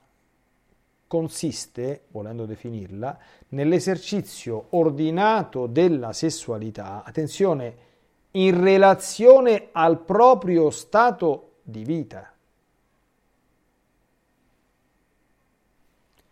consiste, 1.08 2.04
volendo 2.10 2.46
definirla, 2.46 3.18
nell'esercizio 3.50 4.68
ordinato 4.72 5.66
della 5.66 6.14
sessualità, 6.14 7.04
attenzione, 7.04 7.86
in 8.32 8.62
relazione 8.62 9.70
al 9.72 10.00
proprio 10.00 10.70
stato 10.70 11.54
di 11.64 11.84
vita. 11.84 12.32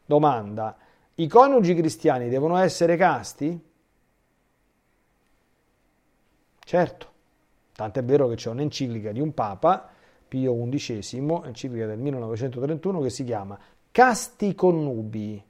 Domanda, 0.06 0.78
i 1.16 1.28
coniugi 1.28 1.74
cristiani 1.74 2.30
devono 2.30 2.58
essere 2.58 2.96
casti? 2.98 3.60
Certo, 6.60 7.12
tant'è 7.74 8.04
vero 8.04 8.28
che 8.28 8.36
c'è 8.36 8.50
un'enciclica 8.50 9.12
di 9.12 9.20
un 9.20 9.34
papa, 9.34 9.90
Pio 10.28 10.54
XI, 10.68 11.18
enciclica 11.44 11.86
del 11.86 12.00
1931, 12.00 13.02
che 13.02 13.10
si 13.10 13.24
chiama 13.24 13.58
Casti 13.96 14.56
connubi. 14.56 15.42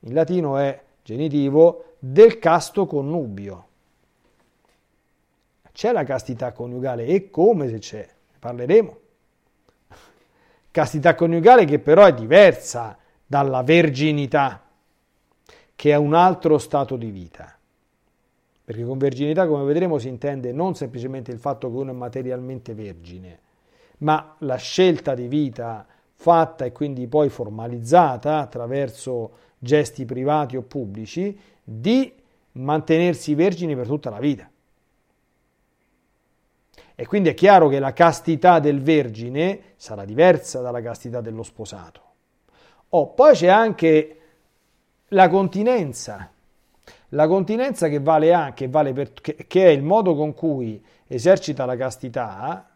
In 0.00 0.12
latino 0.12 0.56
è 0.56 0.82
genitivo 1.04 1.94
del 2.00 2.40
casto 2.40 2.84
connubio. 2.84 3.66
C'è 5.70 5.92
la 5.92 6.02
castità 6.02 6.50
coniugale 6.50 7.06
e 7.06 7.30
come 7.30 7.68
se 7.68 7.78
c'è, 7.78 7.98
ne 7.98 8.36
parleremo. 8.40 8.98
Castità 10.72 11.14
coniugale 11.14 11.64
che 11.64 11.78
però 11.78 12.06
è 12.06 12.12
diversa 12.12 12.98
dalla 13.24 13.62
verginità, 13.62 14.64
che 15.76 15.92
è 15.92 15.96
un 15.96 16.14
altro 16.14 16.58
stato 16.58 16.96
di 16.96 17.12
vita. 17.12 17.56
Perché 18.64 18.82
con 18.82 18.98
verginità, 18.98 19.46
come 19.46 19.62
vedremo, 19.62 19.98
si 19.98 20.08
intende 20.08 20.50
non 20.50 20.74
semplicemente 20.74 21.30
il 21.30 21.38
fatto 21.38 21.70
che 21.70 21.76
uno 21.76 21.92
è 21.92 21.94
materialmente 21.94 22.74
vergine, 22.74 23.38
ma 23.98 24.34
la 24.38 24.56
scelta 24.56 25.14
di 25.14 25.28
vita 25.28 25.86
fatta 26.20 26.66
e 26.66 26.72
quindi 26.72 27.06
poi 27.06 27.30
formalizzata 27.30 28.40
attraverso 28.40 29.30
gesti 29.58 30.04
privati 30.04 30.54
o 30.54 30.60
pubblici 30.60 31.34
di 31.64 32.12
mantenersi 32.52 33.34
vergini 33.34 33.74
per 33.74 33.86
tutta 33.86 34.10
la 34.10 34.18
vita. 34.18 34.50
E 36.94 37.06
quindi 37.06 37.30
è 37.30 37.34
chiaro 37.34 37.68
che 37.68 37.78
la 37.78 37.94
castità 37.94 38.58
del 38.58 38.82
vergine 38.82 39.60
sarà 39.76 40.04
diversa 40.04 40.60
dalla 40.60 40.82
castità 40.82 41.22
dello 41.22 41.42
sposato. 41.42 42.02
Oh, 42.90 43.14
poi 43.14 43.34
c'è 43.34 43.48
anche 43.48 44.20
la 45.08 45.30
continenza. 45.30 46.30
La 47.08 47.26
continenza 47.28 47.88
che 47.88 47.98
vale 47.98 48.34
anche, 48.34 48.68
vale 48.68 48.92
per, 48.92 49.14
che, 49.14 49.46
che 49.46 49.64
è 49.64 49.70
il 49.70 49.82
modo 49.82 50.14
con 50.14 50.34
cui 50.34 50.84
esercita 51.06 51.64
la 51.64 51.76
castità, 51.76 52.68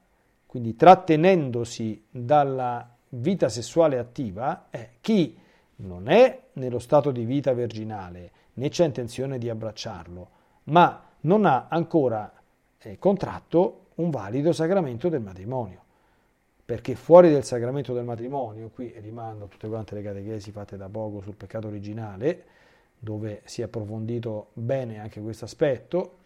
quindi 0.46 0.74
trattenendosi 0.76 2.06
dalla 2.08 2.93
vita 3.16 3.48
sessuale 3.48 3.98
attiva, 3.98 4.66
è 4.70 4.90
chi 5.00 5.36
non 5.76 6.08
è 6.08 6.40
nello 6.54 6.78
stato 6.78 7.10
di 7.10 7.24
vita 7.24 7.52
virginale, 7.52 8.30
né 8.54 8.68
c'è 8.68 8.84
intenzione 8.84 9.38
di 9.38 9.48
abbracciarlo, 9.48 10.28
ma 10.64 11.02
non 11.20 11.44
ha 11.44 11.66
ancora 11.68 12.32
eh, 12.78 12.98
contratto 12.98 13.86
un 13.96 14.10
valido 14.10 14.52
sacramento 14.52 15.08
del 15.08 15.20
matrimonio. 15.20 15.82
Perché 16.64 16.94
fuori 16.94 17.28
del 17.28 17.44
sacramento 17.44 17.92
del 17.92 18.04
matrimonio, 18.04 18.70
qui 18.70 18.94
rimando 19.00 19.46
tutte 19.46 19.68
quante 19.68 19.94
le 19.94 20.02
catechesi 20.02 20.50
fatte 20.50 20.76
da 20.76 20.88
poco 20.88 21.20
sul 21.20 21.34
peccato 21.34 21.66
originale, 21.66 22.44
dove 22.98 23.42
si 23.44 23.60
è 23.60 23.64
approfondito 23.64 24.48
bene 24.54 24.98
anche 24.98 25.20
questo 25.20 25.44
aspetto, 25.44 26.20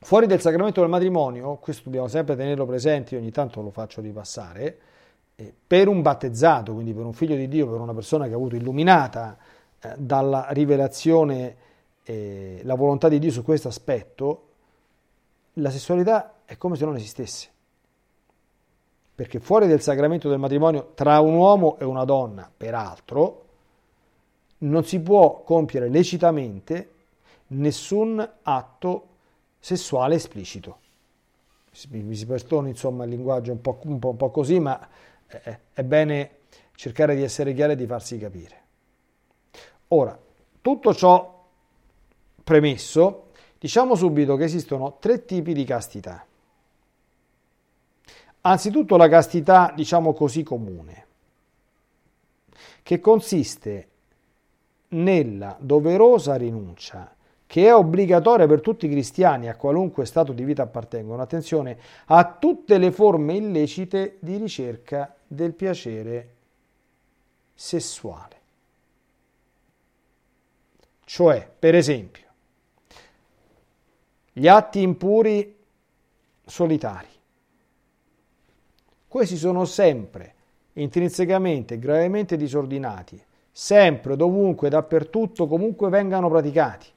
fuori 0.00 0.26
del 0.26 0.40
sacramento 0.40 0.80
del 0.80 0.90
matrimonio, 0.90 1.56
questo 1.56 1.84
dobbiamo 1.84 2.08
sempre 2.08 2.36
tenerlo 2.36 2.66
presente, 2.66 3.16
ogni 3.16 3.30
tanto 3.30 3.62
lo 3.62 3.70
faccio 3.70 4.02
ripassare, 4.02 4.78
per 5.66 5.88
un 5.88 6.00
battezzato, 6.00 6.72
quindi 6.72 6.94
per 6.94 7.04
un 7.04 7.12
figlio 7.12 7.36
di 7.36 7.48
Dio, 7.48 7.68
per 7.68 7.80
una 7.80 7.92
persona 7.92 8.26
che 8.26 8.32
ha 8.32 8.36
avuto 8.36 8.56
illuminata 8.56 9.36
eh, 9.80 9.94
dalla 9.98 10.46
rivelazione 10.50 11.56
eh, 12.04 12.60
la 12.64 12.74
volontà 12.74 13.08
di 13.08 13.18
Dio 13.18 13.30
su 13.30 13.42
questo 13.42 13.68
aspetto, 13.68 14.42
la 15.54 15.70
sessualità 15.70 16.36
è 16.44 16.56
come 16.56 16.76
se 16.76 16.84
non 16.84 16.96
esistesse. 16.96 17.48
Perché 19.14 19.40
fuori 19.40 19.66
del 19.66 19.80
sacramento 19.80 20.28
del 20.28 20.38
matrimonio 20.38 20.92
tra 20.94 21.20
un 21.20 21.34
uomo 21.34 21.78
e 21.78 21.84
una 21.84 22.04
donna, 22.04 22.50
peraltro, 22.54 23.44
non 24.58 24.84
si 24.84 25.00
può 25.00 25.42
compiere 25.42 25.88
lecitamente 25.88 26.90
nessun 27.48 28.26
atto 28.42 29.06
sessuale 29.58 30.14
esplicito. 30.14 30.78
Mi 31.88 32.14
si 32.14 32.24
perdoni 32.24 32.70
insomma 32.70 33.04
il 33.04 33.10
linguaggio 33.10 33.52
un 33.52 33.60
po', 33.60 33.78
un 33.82 33.98
po', 33.98 34.10
un 34.10 34.16
po 34.16 34.30
così, 34.30 34.58
ma 34.58 34.88
è, 35.26 35.58
è 35.72 35.82
bene 35.82 36.30
cercare 36.74 37.14
di 37.14 37.22
essere 37.22 37.54
chiari 37.54 37.72
e 37.72 37.76
di 37.76 37.86
farsi 37.86 38.18
capire. 38.18 38.64
Ora, 39.88 40.18
tutto 40.60 40.94
ciò 40.94 41.44
premesso, 42.42 43.30
diciamo 43.58 43.94
subito 43.94 44.36
che 44.36 44.44
esistono 44.44 44.98
tre 44.98 45.24
tipi 45.24 45.52
di 45.52 45.64
castità. 45.64 46.24
Anzitutto 48.42 48.96
la 48.96 49.08
castità, 49.08 49.72
diciamo 49.74 50.12
così, 50.12 50.42
comune, 50.42 51.06
che 52.82 53.00
consiste 53.00 53.88
nella 54.88 55.56
doverosa 55.58 56.36
rinuncia 56.36 57.16
che 57.46 57.66
è 57.66 57.74
obbligatoria 57.74 58.46
per 58.46 58.60
tutti 58.60 58.86
i 58.86 58.90
cristiani 58.90 59.48
a 59.48 59.56
qualunque 59.56 60.04
stato 60.04 60.32
di 60.32 60.44
vita 60.44 60.62
appartengono, 60.62 61.22
attenzione, 61.22 61.78
a 62.06 62.36
tutte 62.38 62.76
le 62.76 62.90
forme 62.90 63.34
illecite 63.34 64.16
di 64.18 64.36
ricerca 64.36 65.15
del 65.26 65.52
piacere 65.54 66.34
sessuale. 67.54 68.34
Cioè, 71.04 71.48
per 71.58 71.74
esempio, 71.74 72.24
gli 74.32 74.48
atti 74.48 74.82
impuri 74.82 75.56
solitari. 76.44 77.08
Questi 79.08 79.36
sono 79.36 79.64
sempre 79.64 80.34
intrinsecamente 80.74 81.78
gravemente 81.78 82.36
disordinati, 82.36 83.22
sempre, 83.50 84.16
dovunque, 84.16 84.68
dappertutto, 84.68 85.46
comunque 85.46 85.88
vengano 85.88 86.28
praticati 86.28 86.94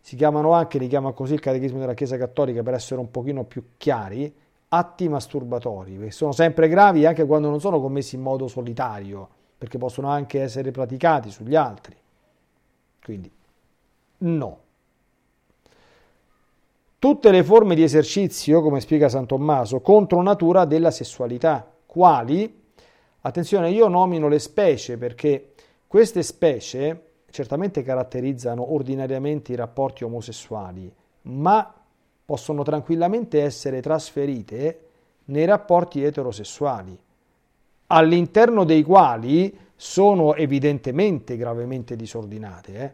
si 0.00 0.16
chiamano 0.16 0.52
anche, 0.52 0.78
li 0.78 0.88
chiama 0.88 1.12
così 1.12 1.34
il 1.34 1.40
catechismo 1.40 1.78
della 1.78 1.94
Chiesa 1.94 2.16
Cattolica 2.16 2.62
per 2.62 2.74
essere 2.74 3.00
un 3.00 3.10
pochino 3.10 3.44
più 3.44 3.72
chiari, 3.76 4.34
atti 4.72 5.08
masturbatori, 5.08 5.98
che 5.98 6.10
sono 6.10 6.32
sempre 6.32 6.68
gravi 6.68 7.04
anche 7.04 7.26
quando 7.26 7.50
non 7.50 7.60
sono 7.60 7.80
commessi 7.80 8.14
in 8.14 8.22
modo 8.22 8.46
solitario, 8.46 9.28
perché 9.58 9.78
possono 9.78 10.08
anche 10.08 10.40
essere 10.40 10.70
praticati 10.70 11.30
sugli 11.30 11.54
altri. 11.54 11.96
Quindi, 13.02 13.30
no. 14.18 14.58
Tutte 16.98 17.30
le 17.30 17.42
forme 17.42 17.74
di 17.74 17.82
esercizio, 17.82 18.62
come 18.62 18.80
spiega 18.80 19.08
San 19.08 19.26
Tommaso, 19.26 19.80
contro 19.80 20.22
natura 20.22 20.64
della 20.66 20.90
sessualità, 20.90 21.66
quali, 21.86 22.62
attenzione, 23.22 23.70
io 23.70 23.88
nomino 23.88 24.28
le 24.28 24.38
specie 24.38 24.98
perché 24.98 25.54
queste 25.86 26.22
specie 26.22 27.06
certamente 27.30 27.82
caratterizzano 27.82 28.72
ordinariamente 28.72 29.52
i 29.52 29.56
rapporti 29.56 30.04
omosessuali, 30.04 30.92
ma 31.22 31.74
possono 32.30 32.62
tranquillamente 32.62 33.42
essere 33.42 33.82
trasferite 33.82 34.80
nei 35.24 35.46
rapporti 35.46 36.04
eterosessuali, 36.04 36.96
all'interno 37.88 38.62
dei 38.62 38.84
quali 38.84 39.58
sono 39.74 40.36
evidentemente 40.36 41.36
gravemente 41.36 41.96
disordinate. 41.96 42.74
Eh? 42.76 42.92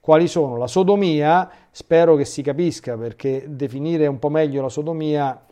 Quali 0.00 0.26
sono? 0.26 0.56
La 0.56 0.68
sodomia, 0.68 1.50
spero 1.70 2.16
che 2.16 2.24
si 2.24 2.40
capisca 2.40 2.96
perché 2.96 3.44
definire 3.46 4.06
un 4.06 4.18
po' 4.18 4.30
meglio 4.30 4.62
la 4.62 4.70
sodomia 4.70 5.44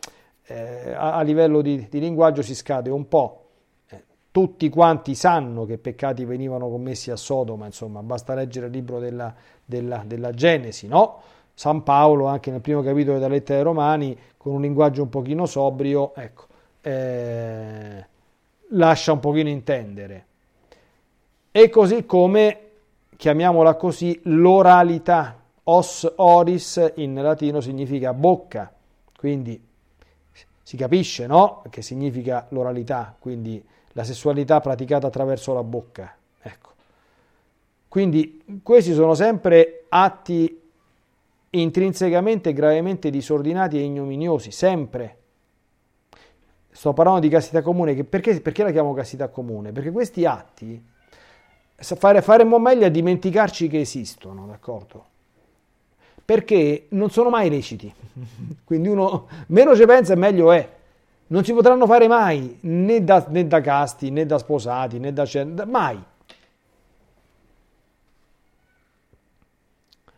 eh, 0.45 0.91
a, 0.91 1.13
a, 1.13 1.21
livello 1.21 1.61
di, 1.61 1.85
di 1.91 1.99
linguaggio 1.99 2.41
si 2.41 2.55
scade 2.55 2.89
un 2.89 3.07
po' 3.07 3.49
tutti 4.31 4.69
quanti 4.69 5.13
sanno 5.13 5.65
che 5.65 5.77
peccati 5.77 6.25
venivano 6.25 6.69
commessi 6.69 7.11
a 7.11 7.15
Sodoma, 7.15 7.65
insomma, 7.65 8.01
basta 8.01 8.33
leggere 8.33 8.67
il 8.67 8.71
libro 8.71 8.99
della, 8.99 9.33
della, 9.63 10.03
della 10.05 10.31
Genesi, 10.31 10.87
no? 10.87 11.21
San 11.59 11.83
Paolo, 11.83 12.27
anche 12.27 12.51
nel 12.51 12.61
primo 12.61 12.81
capitolo 12.81 13.17
della 13.17 13.33
lettera 13.33 13.57
ai 13.57 13.65
Romani, 13.65 14.17
con 14.37 14.53
un 14.53 14.61
linguaggio 14.61 15.01
un 15.01 15.09
pochino 15.09 15.45
sobrio, 15.45 16.15
ecco, 16.15 16.45
eh, 16.79 18.05
lascia 18.69 19.11
un 19.11 19.19
pochino 19.19 19.49
intendere. 19.49 20.25
E 21.51 21.67
così 21.67 22.05
come, 22.05 22.59
chiamiamola 23.13 23.75
così, 23.75 24.17
l'oralità, 24.23 25.37
os 25.63 26.09
oris 26.15 26.93
in 26.95 27.15
latino 27.15 27.59
significa 27.59 28.13
bocca, 28.13 28.73
quindi 29.17 29.61
si 30.63 30.77
capisce, 30.77 31.27
no? 31.27 31.63
Che 31.69 31.81
significa 31.81 32.45
l'oralità, 32.51 33.13
quindi 33.19 33.61
la 33.91 34.05
sessualità 34.05 34.61
praticata 34.61 35.07
attraverso 35.07 35.53
la 35.53 35.63
bocca. 35.63 36.15
Ecco. 36.41 36.69
Quindi 37.89 38.61
questi 38.63 38.93
sono 38.93 39.13
sempre 39.13 39.83
atti 39.89 40.67
intrinsecamente 41.51 42.53
gravemente 42.53 43.09
disordinati 43.09 43.77
e 43.77 43.81
ignominiosi, 43.81 44.51
sempre. 44.51 45.17
Sto 46.71 46.93
parlando 46.93 47.21
di 47.21 47.29
castità 47.29 47.61
comune, 47.61 48.03
perché, 48.03 48.39
perché, 48.39 48.63
la 48.63 48.71
chiamo 48.71 48.93
castità 48.93 49.27
comune? 49.27 49.71
Perché 49.71 49.91
questi 49.91 50.25
atti 50.25 50.81
fare, 51.75 52.21
faremmo 52.21 52.59
meglio 52.59 52.85
a 52.85 52.89
dimenticarci 52.89 53.67
che 53.67 53.79
esistono, 53.79 54.45
d'accordo? 54.45 55.05
Perché 56.23 56.85
non 56.89 57.09
sono 57.09 57.29
mai 57.29 57.49
leciti. 57.49 57.91
Quindi 58.63 58.87
uno 58.87 59.27
meno 59.47 59.75
ci 59.75 59.85
pensa 59.85 60.13
e 60.13 60.17
meglio 60.17 60.51
è 60.51 60.77
non 61.27 61.43
si 61.43 61.53
potranno 61.53 61.85
fare 61.85 62.07
mai 62.07 62.57
né 62.61 63.03
da, 63.03 63.25
né 63.29 63.47
da 63.47 63.61
casti 63.61 64.09
né 64.09 64.25
da 64.25 64.37
sposati 64.37 64.99
né 64.99 65.13
da 65.13 65.25
mai. 65.65 66.01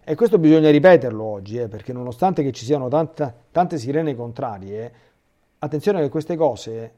E 0.03 0.15
questo 0.15 0.39
bisogna 0.39 0.71
ripeterlo 0.71 1.23
oggi, 1.23 1.57
eh, 1.57 1.67
perché 1.67 1.93
nonostante 1.93 2.49
ci 2.51 2.65
siano 2.65 2.87
tanta, 2.87 3.33
tante 3.51 3.77
sirene 3.77 4.15
contrarie, 4.15 4.93
attenzione 5.59 6.01
che 6.01 6.09
queste 6.09 6.35
cose, 6.35 6.93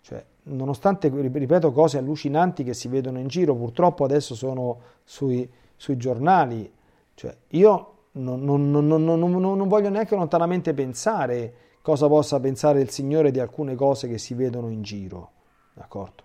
cioè, 0.00 0.24
nonostante, 0.44 1.08
ripeto, 1.08 1.70
cose 1.70 1.98
allucinanti 1.98 2.64
che 2.64 2.74
si 2.74 2.88
vedono 2.88 3.20
in 3.20 3.28
giro, 3.28 3.54
purtroppo 3.54 4.02
adesso 4.02 4.34
sono 4.34 4.80
sui, 5.04 5.48
sui 5.76 5.96
giornali, 5.96 6.70
cioè, 7.14 7.36
io 7.50 7.94
non, 8.12 8.42
non, 8.42 8.70
non, 8.70 8.86
non 9.04 9.68
voglio 9.68 9.88
neanche 9.88 10.16
lontanamente 10.16 10.74
pensare 10.74 11.54
cosa 11.82 12.08
possa 12.08 12.40
pensare 12.40 12.80
il 12.80 12.90
Signore 12.90 13.30
di 13.30 13.38
alcune 13.38 13.74
cose 13.74 14.08
che 14.08 14.18
si 14.18 14.34
vedono 14.34 14.70
in 14.70 14.82
giro, 14.82 15.30
d'accordo? 15.72 16.24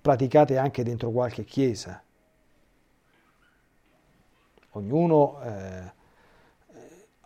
Praticate 0.00 0.58
anche 0.58 0.82
dentro 0.82 1.10
qualche 1.10 1.44
chiesa. 1.44 2.02
Ognuno... 4.76 5.38
Eh, 5.42 5.94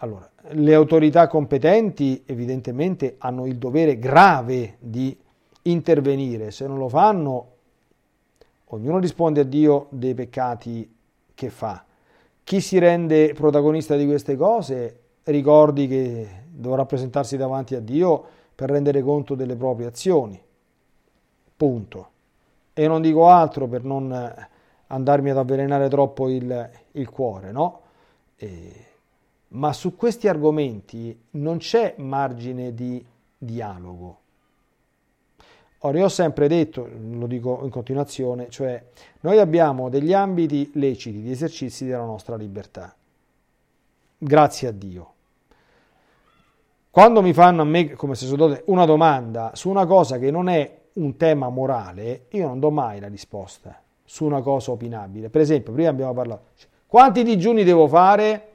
allora, 0.03 0.31
le 0.53 0.75
autorità 0.75 1.27
competenti 1.27 2.23
evidentemente 2.25 3.17
hanno 3.19 3.45
il 3.47 3.59
dovere 3.59 3.99
grave 3.99 4.77
di 4.79 5.15
intervenire, 5.63 6.51
se 6.51 6.67
non 6.67 6.79
lo 6.79 6.89
fanno 6.89 7.59
ognuno 8.73 8.99
risponde 8.99 9.41
a 9.41 9.45
Dio 9.45 9.87
dei 9.91 10.15
peccati 10.15 10.89
che 11.35 11.51
fa. 11.51 11.85
Chi 12.45 12.61
si 12.61 12.79
rende 12.79 13.33
protagonista 13.35 13.97
di 13.97 14.07
queste 14.07 14.37
cose 14.37 14.99
ricordi 15.25 15.87
che 15.87 16.29
dovrà 16.49 16.85
presentarsi 16.85 17.37
davanti 17.37 17.75
a 17.75 17.81
Dio 17.81 18.25
per 18.55 18.71
rendere 18.71 19.03
conto 19.03 19.35
delle 19.35 19.57
proprie 19.57 19.87
azioni. 19.87 20.41
Punto. 21.57 22.09
E 22.73 22.87
non 22.87 23.03
dico 23.03 23.29
altro 23.29 23.67
per 23.67 23.85
non 23.85 24.49
andarmi 24.93 25.31
ad 25.31 25.39
avvelenare 25.39 25.89
troppo 25.89 26.29
il, 26.29 26.71
il 26.93 27.09
cuore, 27.09 27.53
no? 27.53 27.81
E, 28.37 28.87
ma 29.49 29.73
su 29.73 29.97
questi 29.97 30.29
argomenti 30.29 31.19
non 31.33 31.59
c'è 31.59 31.95
margine 31.99 32.75
di 32.75 33.05
dialogo. 33.37 34.19
Ora, 35.83 35.99
io 35.99 36.05
ho 36.05 36.11
sempre 36.11 36.47
detto, 36.47 36.89
lo 37.11 37.27
dico 37.27 37.61
in 37.63 37.71
continuazione, 37.71 38.51
cioè 38.51 38.83
noi 39.21 39.39
abbiamo 39.39 39.89
degli 39.89 40.13
ambiti 40.13 40.71
leciti 40.75 41.23
di 41.23 41.31
esercizi 41.31 41.87
della 41.87 42.05
nostra 42.05 42.37
libertà. 42.37 42.95
Grazie 44.19 44.69
a 44.69 44.73
Dio. 44.73 45.13
Quando 46.91 47.23
mi 47.23 47.33
fanno 47.33 47.63
a 47.63 47.65
me, 47.65 47.93
come 47.93 48.15
sacerdote, 48.15 48.65
una 48.67 48.85
domanda 48.85 49.53
su 49.55 49.71
una 49.71 49.87
cosa 49.87 50.19
che 50.19 50.31
non 50.31 50.49
è 50.49 50.79
un 50.95 51.17
tema 51.17 51.49
morale, 51.49 52.27
io 52.31 52.49
non 52.49 52.59
do 52.59 52.71
mai 52.71 53.01
la 53.01 53.09
risposta 53.09 53.81
su 54.11 54.25
una 54.25 54.41
cosa 54.41 54.73
opinabile. 54.73 55.29
Per 55.29 55.41
esempio, 55.41 55.73
prima 55.73 55.89
abbiamo 55.89 56.13
parlato, 56.13 56.47
quanti 56.89 57.23
digiuni 57.23 57.63
devo 57.63 57.87
fare? 57.87 58.49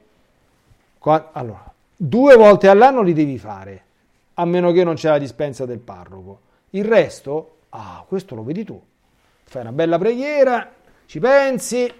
Allora, 1.00 1.72
due 1.96 2.36
volte 2.36 2.68
all'anno 2.68 3.00
li 3.00 3.14
devi 3.14 3.38
fare, 3.38 3.84
a 4.34 4.44
meno 4.44 4.70
che 4.72 4.84
non 4.84 4.96
c'è 4.96 5.08
la 5.08 5.18
dispensa 5.18 5.64
del 5.64 5.78
parroco. 5.78 6.40
Il 6.70 6.84
resto, 6.84 7.56
ah, 7.70 8.04
questo 8.06 8.34
lo 8.34 8.44
vedi 8.44 8.64
tu. 8.64 8.78
Fai 9.44 9.62
una 9.62 9.72
bella 9.72 9.96
preghiera, 9.96 10.70
ci 11.06 11.20
pensi 11.20 11.90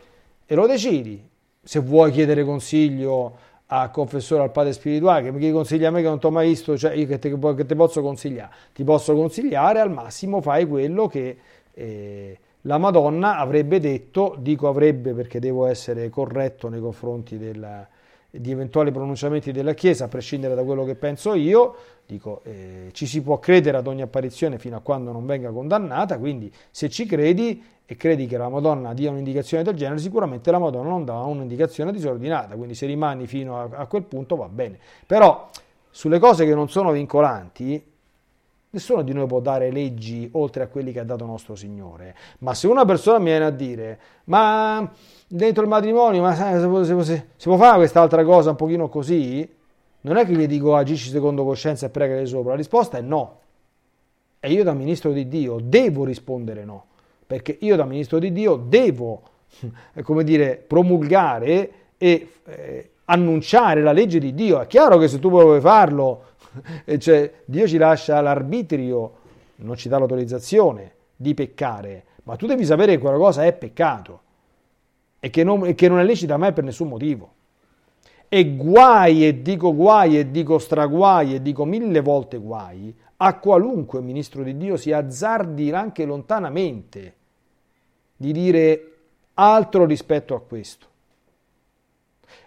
e 0.44 0.54
lo 0.54 0.66
decidi. 0.66 1.26
Se 1.62 1.78
vuoi 1.78 2.12
chiedere 2.12 2.44
consiglio 2.44 3.38
a 3.68 3.88
confessore 3.88 4.42
al 4.42 4.52
padre 4.52 4.74
spirituale 4.74 5.22
che 5.22 5.32
mi 5.32 5.38
chiedi 5.38 5.54
consigli 5.54 5.86
a 5.86 5.90
me 5.90 6.02
che 6.02 6.08
non 6.08 6.20
ti 6.20 6.26
ho 6.26 6.30
mai 6.30 6.48
visto, 6.48 6.76
cioè 6.76 6.92
io 6.92 7.06
che 7.06 7.18
te, 7.18 7.34
posso 7.74 8.02
consigliare? 8.02 8.52
Ti 8.74 8.84
posso 8.84 9.14
consigliare, 9.14 9.80
al 9.80 9.90
massimo 9.90 10.42
fai 10.42 10.66
quello 10.66 11.06
che 11.06 11.38
eh, 11.72 12.38
la 12.66 12.78
Madonna 12.78 13.38
avrebbe 13.38 13.78
detto, 13.78 14.34
dico 14.38 14.68
avrebbe 14.68 15.14
perché 15.14 15.38
devo 15.38 15.66
essere 15.66 16.10
corretto 16.10 16.68
nei 16.68 16.80
confronti 16.80 17.38
della, 17.38 17.86
di 18.28 18.50
eventuali 18.50 18.90
pronunciamenti 18.90 19.52
della 19.52 19.72
Chiesa, 19.72 20.04
a 20.04 20.08
prescindere 20.08 20.54
da 20.54 20.64
quello 20.64 20.84
che 20.84 20.96
penso 20.96 21.34
io, 21.34 21.74
dico 22.04 22.40
eh, 22.44 22.88
ci 22.92 23.06
si 23.06 23.22
può 23.22 23.38
credere 23.38 23.78
ad 23.78 23.86
ogni 23.86 24.02
apparizione 24.02 24.58
fino 24.58 24.76
a 24.76 24.80
quando 24.80 25.12
non 25.12 25.24
venga 25.26 25.50
condannata, 25.50 26.18
quindi 26.18 26.52
se 26.70 26.88
ci 26.88 27.06
credi 27.06 27.62
e 27.86 27.96
credi 27.96 28.26
che 28.26 28.36
la 28.36 28.48
Madonna 28.48 28.92
dia 28.94 29.10
un'indicazione 29.10 29.62
del 29.62 29.74
genere, 29.74 30.00
sicuramente 30.00 30.50
la 30.50 30.58
Madonna 30.58 30.88
non 30.88 31.04
dà 31.04 31.20
un'indicazione 31.20 31.92
disordinata, 31.92 32.56
quindi 32.56 32.74
se 32.74 32.86
rimani 32.86 33.28
fino 33.28 33.60
a, 33.60 33.68
a 33.70 33.86
quel 33.86 34.02
punto 34.02 34.34
va 34.34 34.48
bene. 34.48 34.76
Però 35.06 35.48
sulle 35.88 36.18
cose 36.18 36.44
che 36.44 36.54
non 36.54 36.68
sono 36.68 36.90
vincolanti, 36.90 37.94
nessuno 38.76 39.02
di 39.02 39.12
noi 39.12 39.26
può 39.26 39.40
dare 39.40 39.70
leggi 39.70 40.28
oltre 40.32 40.62
a 40.62 40.66
quelli 40.68 40.92
che 40.92 41.00
ha 41.00 41.04
dato 41.04 41.24
nostro 41.26 41.54
Signore. 41.54 42.14
Ma 42.38 42.54
se 42.54 42.66
una 42.66 42.84
persona 42.84 43.18
mi 43.18 43.26
viene 43.26 43.44
a 43.44 43.50
dire, 43.50 43.98
ma 44.24 44.90
dentro 45.26 45.62
il 45.62 45.68
matrimonio, 45.68 46.22
ma 46.22 46.34
sai, 46.34 46.60
se, 46.60 47.02
se, 47.02 47.26
si 47.36 47.48
può 47.48 47.56
fare 47.56 47.76
quest'altra 47.76 48.24
cosa 48.24 48.50
un 48.50 48.56
pochino 48.56 48.88
così, 48.88 49.48
non 50.02 50.16
è 50.16 50.24
che 50.24 50.32
gli 50.32 50.46
dico 50.46 50.76
agisci 50.76 51.10
secondo 51.10 51.44
coscienza 51.44 51.86
e 51.86 51.88
pregare 51.90 52.24
sopra, 52.26 52.50
la 52.50 52.56
risposta 52.56 52.98
è 52.98 53.00
no. 53.00 53.40
E 54.40 54.52
io 54.52 54.62
da 54.62 54.72
ministro 54.72 55.12
di 55.12 55.26
Dio 55.26 55.58
devo 55.60 56.04
rispondere 56.04 56.64
no 56.64 56.84
perché 57.26 57.58
io 57.60 57.76
da 57.76 57.84
ministro 57.84 58.18
di 58.18 58.32
Dio 58.32 58.56
devo, 58.56 59.22
come 60.02 60.22
dire, 60.22 60.62
promulgare 60.64 61.70
e 61.98 62.28
eh, 62.44 62.90
annunciare 63.06 63.82
la 63.82 63.92
legge 63.92 64.20
di 64.20 64.32
Dio. 64.32 64.60
È 64.60 64.66
chiaro 64.66 64.96
che 64.98 65.08
se 65.08 65.18
tu 65.18 65.28
vuoi 65.28 65.60
farlo, 65.60 66.34
cioè, 66.98 67.32
Dio 67.44 67.66
ci 67.66 67.78
lascia 67.78 68.20
l'arbitrio, 68.20 69.12
non 69.56 69.76
ci 69.76 69.88
dà 69.88 69.98
l'autorizzazione 69.98 70.92
di 71.16 71.34
peccare, 71.34 72.04
ma 72.24 72.36
tu 72.36 72.46
devi 72.46 72.64
sapere 72.64 72.92
che 72.94 72.98
quella 72.98 73.16
cosa 73.16 73.44
è 73.44 73.52
peccato 73.52 74.20
e 75.20 75.30
che 75.30 75.44
non, 75.44 75.66
e 75.66 75.74
che 75.74 75.88
non 75.88 75.98
è 75.98 76.04
lecita 76.04 76.36
mai 76.36 76.52
per 76.52 76.64
nessun 76.64 76.88
motivo. 76.88 77.32
E 78.28 78.56
guai, 78.56 79.26
e 79.26 79.42
dico 79.42 79.74
guai, 79.74 80.18
e 80.18 80.30
dico 80.30 80.58
straguai, 80.58 81.36
e 81.36 81.42
dico 81.42 81.64
mille 81.64 82.00
volte 82.00 82.38
guai, 82.38 82.94
a 83.18 83.38
qualunque 83.38 84.00
ministro 84.00 84.42
di 84.42 84.56
Dio 84.56 84.76
si 84.76 84.92
azzardi 84.92 85.70
anche 85.70 86.04
lontanamente 86.04 87.14
di 88.16 88.32
dire 88.32 88.92
altro 89.34 89.84
rispetto 89.84 90.34
a 90.34 90.40
questo. 90.40 90.86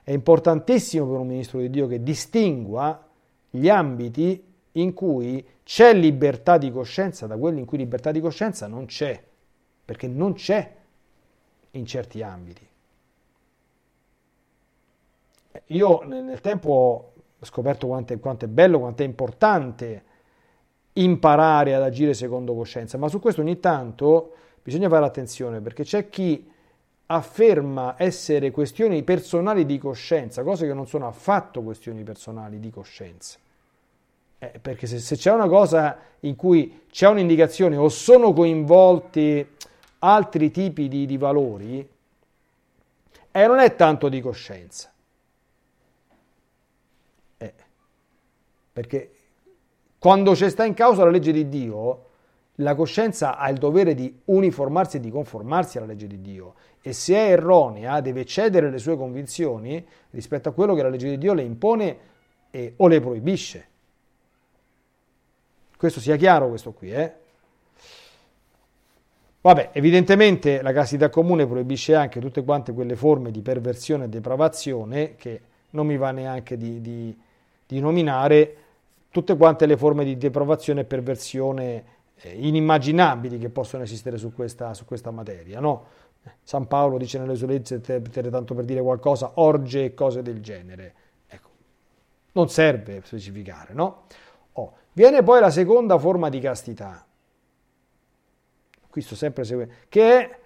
È 0.04 0.12
importantissimo 0.12 1.08
per 1.08 1.20
un 1.20 1.28
ministro 1.28 1.60
di 1.60 1.70
Dio 1.70 1.88
che 1.88 2.04
distingua 2.04 3.08
gli 3.50 3.70
ambiti 3.70 4.44
in 4.74 4.94
cui 4.94 5.46
c'è 5.64 5.94
libertà 5.94 6.58
di 6.58 6.72
coscienza 6.72 7.28
da 7.28 7.38
quelli 7.38 7.60
in 7.60 7.66
cui 7.66 7.78
libertà 7.78 8.12
di 8.12 8.20
coscienza 8.20 8.68
non 8.68 8.86
c'è, 8.86 9.22
perché 9.86 10.08
non 10.08 10.34
c'è 10.34 10.76
in 11.72 11.86
certi 11.86 12.22
ambiti. 12.22 12.68
Io 15.68 16.04
nel 16.06 16.42
tempo 16.42 17.14
ho 17.40 17.46
scoperto 17.46 17.88
quanto 17.88 18.14
è, 18.14 18.20
quanto 18.20 18.46
è 18.46 18.48
bello, 18.48 18.80
quanto 18.80 19.04
è 19.04 19.06
importante 19.06 20.04
imparare 20.94 21.76
ad 21.76 21.82
agire 21.82 22.14
secondo 22.14 22.54
coscienza, 22.54 22.98
ma 22.98 23.08
su 23.08 23.20
questo 23.20 23.42
ogni 23.42 23.60
tanto 23.60 24.34
bisogna 24.62 24.90
fare 24.90 25.06
attenzione 25.06 25.62
perché 25.62 25.84
c'è 25.84 26.10
chi 26.10 26.52
afferma 27.12 27.96
essere 27.98 28.52
questioni 28.52 29.02
personali 29.04 29.66
di 29.66 29.80
coscienza, 29.80 30.44
cose 30.44 30.68
che 30.68 30.74
non 30.74 30.88
sono 30.88 31.08
affatto 31.08 31.64
questioni 31.64 32.04
personali 32.04 32.60
di 32.60 32.70
coscienza. 32.70 33.40
Eh, 34.38 34.60
perché 34.62 34.86
se, 34.86 35.00
se, 35.00 35.16
c'è 35.16 35.32
una 35.32 35.48
cosa 35.48 35.98
in 36.22 36.36
cui 36.36 36.84
c'è 36.92 37.08
un'indicazione 37.08 37.76
o 37.78 37.90
sono 37.90 38.32
coinvolti 38.32 39.46
altri 40.00 40.52
tipi 40.52 40.88
di, 40.88 41.06
di 41.08 41.18
valori, 41.18 41.90
eh, 43.32 43.48
non 43.48 43.58
è 43.58 43.76
tanto 43.76 44.08
di 44.08 44.22
coscienza. 44.22 44.92
Eh, 47.38 47.54
perché 48.72 49.16
quando 49.98 50.34
c'è 50.34 50.50
sta 50.50 50.64
in 50.64 50.76
causa 50.76 51.04
la 51.04 51.10
legge 51.10 51.32
di 51.32 51.50
Dio, 51.50 52.09
la 52.60 52.76
coscienza 52.76 53.38
ha 53.38 53.50
il 53.50 53.58
dovere 53.58 53.94
di 53.94 54.22
uniformarsi 54.26 54.98
e 54.98 55.00
di 55.00 55.10
conformarsi 55.10 55.78
alla 55.78 55.88
legge 55.88 56.08
di 56.08 56.22
Dio 56.22 56.56
e 56.82 56.94
se 56.94 57.16
è 57.16 57.32
erronea 57.32 58.00
deve 58.02 58.26
cedere 58.26 58.70
le 58.70 58.78
sue 58.78 58.98
convinzioni 58.98 59.86
rispetto 60.12 60.50
a 60.50 60.52
quello 60.52 60.76
che 60.76 60.84
la 60.84 60.90
legge 60.90 61.10
di 61.10 61.18
Dio 61.18 61.34
le 61.34 61.44
impone 61.44 61.98
e, 62.52 62.74
o 62.78 62.88
le 62.88 63.00
proibisce. 63.00 63.68
Questo 65.78 66.00
sia 66.00 66.18
chiaro 66.18 66.50
questo 66.50 66.74
qui, 66.74 66.92
eh? 66.92 67.14
Vabbè, 69.42 69.70
evidentemente 69.72 70.62
la 70.62 70.74
castità 70.74 71.10
comune 71.10 71.48
proibisce 71.48 71.96
anche 71.96 72.20
tutte 72.20 72.44
quante 72.44 72.74
quelle 72.74 72.98
forme 72.98 73.32
di 73.32 73.42
perversione 73.42 74.06
e 74.06 74.10
depravazione 74.10 75.16
che 75.16 75.42
non 75.72 75.88
mi 75.88 75.96
va 75.96 76.12
neanche 76.12 76.58
di, 76.58 76.82
di, 76.82 77.18
di 77.66 77.80
nominare 77.80 78.56
tutte 79.10 79.38
quante 79.38 79.66
le 79.66 79.78
forme 79.78 80.04
di 80.04 80.18
depravazione 80.18 80.82
e 80.82 80.86
perversione 80.86 81.84
inimmaginabili 82.24 83.38
che 83.38 83.50
possono 83.50 83.84
esistere 83.84 84.18
su 84.18 84.34
questa, 84.34 84.74
su 84.74 84.86
questa 84.86 85.12
materia. 85.12 85.60
No? 85.60 85.86
San 86.44 86.68
Paolo 86.68 86.98
dice 86.98 87.18
nelle 87.18 87.36
sue 87.36 87.48
leggi, 87.48 87.80
tanto 87.82 88.54
per 88.54 88.66
dire 88.66 88.82
qualcosa, 88.82 89.32
orge 89.36 89.86
e 89.86 89.94
cose 89.94 90.22
del 90.22 90.42
genere. 90.42 90.94
Ecco, 91.28 91.50
non 92.34 92.50
serve 92.50 93.02
specificare, 93.04 93.74
no? 93.74 94.04
Oh. 94.54 94.74
Viene 94.92 95.24
poi 95.24 95.40
la 95.40 95.50
seconda 95.50 95.98
forma 95.98 96.30
di 96.30 96.40
castità, 96.40 97.06
qui 98.90 99.02
sto 99.02 99.16
sempre 99.16 99.44
seguendo, 99.44 99.74
che 99.88 100.20
è 100.20 100.40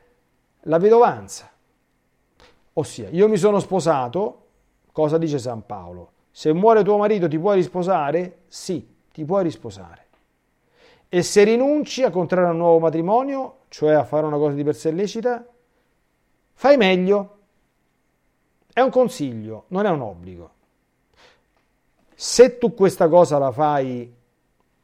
la 0.61 0.77
vedovanza. 0.77 1.49
Ossia, 2.73 3.09
io 3.09 3.27
mi 3.27 3.37
sono 3.37 3.59
sposato, 3.59 4.45
cosa 4.91 5.17
dice 5.17 5.39
San 5.39 5.65
Paolo? 5.65 6.11
Se 6.29 6.51
muore 6.53 6.83
tuo 6.83 6.97
marito 6.97 7.27
ti 7.27 7.39
puoi 7.39 7.55
risposare? 7.55 8.39
Sì, 8.47 8.95
ti 9.11 9.23
puoi 9.23 9.43
risposare. 9.43 10.02
E 11.15 11.21
se 11.21 11.43
rinunci 11.43 12.01
a 12.01 12.09
contrarre 12.09 12.49
un 12.49 12.57
nuovo 12.57 12.79
matrimonio, 12.79 13.65
cioè 13.67 13.93
a 13.93 14.03
fare 14.03 14.25
una 14.25 14.37
cosa 14.37 14.55
di 14.55 14.63
per 14.63 14.73
sé 14.73 14.89
lecita, 14.89 15.47
fai 16.53 16.75
meglio. 16.75 17.37
È 18.73 18.79
un 18.79 18.89
consiglio, 18.89 19.65
non 19.67 19.85
è 19.85 19.91
un 19.91 20.01
obbligo. 20.01 20.49
Se 22.15 22.57
tu 22.57 22.73
questa 22.73 23.07
cosa 23.09 23.37
la 23.37 23.51
fai 23.51 24.11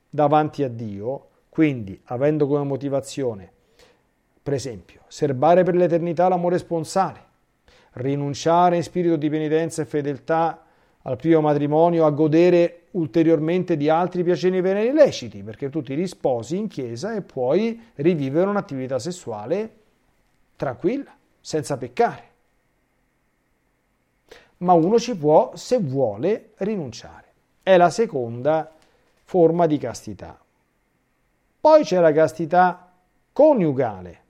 davanti 0.07 0.61
a 0.61 0.69
Dio, 0.69 1.29
quindi 1.49 1.99
avendo 2.03 2.45
come 2.45 2.63
motivazione, 2.63 3.51
per 4.43 4.53
esempio, 4.53 5.05
serbare 5.07 5.63
per 5.63 5.73
l'eternità 5.73 6.27
l'amore 6.27 6.59
sponsale, 6.59 7.23
rinunciare 7.93 8.75
in 8.75 8.83
spirito 8.83 9.15
di 9.15 9.31
penitenza 9.31 9.81
e 9.81 9.85
fedeltà 9.85 10.63
al 11.03 11.15
primo 11.15 11.41
matrimonio 11.41 12.05
a 12.05 12.09
godere 12.09 12.87
ulteriormente 12.91 13.77
di 13.77 13.89
altri 13.89 14.23
piaceri 14.23 14.61
veri 14.61 14.87
illeciti, 14.87 15.43
perché 15.43 15.69
tu 15.69 15.81
ti 15.81 15.93
risposi 15.93 16.57
in 16.57 16.67
chiesa 16.67 17.13
e 17.13 17.21
puoi 17.21 17.81
rivivere 17.95 18.49
un'attività 18.49 18.99
sessuale 18.99 19.77
tranquilla, 20.55 21.15
senza 21.39 21.77
peccare. 21.77 22.27
Ma 24.57 24.73
uno 24.73 24.99
ci 24.99 25.15
può, 25.15 25.51
se 25.55 25.79
vuole, 25.79 26.51
rinunciare. 26.57 27.27
È 27.63 27.77
la 27.77 27.89
seconda 27.89 28.69
forma 29.23 29.67
di 29.67 29.77
castità. 29.77 30.37
Poi 31.61 31.83
c'è 31.83 31.99
la 31.99 32.11
castità 32.11 32.91
coniugale 33.31 34.27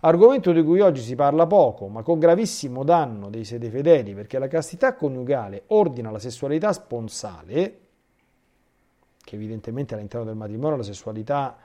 argomento 0.00 0.52
di 0.52 0.62
cui 0.62 0.80
oggi 0.80 1.00
si 1.00 1.14
parla 1.14 1.46
poco, 1.46 1.88
ma 1.88 2.02
con 2.02 2.18
gravissimo 2.18 2.84
danno 2.84 3.28
dei 3.30 3.44
sede 3.44 3.70
fedeli, 3.70 4.14
perché 4.14 4.38
la 4.38 4.48
castità 4.48 4.94
coniugale 4.94 5.64
ordina 5.68 6.10
la 6.10 6.18
sessualità 6.18 6.72
sponsale, 6.72 7.80
che 9.22 9.34
evidentemente 9.34 9.94
all'interno 9.94 10.26
del 10.26 10.36
matrimonio 10.36 10.76
la 10.76 10.82
sessualità 10.82 11.58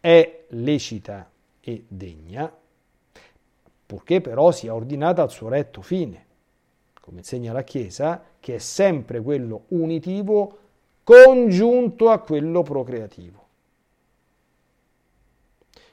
è 0.00 0.44
lecita 0.48 1.30
e 1.60 1.84
degna, 1.88 2.52
purché 3.86 4.20
però 4.20 4.50
sia 4.50 4.74
ordinata 4.74 5.22
al 5.22 5.30
suo 5.30 5.48
retto 5.48 5.82
fine, 5.82 6.26
come 7.00 7.18
insegna 7.18 7.52
la 7.52 7.62
Chiesa, 7.62 8.22
che 8.38 8.54
è 8.54 8.58
sempre 8.58 9.20
quello 9.20 9.64
unitivo 9.68 10.58
congiunto 11.02 12.10
a 12.10 12.18
quello 12.18 12.62
procreativo. 12.62 13.42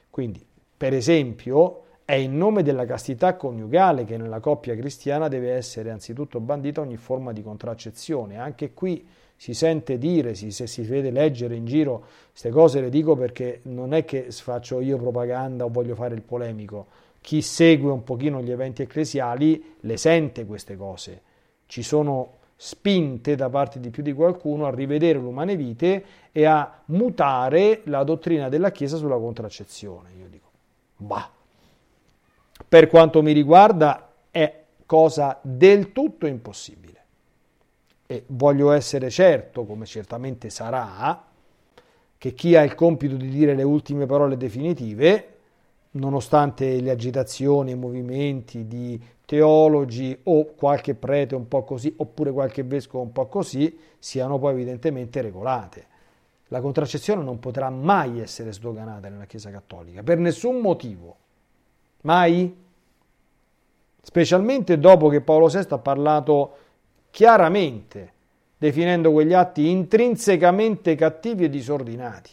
Quindi, 0.08 0.46
per 0.82 0.94
esempio, 0.94 1.82
è 2.04 2.14
in 2.14 2.36
nome 2.36 2.64
della 2.64 2.84
castità 2.84 3.36
coniugale 3.36 4.04
che 4.04 4.16
nella 4.16 4.40
coppia 4.40 4.74
cristiana 4.74 5.28
deve 5.28 5.52
essere 5.52 5.92
anzitutto 5.92 6.40
bandita 6.40 6.80
ogni 6.80 6.96
forma 6.96 7.30
di 7.30 7.40
contraccezione. 7.40 8.36
Anche 8.36 8.72
qui 8.72 9.06
si 9.36 9.54
sente 9.54 9.96
dire, 9.96 10.34
si, 10.34 10.50
se 10.50 10.66
si 10.66 10.82
vede 10.82 11.12
leggere 11.12 11.54
in 11.54 11.66
giro 11.66 12.04
queste 12.30 12.50
cose, 12.50 12.80
le 12.80 12.90
dico 12.90 13.14
perché 13.14 13.60
non 13.66 13.94
è 13.94 14.04
che 14.04 14.26
faccio 14.32 14.80
io 14.80 14.96
propaganda 14.96 15.64
o 15.64 15.68
voglio 15.68 15.94
fare 15.94 16.16
il 16.16 16.22
polemico. 16.22 16.86
Chi 17.20 17.42
segue 17.42 17.92
un 17.92 18.02
pochino 18.02 18.42
gli 18.42 18.50
eventi 18.50 18.82
ecclesiali 18.82 19.76
le 19.82 19.96
sente 19.96 20.44
queste 20.46 20.76
cose. 20.76 21.22
Ci 21.66 21.84
sono 21.84 22.38
spinte 22.56 23.36
da 23.36 23.48
parte 23.48 23.78
di 23.78 23.90
più 23.90 24.02
di 24.02 24.12
qualcuno 24.12 24.66
a 24.66 24.74
rivedere 24.74 25.20
l'umane 25.20 25.54
vite 25.54 26.04
e 26.32 26.44
a 26.44 26.82
mutare 26.86 27.82
la 27.84 28.02
dottrina 28.02 28.48
della 28.48 28.72
Chiesa 28.72 28.96
sulla 28.96 29.16
contraccezione. 29.16 30.10
Io 30.18 30.26
bah, 31.02 31.30
per 32.68 32.88
quanto 32.88 33.22
mi 33.22 33.32
riguarda 33.32 34.10
è 34.30 34.64
cosa 34.86 35.38
del 35.42 35.92
tutto 35.92 36.26
impossibile. 36.26 36.90
E 38.06 38.24
voglio 38.28 38.72
essere 38.72 39.10
certo, 39.10 39.64
come 39.64 39.86
certamente 39.86 40.50
sarà, 40.50 41.24
che 42.18 42.34
chi 42.34 42.54
ha 42.56 42.62
il 42.62 42.74
compito 42.74 43.16
di 43.16 43.28
dire 43.28 43.54
le 43.54 43.62
ultime 43.62 44.06
parole 44.06 44.36
definitive, 44.36 45.28
nonostante 45.92 46.80
le 46.80 46.90
agitazioni 46.90 47.72
i 47.72 47.76
movimenti 47.76 48.66
di 48.66 49.00
teologi 49.24 50.18
o 50.24 50.52
qualche 50.54 50.94
prete 50.94 51.34
un 51.34 51.48
po' 51.48 51.64
così, 51.64 51.92
oppure 51.96 52.32
qualche 52.32 52.62
vescovo 52.62 53.02
un 53.02 53.12
po' 53.12 53.26
così, 53.26 53.78
siano 53.98 54.38
poi 54.38 54.52
evidentemente 54.52 55.20
regolate. 55.20 55.86
La 56.52 56.60
contraccezione 56.60 57.22
non 57.22 57.38
potrà 57.38 57.70
mai 57.70 58.20
essere 58.20 58.52
sdoganata 58.52 59.08
nella 59.08 59.24
Chiesa 59.24 59.50
Cattolica, 59.50 60.02
per 60.02 60.18
nessun 60.18 60.60
motivo. 60.60 61.16
Mai? 62.02 62.54
Specialmente 64.02 64.78
dopo 64.78 65.08
che 65.08 65.22
Paolo 65.22 65.46
VI 65.46 65.66
ha 65.70 65.78
parlato 65.78 66.56
chiaramente, 67.08 68.12
definendo 68.58 69.12
quegli 69.12 69.32
atti 69.32 69.70
intrinsecamente 69.70 70.94
cattivi 70.94 71.44
e 71.44 71.48
disordinati. 71.48 72.30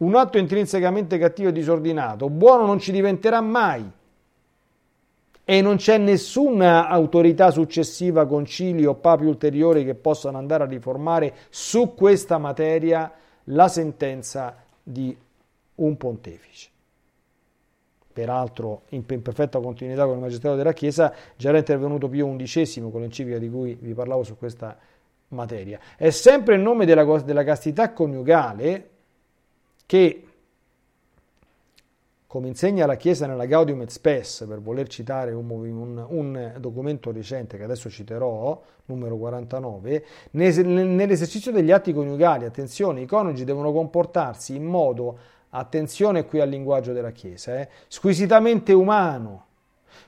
Un 0.00 0.14
atto 0.14 0.36
intrinsecamente 0.36 1.16
cattivo 1.16 1.48
e 1.48 1.52
disordinato, 1.52 2.28
buono 2.28 2.66
non 2.66 2.78
ci 2.80 2.92
diventerà 2.92 3.40
mai 3.40 3.90
e 5.50 5.62
non 5.62 5.78
c'è 5.78 5.98
nessuna 5.98 6.86
autorità 6.86 7.50
successiva, 7.50 8.24
concili 8.24 8.86
o 8.86 8.94
papi 8.94 9.24
ulteriori 9.24 9.84
che 9.84 9.96
possano 9.96 10.38
andare 10.38 10.62
a 10.62 10.66
riformare 10.66 11.34
su 11.48 11.92
questa 11.96 12.38
materia 12.38 13.12
la 13.46 13.66
sentenza 13.66 14.62
di 14.80 15.16
un 15.74 15.96
pontefice. 15.96 16.68
Peraltro, 18.12 18.82
in 18.90 19.04
perfetta 19.04 19.58
continuità 19.58 20.04
con 20.04 20.14
il 20.14 20.20
Magistero 20.20 20.54
della 20.54 20.72
Chiesa, 20.72 21.12
già 21.34 21.48
era 21.48 21.58
intervenuto 21.58 22.08
Pio 22.08 22.32
XI 22.36 22.88
con 22.88 23.00
l'enciclica 23.00 23.38
di 23.38 23.50
cui 23.50 23.76
vi 23.80 23.92
parlavo 23.92 24.22
su 24.22 24.38
questa 24.38 24.78
materia. 25.30 25.80
È 25.96 26.10
sempre 26.10 26.54
in 26.54 26.62
nome 26.62 26.86
della, 26.86 27.02
della 27.22 27.42
castità 27.42 27.92
coniugale 27.92 28.88
che 29.84 30.26
come 32.30 32.46
insegna 32.46 32.86
la 32.86 32.94
Chiesa 32.94 33.26
nella 33.26 33.44
Gaudium 33.44 33.80
et 33.80 33.90
Spes, 33.90 34.44
per 34.46 34.60
voler 34.60 34.86
citare 34.86 35.32
un, 35.32 35.50
un, 35.50 36.06
un 36.10 36.54
documento 36.60 37.10
recente 37.10 37.56
che 37.56 37.64
adesso 37.64 37.90
citerò, 37.90 38.62
numero 38.84 39.16
49, 39.16 40.04
nell'esercizio 40.30 41.50
degli 41.50 41.72
atti 41.72 41.92
coniugali, 41.92 42.44
attenzione, 42.44 43.00
i 43.00 43.06
coniugi 43.06 43.42
devono 43.42 43.72
comportarsi 43.72 44.54
in 44.54 44.62
modo, 44.62 45.18
attenzione 45.48 46.24
qui 46.24 46.38
al 46.40 46.48
linguaggio 46.48 46.92
della 46.92 47.10
Chiesa, 47.10 47.58
eh, 47.58 47.68
squisitamente 47.88 48.72
umano. 48.72 49.46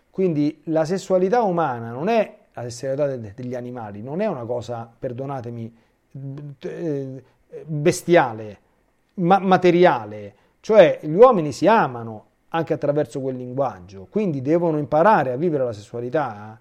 Quindi 0.09 0.61
la 0.67 0.85
sessualità 0.85 1.43
umana 1.43 1.91
non 1.91 2.07
è 2.07 2.39
la 2.53 2.63
sessualità 2.63 3.17
degli 3.17 3.57
animali, 3.57 4.01
non 4.01 4.21
è 4.21 4.27
una 4.27 4.45
cosa, 4.45 4.89
perdonatemi, 4.97 5.77
eh, 6.61 7.25
bestiale, 7.65 8.59
ma 9.15 9.41
materiale 9.41 10.35
cioè 10.63 11.01
gli 11.03 11.13
uomini 11.13 11.51
si 11.51 11.67
amano 11.67 12.27
anche 12.51 12.73
attraverso 12.73 13.21
quel 13.21 13.35
linguaggio, 13.35 14.07
quindi 14.09 14.41
devono 14.43 14.79
imparare 14.79 15.33
a 15.33 15.37
vivere 15.37 15.65
la 15.65 15.73
sessualità 15.73 16.57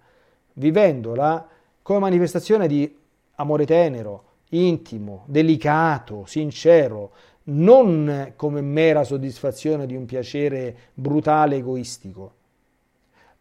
vivendola 0.53 1.47
come 1.83 1.99
manifestazione 1.99 2.67
di 2.67 2.97
amore 3.35 3.65
tenero, 3.67 4.23
intimo, 4.49 5.25
delicato, 5.27 6.25
sincero, 6.25 7.11
non 7.43 8.33
come 8.35 8.61
mera 8.61 9.03
soddisfazione 9.03 9.85
di 9.85 9.95
un 9.95 10.05
piacere 10.05 10.75
brutale, 10.95 11.57
egoistico. 11.57 12.33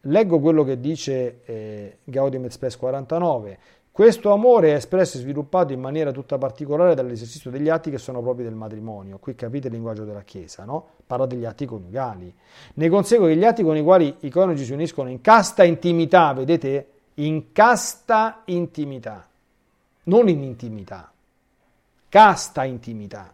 Leggo 0.01 0.39
quello 0.39 0.63
che 0.63 0.79
dice 0.79 1.41
eh, 1.43 1.97
Gaudium 2.03 2.45
et 2.45 2.51
Spes 2.51 2.77
49. 2.77 3.57
Questo 4.01 4.31
amore 4.31 4.71
è 4.71 4.73
espresso 4.77 5.17
e 5.17 5.19
sviluppato 5.19 5.73
in 5.73 5.79
maniera 5.79 6.11
tutta 6.11 6.39
particolare 6.39 6.95
dall'esercizio 6.95 7.51
degli 7.51 7.69
atti 7.69 7.91
che 7.91 7.99
sono 7.99 8.19
propri 8.19 8.41
del 8.43 8.55
matrimonio. 8.55 9.19
Qui 9.19 9.35
capite 9.35 9.67
il 9.67 9.73
linguaggio 9.73 10.05
della 10.05 10.23
Chiesa, 10.23 10.65
no? 10.65 10.87
Parla 11.05 11.27
degli 11.27 11.45
atti 11.45 11.67
coniugali. 11.67 12.33
Ne 12.73 12.89
consegue 12.89 13.27
che 13.27 13.35
gli 13.35 13.45
atti 13.45 13.61
con 13.61 13.77
i 13.77 13.83
quali 13.83 14.15
i 14.21 14.31
coniugi 14.31 14.65
si 14.65 14.73
uniscono 14.73 15.07
in 15.07 15.21
casta 15.21 15.63
intimità, 15.63 16.33
vedete? 16.33 16.87
In 17.13 17.51
casta 17.51 18.41
intimità, 18.45 19.27
non 20.05 20.29
in 20.29 20.41
intimità. 20.41 21.11
Casta 22.09 22.63
intimità. 22.63 23.31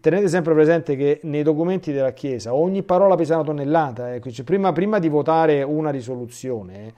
Tenete 0.00 0.26
sempre 0.26 0.54
presente 0.54 0.96
che 0.96 1.20
nei 1.22 1.44
documenti 1.44 1.92
della 1.92 2.12
Chiesa 2.12 2.52
ogni 2.52 2.82
parola 2.82 3.14
pesa 3.14 3.36
una 3.36 3.44
tonnellata. 3.44 4.12
Eh? 4.12 4.20
Prima, 4.42 4.72
prima, 4.72 4.98
di 4.98 5.08
votare 5.08 5.62
una 5.62 5.90
risoluzione, 5.90 6.86
eh, 6.86 6.94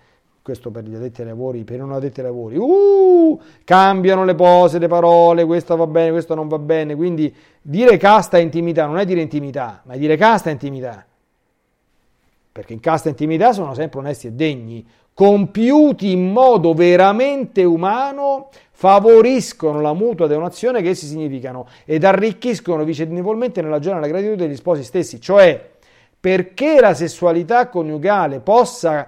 questo 0.51 0.71
per 0.71 0.85
gli 0.85 0.95
addetti 0.95 1.21
ai 1.21 1.29
lavori, 1.29 1.63
per 1.63 1.77
i 1.77 1.79
non 1.79 1.93
addetti 1.93 2.21
ai 2.21 2.27
lavori, 2.27 2.57
uh, 2.57 3.41
cambiano 3.63 4.25
le 4.25 4.35
pose, 4.35 4.79
le 4.79 4.89
parole, 4.89 5.45
questo 5.45 5.77
va 5.77 5.87
bene, 5.87 6.11
questo 6.11 6.35
non 6.35 6.49
va 6.49 6.59
bene, 6.59 6.97
quindi 6.97 7.33
dire 7.63 7.97
casta 7.97 8.39
intimità 8.39 8.87
non 8.87 8.99
è 8.99 9.05
dire 9.05 9.21
intimità, 9.21 9.83
ma 9.85 9.95
è 9.95 9.99
dire 9.99 10.17
casta 10.17 10.51
intimità, 10.51 11.07
perché 12.51 12.73
in 12.73 12.81
casta 12.81 13.09
intimità 13.09 13.53
sono 13.53 13.75
sempre 13.75 14.01
onesti 14.01 14.27
e 14.27 14.33
degni, 14.33 14.85
compiuti 15.15 16.11
in 16.11 16.33
modo 16.33 16.73
veramente 16.73 17.63
umano, 17.63 18.49
favoriscono 18.73 19.81
la 19.81 19.93
mutua 19.93 20.27
donazione 20.27 20.83
che 20.83 20.89
essi 20.91 21.07
significano 21.07 21.69
ed 21.85 22.03
arricchiscono 22.03 22.83
vicendevolmente 22.83 23.63
nella 23.63 23.79
giornata 23.79 24.07
la 24.07 24.13
gratitudine 24.13 24.49
degli 24.49 24.57
sposi 24.57 24.83
stessi, 24.83 25.21
cioè 25.21 25.69
perché 26.19 26.81
la 26.81 26.93
sessualità 26.93 27.69
coniugale 27.69 28.41
possa 28.41 29.07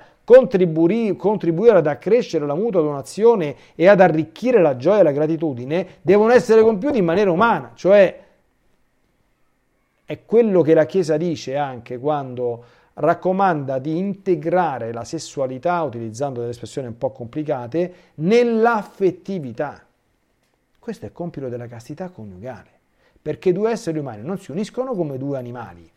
contribuire 1.16 1.76
ad 1.76 1.86
accrescere 1.86 2.46
la 2.46 2.54
mutua 2.54 2.80
donazione 2.80 3.56
e 3.74 3.88
ad 3.88 4.00
arricchire 4.00 4.60
la 4.60 4.76
gioia 4.76 5.00
e 5.00 5.02
la 5.02 5.12
gratitudine, 5.12 5.86
devono 6.02 6.32
essere 6.32 6.62
compiuti 6.62 6.98
in 6.98 7.04
maniera 7.04 7.30
umana, 7.30 7.72
cioè 7.74 8.20
è 10.04 10.24
quello 10.24 10.62
che 10.62 10.74
la 10.74 10.84
Chiesa 10.86 11.16
dice 11.16 11.56
anche 11.56 11.98
quando 11.98 12.64
raccomanda 12.94 13.78
di 13.78 13.96
integrare 13.96 14.92
la 14.92 15.04
sessualità, 15.04 15.82
utilizzando 15.82 16.40
delle 16.40 16.52
espressioni 16.52 16.88
un 16.88 16.98
po' 16.98 17.10
complicate, 17.10 17.94
nell'affettività. 18.16 19.82
Questo 20.78 21.04
è 21.04 21.08
il 21.08 21.14
compito 21.14 21.48
della 21.48 21.66
castità 21.66 22.08
coniugale, 22.08 22.70
perché 23.22 23.52
due 23.52 23.70
esseri 23.70 23.98
umani 23.98 24.22
non 24.22 24.38
si 24.38 24.50
uniscono 24.50 24.94
come 24.94 25.16
due 25.16 25.38
animali, 25.38 25.88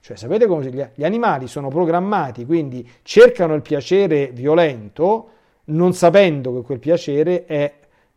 cioè, 0.00 0.16
sapete 0.16 0.46
come 0.46 0.90
gli 0.94 1.04
animali 1.04 1.46
sono 1.46 1.68
programmati, 1.68 2.44
quindi 2.44 2.88
cercano 3.02 3.54
il 3.54 3.62
piacere 3.62 4.30
violento, 4.32 5.28
non 5.66 5.92
sapendo 5.92 6.52
che 6.54 6.62
quel 6.62 6.78
piacere 6.80 7.44
è, 7.46 7.72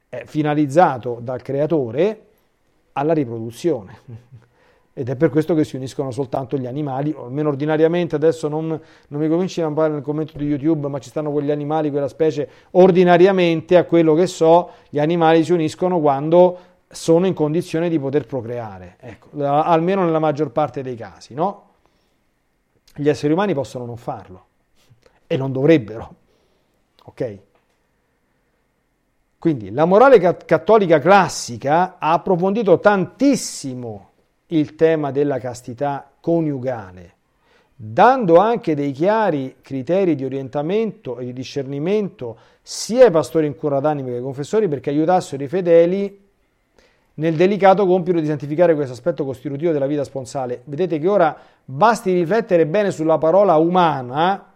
è 0.10 0.24
finalizzato 0.26 1.20
dal 1.22 1.42
creatore 1.44 2.22
alla 2.94 3.14
riproduzione. 3.14 4.00
Ed 4.98 5.10
è 5.10 5.16
per 5.18 5.30
questo 5.30 5.54
che 5.54 5.66
si 5.66 5.76
uniscono 5.76 6.10
soltanto 6.10 6.58
gli 6.58 6.66
animali, 6.66 7.14
o 7.16 7.26
almeno 7.26 7.50
ordinariamente, 7.50 8.16
adesso 8.16 8.48
non, 8.48 8.68
non 8.68 9.22
mi 9.22 9.28
cominci 9.28 9.62
a 9.62 9.66
parlare 9.66 9.94
nel 9.94 10.02
commento 10.02 10.38
di 10.38 10.46
YouTube, 10.46 10.88
ma 10.88 11.00
ci 11.00 11.10
stanno 11.10 11.32
quegli 11.32 11.52
animali, 11.52 11.92
quella 11.92 12.08
specie, 12.08 12.50
ordinariamente 12.72 13.76
a 13.76 13.84
quello 13.84 14.14
che 14.14 14.26
so, 14.26 14.70
gli 14.90 15.00
animali 15.00 15.44
si 15.44 15.52
uniscono 15.52 16.00
quando 16.00 16.58
sono 16.96 17.28
in 17.28 17.34
condizione 17.34 17.90
di 17.90 18.00
poter 18.00 18.26
procreare, 18.26 18.96
ecco, 19.00 19.30
almeno 19.44 20.06
nella 20.06 20.20
maggior 20.20 20.52
parte 20.52 20.82
dei 20.82 20.96
casi, 20.96 21.34
no? 21.34 21.64
Gli 22.96 23.10
esseri 23.10 23.34
umani 23.34 23.54
possono 23.54 23.86
non 23.86 23.98
farlo 23.98 24.46
e 25.28 25.36
non 25.36 25.52
dovrebbero, 25.52 26.16
ok? 27.04 27.40
Quindi 29.38 29.72
la 29.72 29.86
morale 29.86 30.20
cattolica 30.20 31.00
classica 31.00 31.98
ha 32.00 32.14
approfondito 32.14 32.80
tantissimo 32.80 34.12
il 34.48 34.76
tema 34.76 35.12
della 35.12 35.38
castità 35.38 36.10
coniugale, 36.20 37.14
dando 37.76 38.38
anche 38.38 38.74
dei 38.74 38.94
chiari 38.94 39.58
criteri 39.62 40.16
di 40.16 40.24
orientamento 40.24 41.20
e 41.20 41.26
di 41.26 41.34
discernimento 41.34 42.38
sia 42.62 43.04
ai 43.04 43.12
pastori 43.12 43.48
in 43.48 43.56
cura 43.56 43.82
d'anima 43.82 44.08
che 44.08 44.16
ai 44.16 44.22
confessori 44.22 44.70
perché 44.70 44.92
aiutassero 44.92 45.44
i 45.44 45.48
fedeli 45.48 46.24
nel 47.16 47.36
delicato 47.36 47.86
compito 47.86 48.20
di 48.20 48.26
santificare 48.26 48.76
questo 48.76 48.94
aspetto 48.94 49.24
costitutivo 49.24 49.72
della 49.72 49.86
vita 49.88 50.04
sponsale. 50.04 50.62
Vedete 50.66 51.00
che 51.00 51.08
ora 51.08 51.38
basti 51.64 52.12
riflettere 52.14 52.66
bene 52.66 52.92
sulla 52.92 53.18
parola 53.18 53.56
umana, 53.56 54.54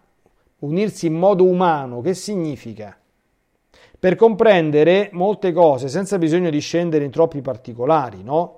unirsi 0.59 1.07
in 1.07 1.13
modo 1.13 1.45
umano, 1.45 2.01
che 2.01 2.13
significa? 2.13 2.97
Per 3.99 4.15
comprendere 4.15 5.09
molte 5.13 5.51
cose 5.51 5.87
senza 5.87 6.17
bisogno 6.17 6.49
di 6.49 6.59
scendere 6.59 7.05
in 7.05 7.11
troppi 7.11 7.41
particolari, 7.41 8.23
no? 8.23 8.57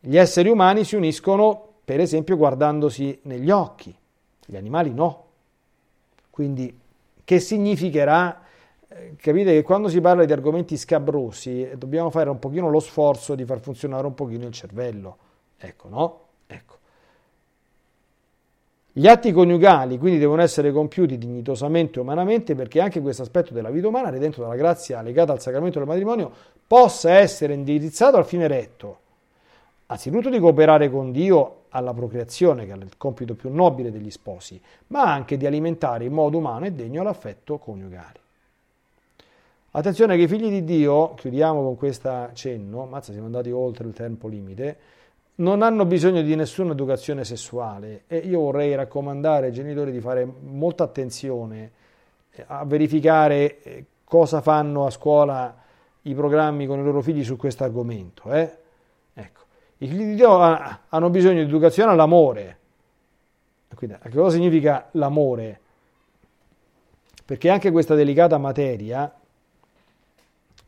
Gli 0.00 0.16
esseri 0.18 0.48
umani 0.48 0.84
si 0.84 0.96
uniscono, 0.96 1.68
per 1.84 1.98
esempio, 1.98 2.36
guardandosi 2.36 3.20
negli 3.22 3.50
occhi, 3.50 3.94
gli 4.44 4.56
animali 4.56 4.92
no. 4.92 5.22
Quindi, 6.30 6.78
che 7.24 7.40
significherà 7.40 8.43
capite 9.16 9.52
che 9.52 9.62
quando 9.62 9.88
si 9.88 10.00
parla 10.00 10.24
di 10.24 10.32
argomenti 10.32 10.76
scabrosi 10.76 11.70
eh, 11.70 11.76
dobbiamo 11.76 12.10
fare 12.10 12.30
un 12.30 12.38
pochino 12.38 12.68
lo 12.70 12.80
sforzo 12.80 13.34
di 13.34 13.44
far 13.44 13.60
funzionare 13.60 14.06
un 14.06 14.14
pochino 14.14 14.46
il 14.46 14.52
cervello. 14.52 15.16
Ecco, 15.58 15.88
no? 15.88 16.20
Ecco. 16.46 16.74
Gli 18.92 19.08
atti 19.08 19.32
coniugali 19.32 19.98
quindi 19.98 20.18
devono 20.18 20.42
essere 20.42 20.70
compiuti 20.70 21.18
dignitosamente 21.18 21.98
e 21.98 22.02
umanamente 22.02 22.54
perché 22.54 22.80
anche 22.80 23.00
questo 23.00 23.22
aspetto 23.22 23.52
della 23.52 23.70
vita 23.70 23.88
umana, 23.88 24.10
redento 24.10 24.40
dalla 24.40 24.56
grazia 24.56 25.02
legata 25.02 25.32
al 25.32 25.40
sacramento 25.40 25.78
del 25.78 25.88
matrimonio, 25.88 26.30
possa 26.66 27.10
essere 27.12 27.54
indirizzato 27.54 28.16
al 28.16 28.26
fine 28.26 28.46
retto. 28.46 28.98
Anzitutto 29.86 30.30
di 30.30 30.38
cooperare 30.38 30.90
con 30.90 31.10
Dio 31.10 31.62
alla 31.70 31.92
procreazione, 31.92 32.66
che 32.66 32.72
è 32.72 32.76
il 32.76 32.96
compito 32.96 33.34
più 33.34 33.52
nobile 33.52 33.90
degli 33.90 34.10
sposi, 34.10 34.60
ma 34.88 35.12
anche 35.12 35.36
di 35.36 35.44
alimentare 35.44 36.04
in 36.04 36.12
modo 36.12 36.38
umano 36.38 36.66
e 36.66 36.72
degno 36.72 37.02
l'affetto 37.02 37.58
coniugale. 37.58 38.23
Attenzione 39.76 40.16
che 40.16 40.22
i 40.22 40.28
figli 40.28 40.50
di 40.50 40.62
Dio, 40.62 41.14
chiudiamo 41.14 41.60
con 41.60 41.74
questo 41.74 42.30
cenno, 42.32 42.84
mazza 42.84 43.10
siamo 43.10 43.26
andati 43.26 43.50
oltre 43.50 43.88
il 43.88 43.92
tempo 43.92 44.28
limite, 44.28 44.78
non 45.36 45.62
hanno 45.62 45.84
bisogno 45.84 46.22
di 46.22 46.36
nessuna 46.36 46.70
educazione 46.70 47.24
sessuale 47.24 48.04
e 48.06 48.18
io 48.18 48.38
vorrei 48.38 48.76
raccomandare 48.76 49.46
ai 49.46 49.52
genitori 49.52 49.90
di 49.90 50.00
fare 50.00 50.24
molta 50.24 50.84
attenzione 50.84 51.72
eh, 52.30 52.44
a 52.46 52.64
verificare 52.64 53.62
eh, 53.62 53.84
cosa 54.04 54.40
fanno 54.40 54.86
a 54.86 54.90
scuola 54.90 55.52
i 56.02 56.14
programmi 56.14 56.66
con 56.66 56.78
i 56.78 56.84
loro 56.84 57.00
figli 57.00 57.24
su 57.24 57.34
questo 57.34 57.64
argomento. 57.64 58.30
Eh? 58.30 58.56
Ecco. 59.12 59.40
I 59.78 59.88
figli 59.88 60.04
di 60.04 60.14
Dio 60.14 60.38
hanno 60.38 61.10
bisogno 61.10 61.42
di 61.42 61.48
educazione 61.48 61.90
all'amore. 61.90 62.58
Quindi, 63.74 63.96
che 64.00 64.10
cosa 64.10 64.36
significa 64.36 64.86
l'amore? 64.92 65.60
Perché 67.24 67.48
anche 67.50 67.72
questa 67.72 67.96
delicata 67.96 68.38
materia 68.38 69.12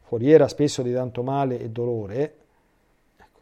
foriera 0.07 0.47
spesso 0.47 0.83
di 0.83 0.93
tanto 0.93 1.25
male 1.25 1.59
e 1.59 1.69
dolore, 1.69 2.35
ecco, 3.17 3.41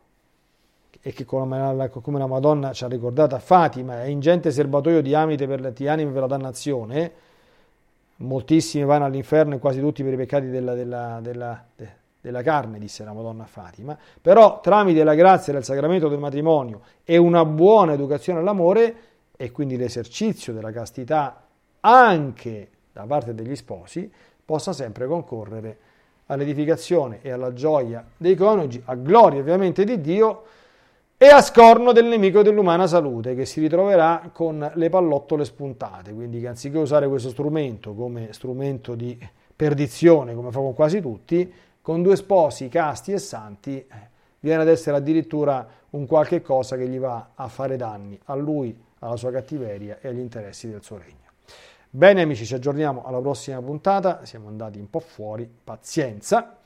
e 1.02 1.12
che 1.12 1.26
come 1.26 1.58
la, 1.58 2.26
Madonna 2.26 2.72
ci 2.72 2.84
ha 2.84 2.88
ricordato 2.88 3.34
a 3.34 3.38
Fatima, 3.38 4.02
è 4.02 4.06
ingente 4.06 4.50
serbatoio 4.50 5.02
di 5.02 5.14
amite 5.14 5.46
per, 5.46 5.72
di 5.72 5.88
anime 5.88 6.10
per 6.10 6.22
la 6.22 6.26
dannazione, 6.26 7.12
moltissimi 8.16 8.84
vanno 8.84 9.04
all'inferno 9.04 9.56
e 9.56 9.58
quasi 9.58 9.78
tutti 9.80 10.02
per 10.02 10.14
i 10.14 10.16
peccati 10.16 10.48
della, 10.48 10.72
della, 10.72 11.18
della, 11.20 11.64
della 12.18 12.42
carne, 12.42 12.78
disse 12.78 13.04
la 13.04 13.12
Madonna 13.12 13.42
a 13.42 13.46
Fatima, 13.46 13.98
però 14.22 14.60
tramite 14.60 15.04
la 15.04 15.14
grazia 15.14 15.52
del 15.52 15.64
sacramento 15.64 16.08
del 16.08 16.18
matrimonio 16.18 16.80
e 17.04 17.18
una 17.18 17.44
buona 17.44 17.92
educazione 17.92 18.38
all'amore 18.38 18.96
e 19.36 19.50
quindi 19.52 19.76
l'esercizio 19.76 20.54
della 20.54 20.72
castità 20.72 21.44
anche 21.80 22.68
da 22.90 23.04
parte 23.04 23.34
degli 23.34 23.54
sposi 23.54 24.10
possa 24.42 24.72
sempre 24.72 25.06
concorrere 25.06 25.92
all'edificazione 26.26 27.18
e 27.22 27.30
alla 27.30 27.52
gioia 27.52 28.04
dei 28.16 28.34
coniugi, 28.34 28.82
a 28.86 28.94
gloria 28.94 29.40
ovviamente 29.40 29.84
di 29.84 30.00
Dio 30.00 30.42
e 31.16 31.26
a 31.26 31.40
scorno 31.40 31.92
del 31.92 32.06
nemico 32.06 32.42
dell'umana 32.42 32.86
salute 32.86 33.34
che 33.34 33.44
si 33.46 33.60
ritroverà 33.60 34.30
con 34.32 34.70
le 34.74 34.88
pallottole 34.88 35.44
spuntate, 35.44 36.12
quindi 36.12 36.40
che 36.40 36.48
anziché 36.48 36.78
usare 36.78 37.08
questo 37.08 37.30
strumento 37.30 37.94
come 37.94 38.32
strumento 38.32 38.94
di 38.94 39.18
perdizione, 39.54 40.34
come 40.34 40.50
fa 40.50 40.58
con 40.58 40.74
quasi 40.74 41.00
tutti, 41.00 41.52
con 41.80 42.02
due 42.02 42.16
sposi 42.16 42.68
casti 42.68 43.12
e 43.12 43.18
santi, 43.18 43.86
viene 44.40 44.62
ad 44.62 44.68
essere 44.68 44.96
addirittura 44.96 45.66
un 45.90 46.06
qualche 46.06 46.42
cosa 46.42 46.76
che 46.76 46.88
gli 46.88 46.98
va 46.98 47.30
a 47.34 47.48
fare 47.48 47.76
danni 47.76 48.18
a 48.24 48.34
lui, 48.34 48.76
alla 48.98 49.16
sua 49.16 49.30
cattiveria 49.30 49.98
e 50.00 50.08
agli 50.08 50.18
interessi 50.18 50.68
del 50.68 50.82
suo 50.82 50.98
regno. 50.98 51.23
Bene 51.96 52.22
amici, 52.22 52.44
ci 52.44 52.54
aggiorniamo 52.54 53.04
alla 53.04 53.20
prossima 53.20 53.62
puntata, 53.62 54.24
siamo 54.24 54.48
andati 54.48 54.80
un 54.80 54.90
po' 54.90 54.98
fuori, 54.98 55.48
pazienza. 55.62 56.58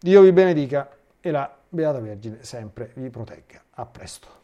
Dio 0.00 0.22
vi 0.22 0.32
benedica 0.32 0.88
e 1.20 1.30
la 1.30 1.54
Beata 1.68 2.00
Vergine 2.00 2.42
sempre 2.42 2.92
vi 2.94 3.10
protegga. 3.10 3.62
A 3.72 3.84
presto. 3.84 4.41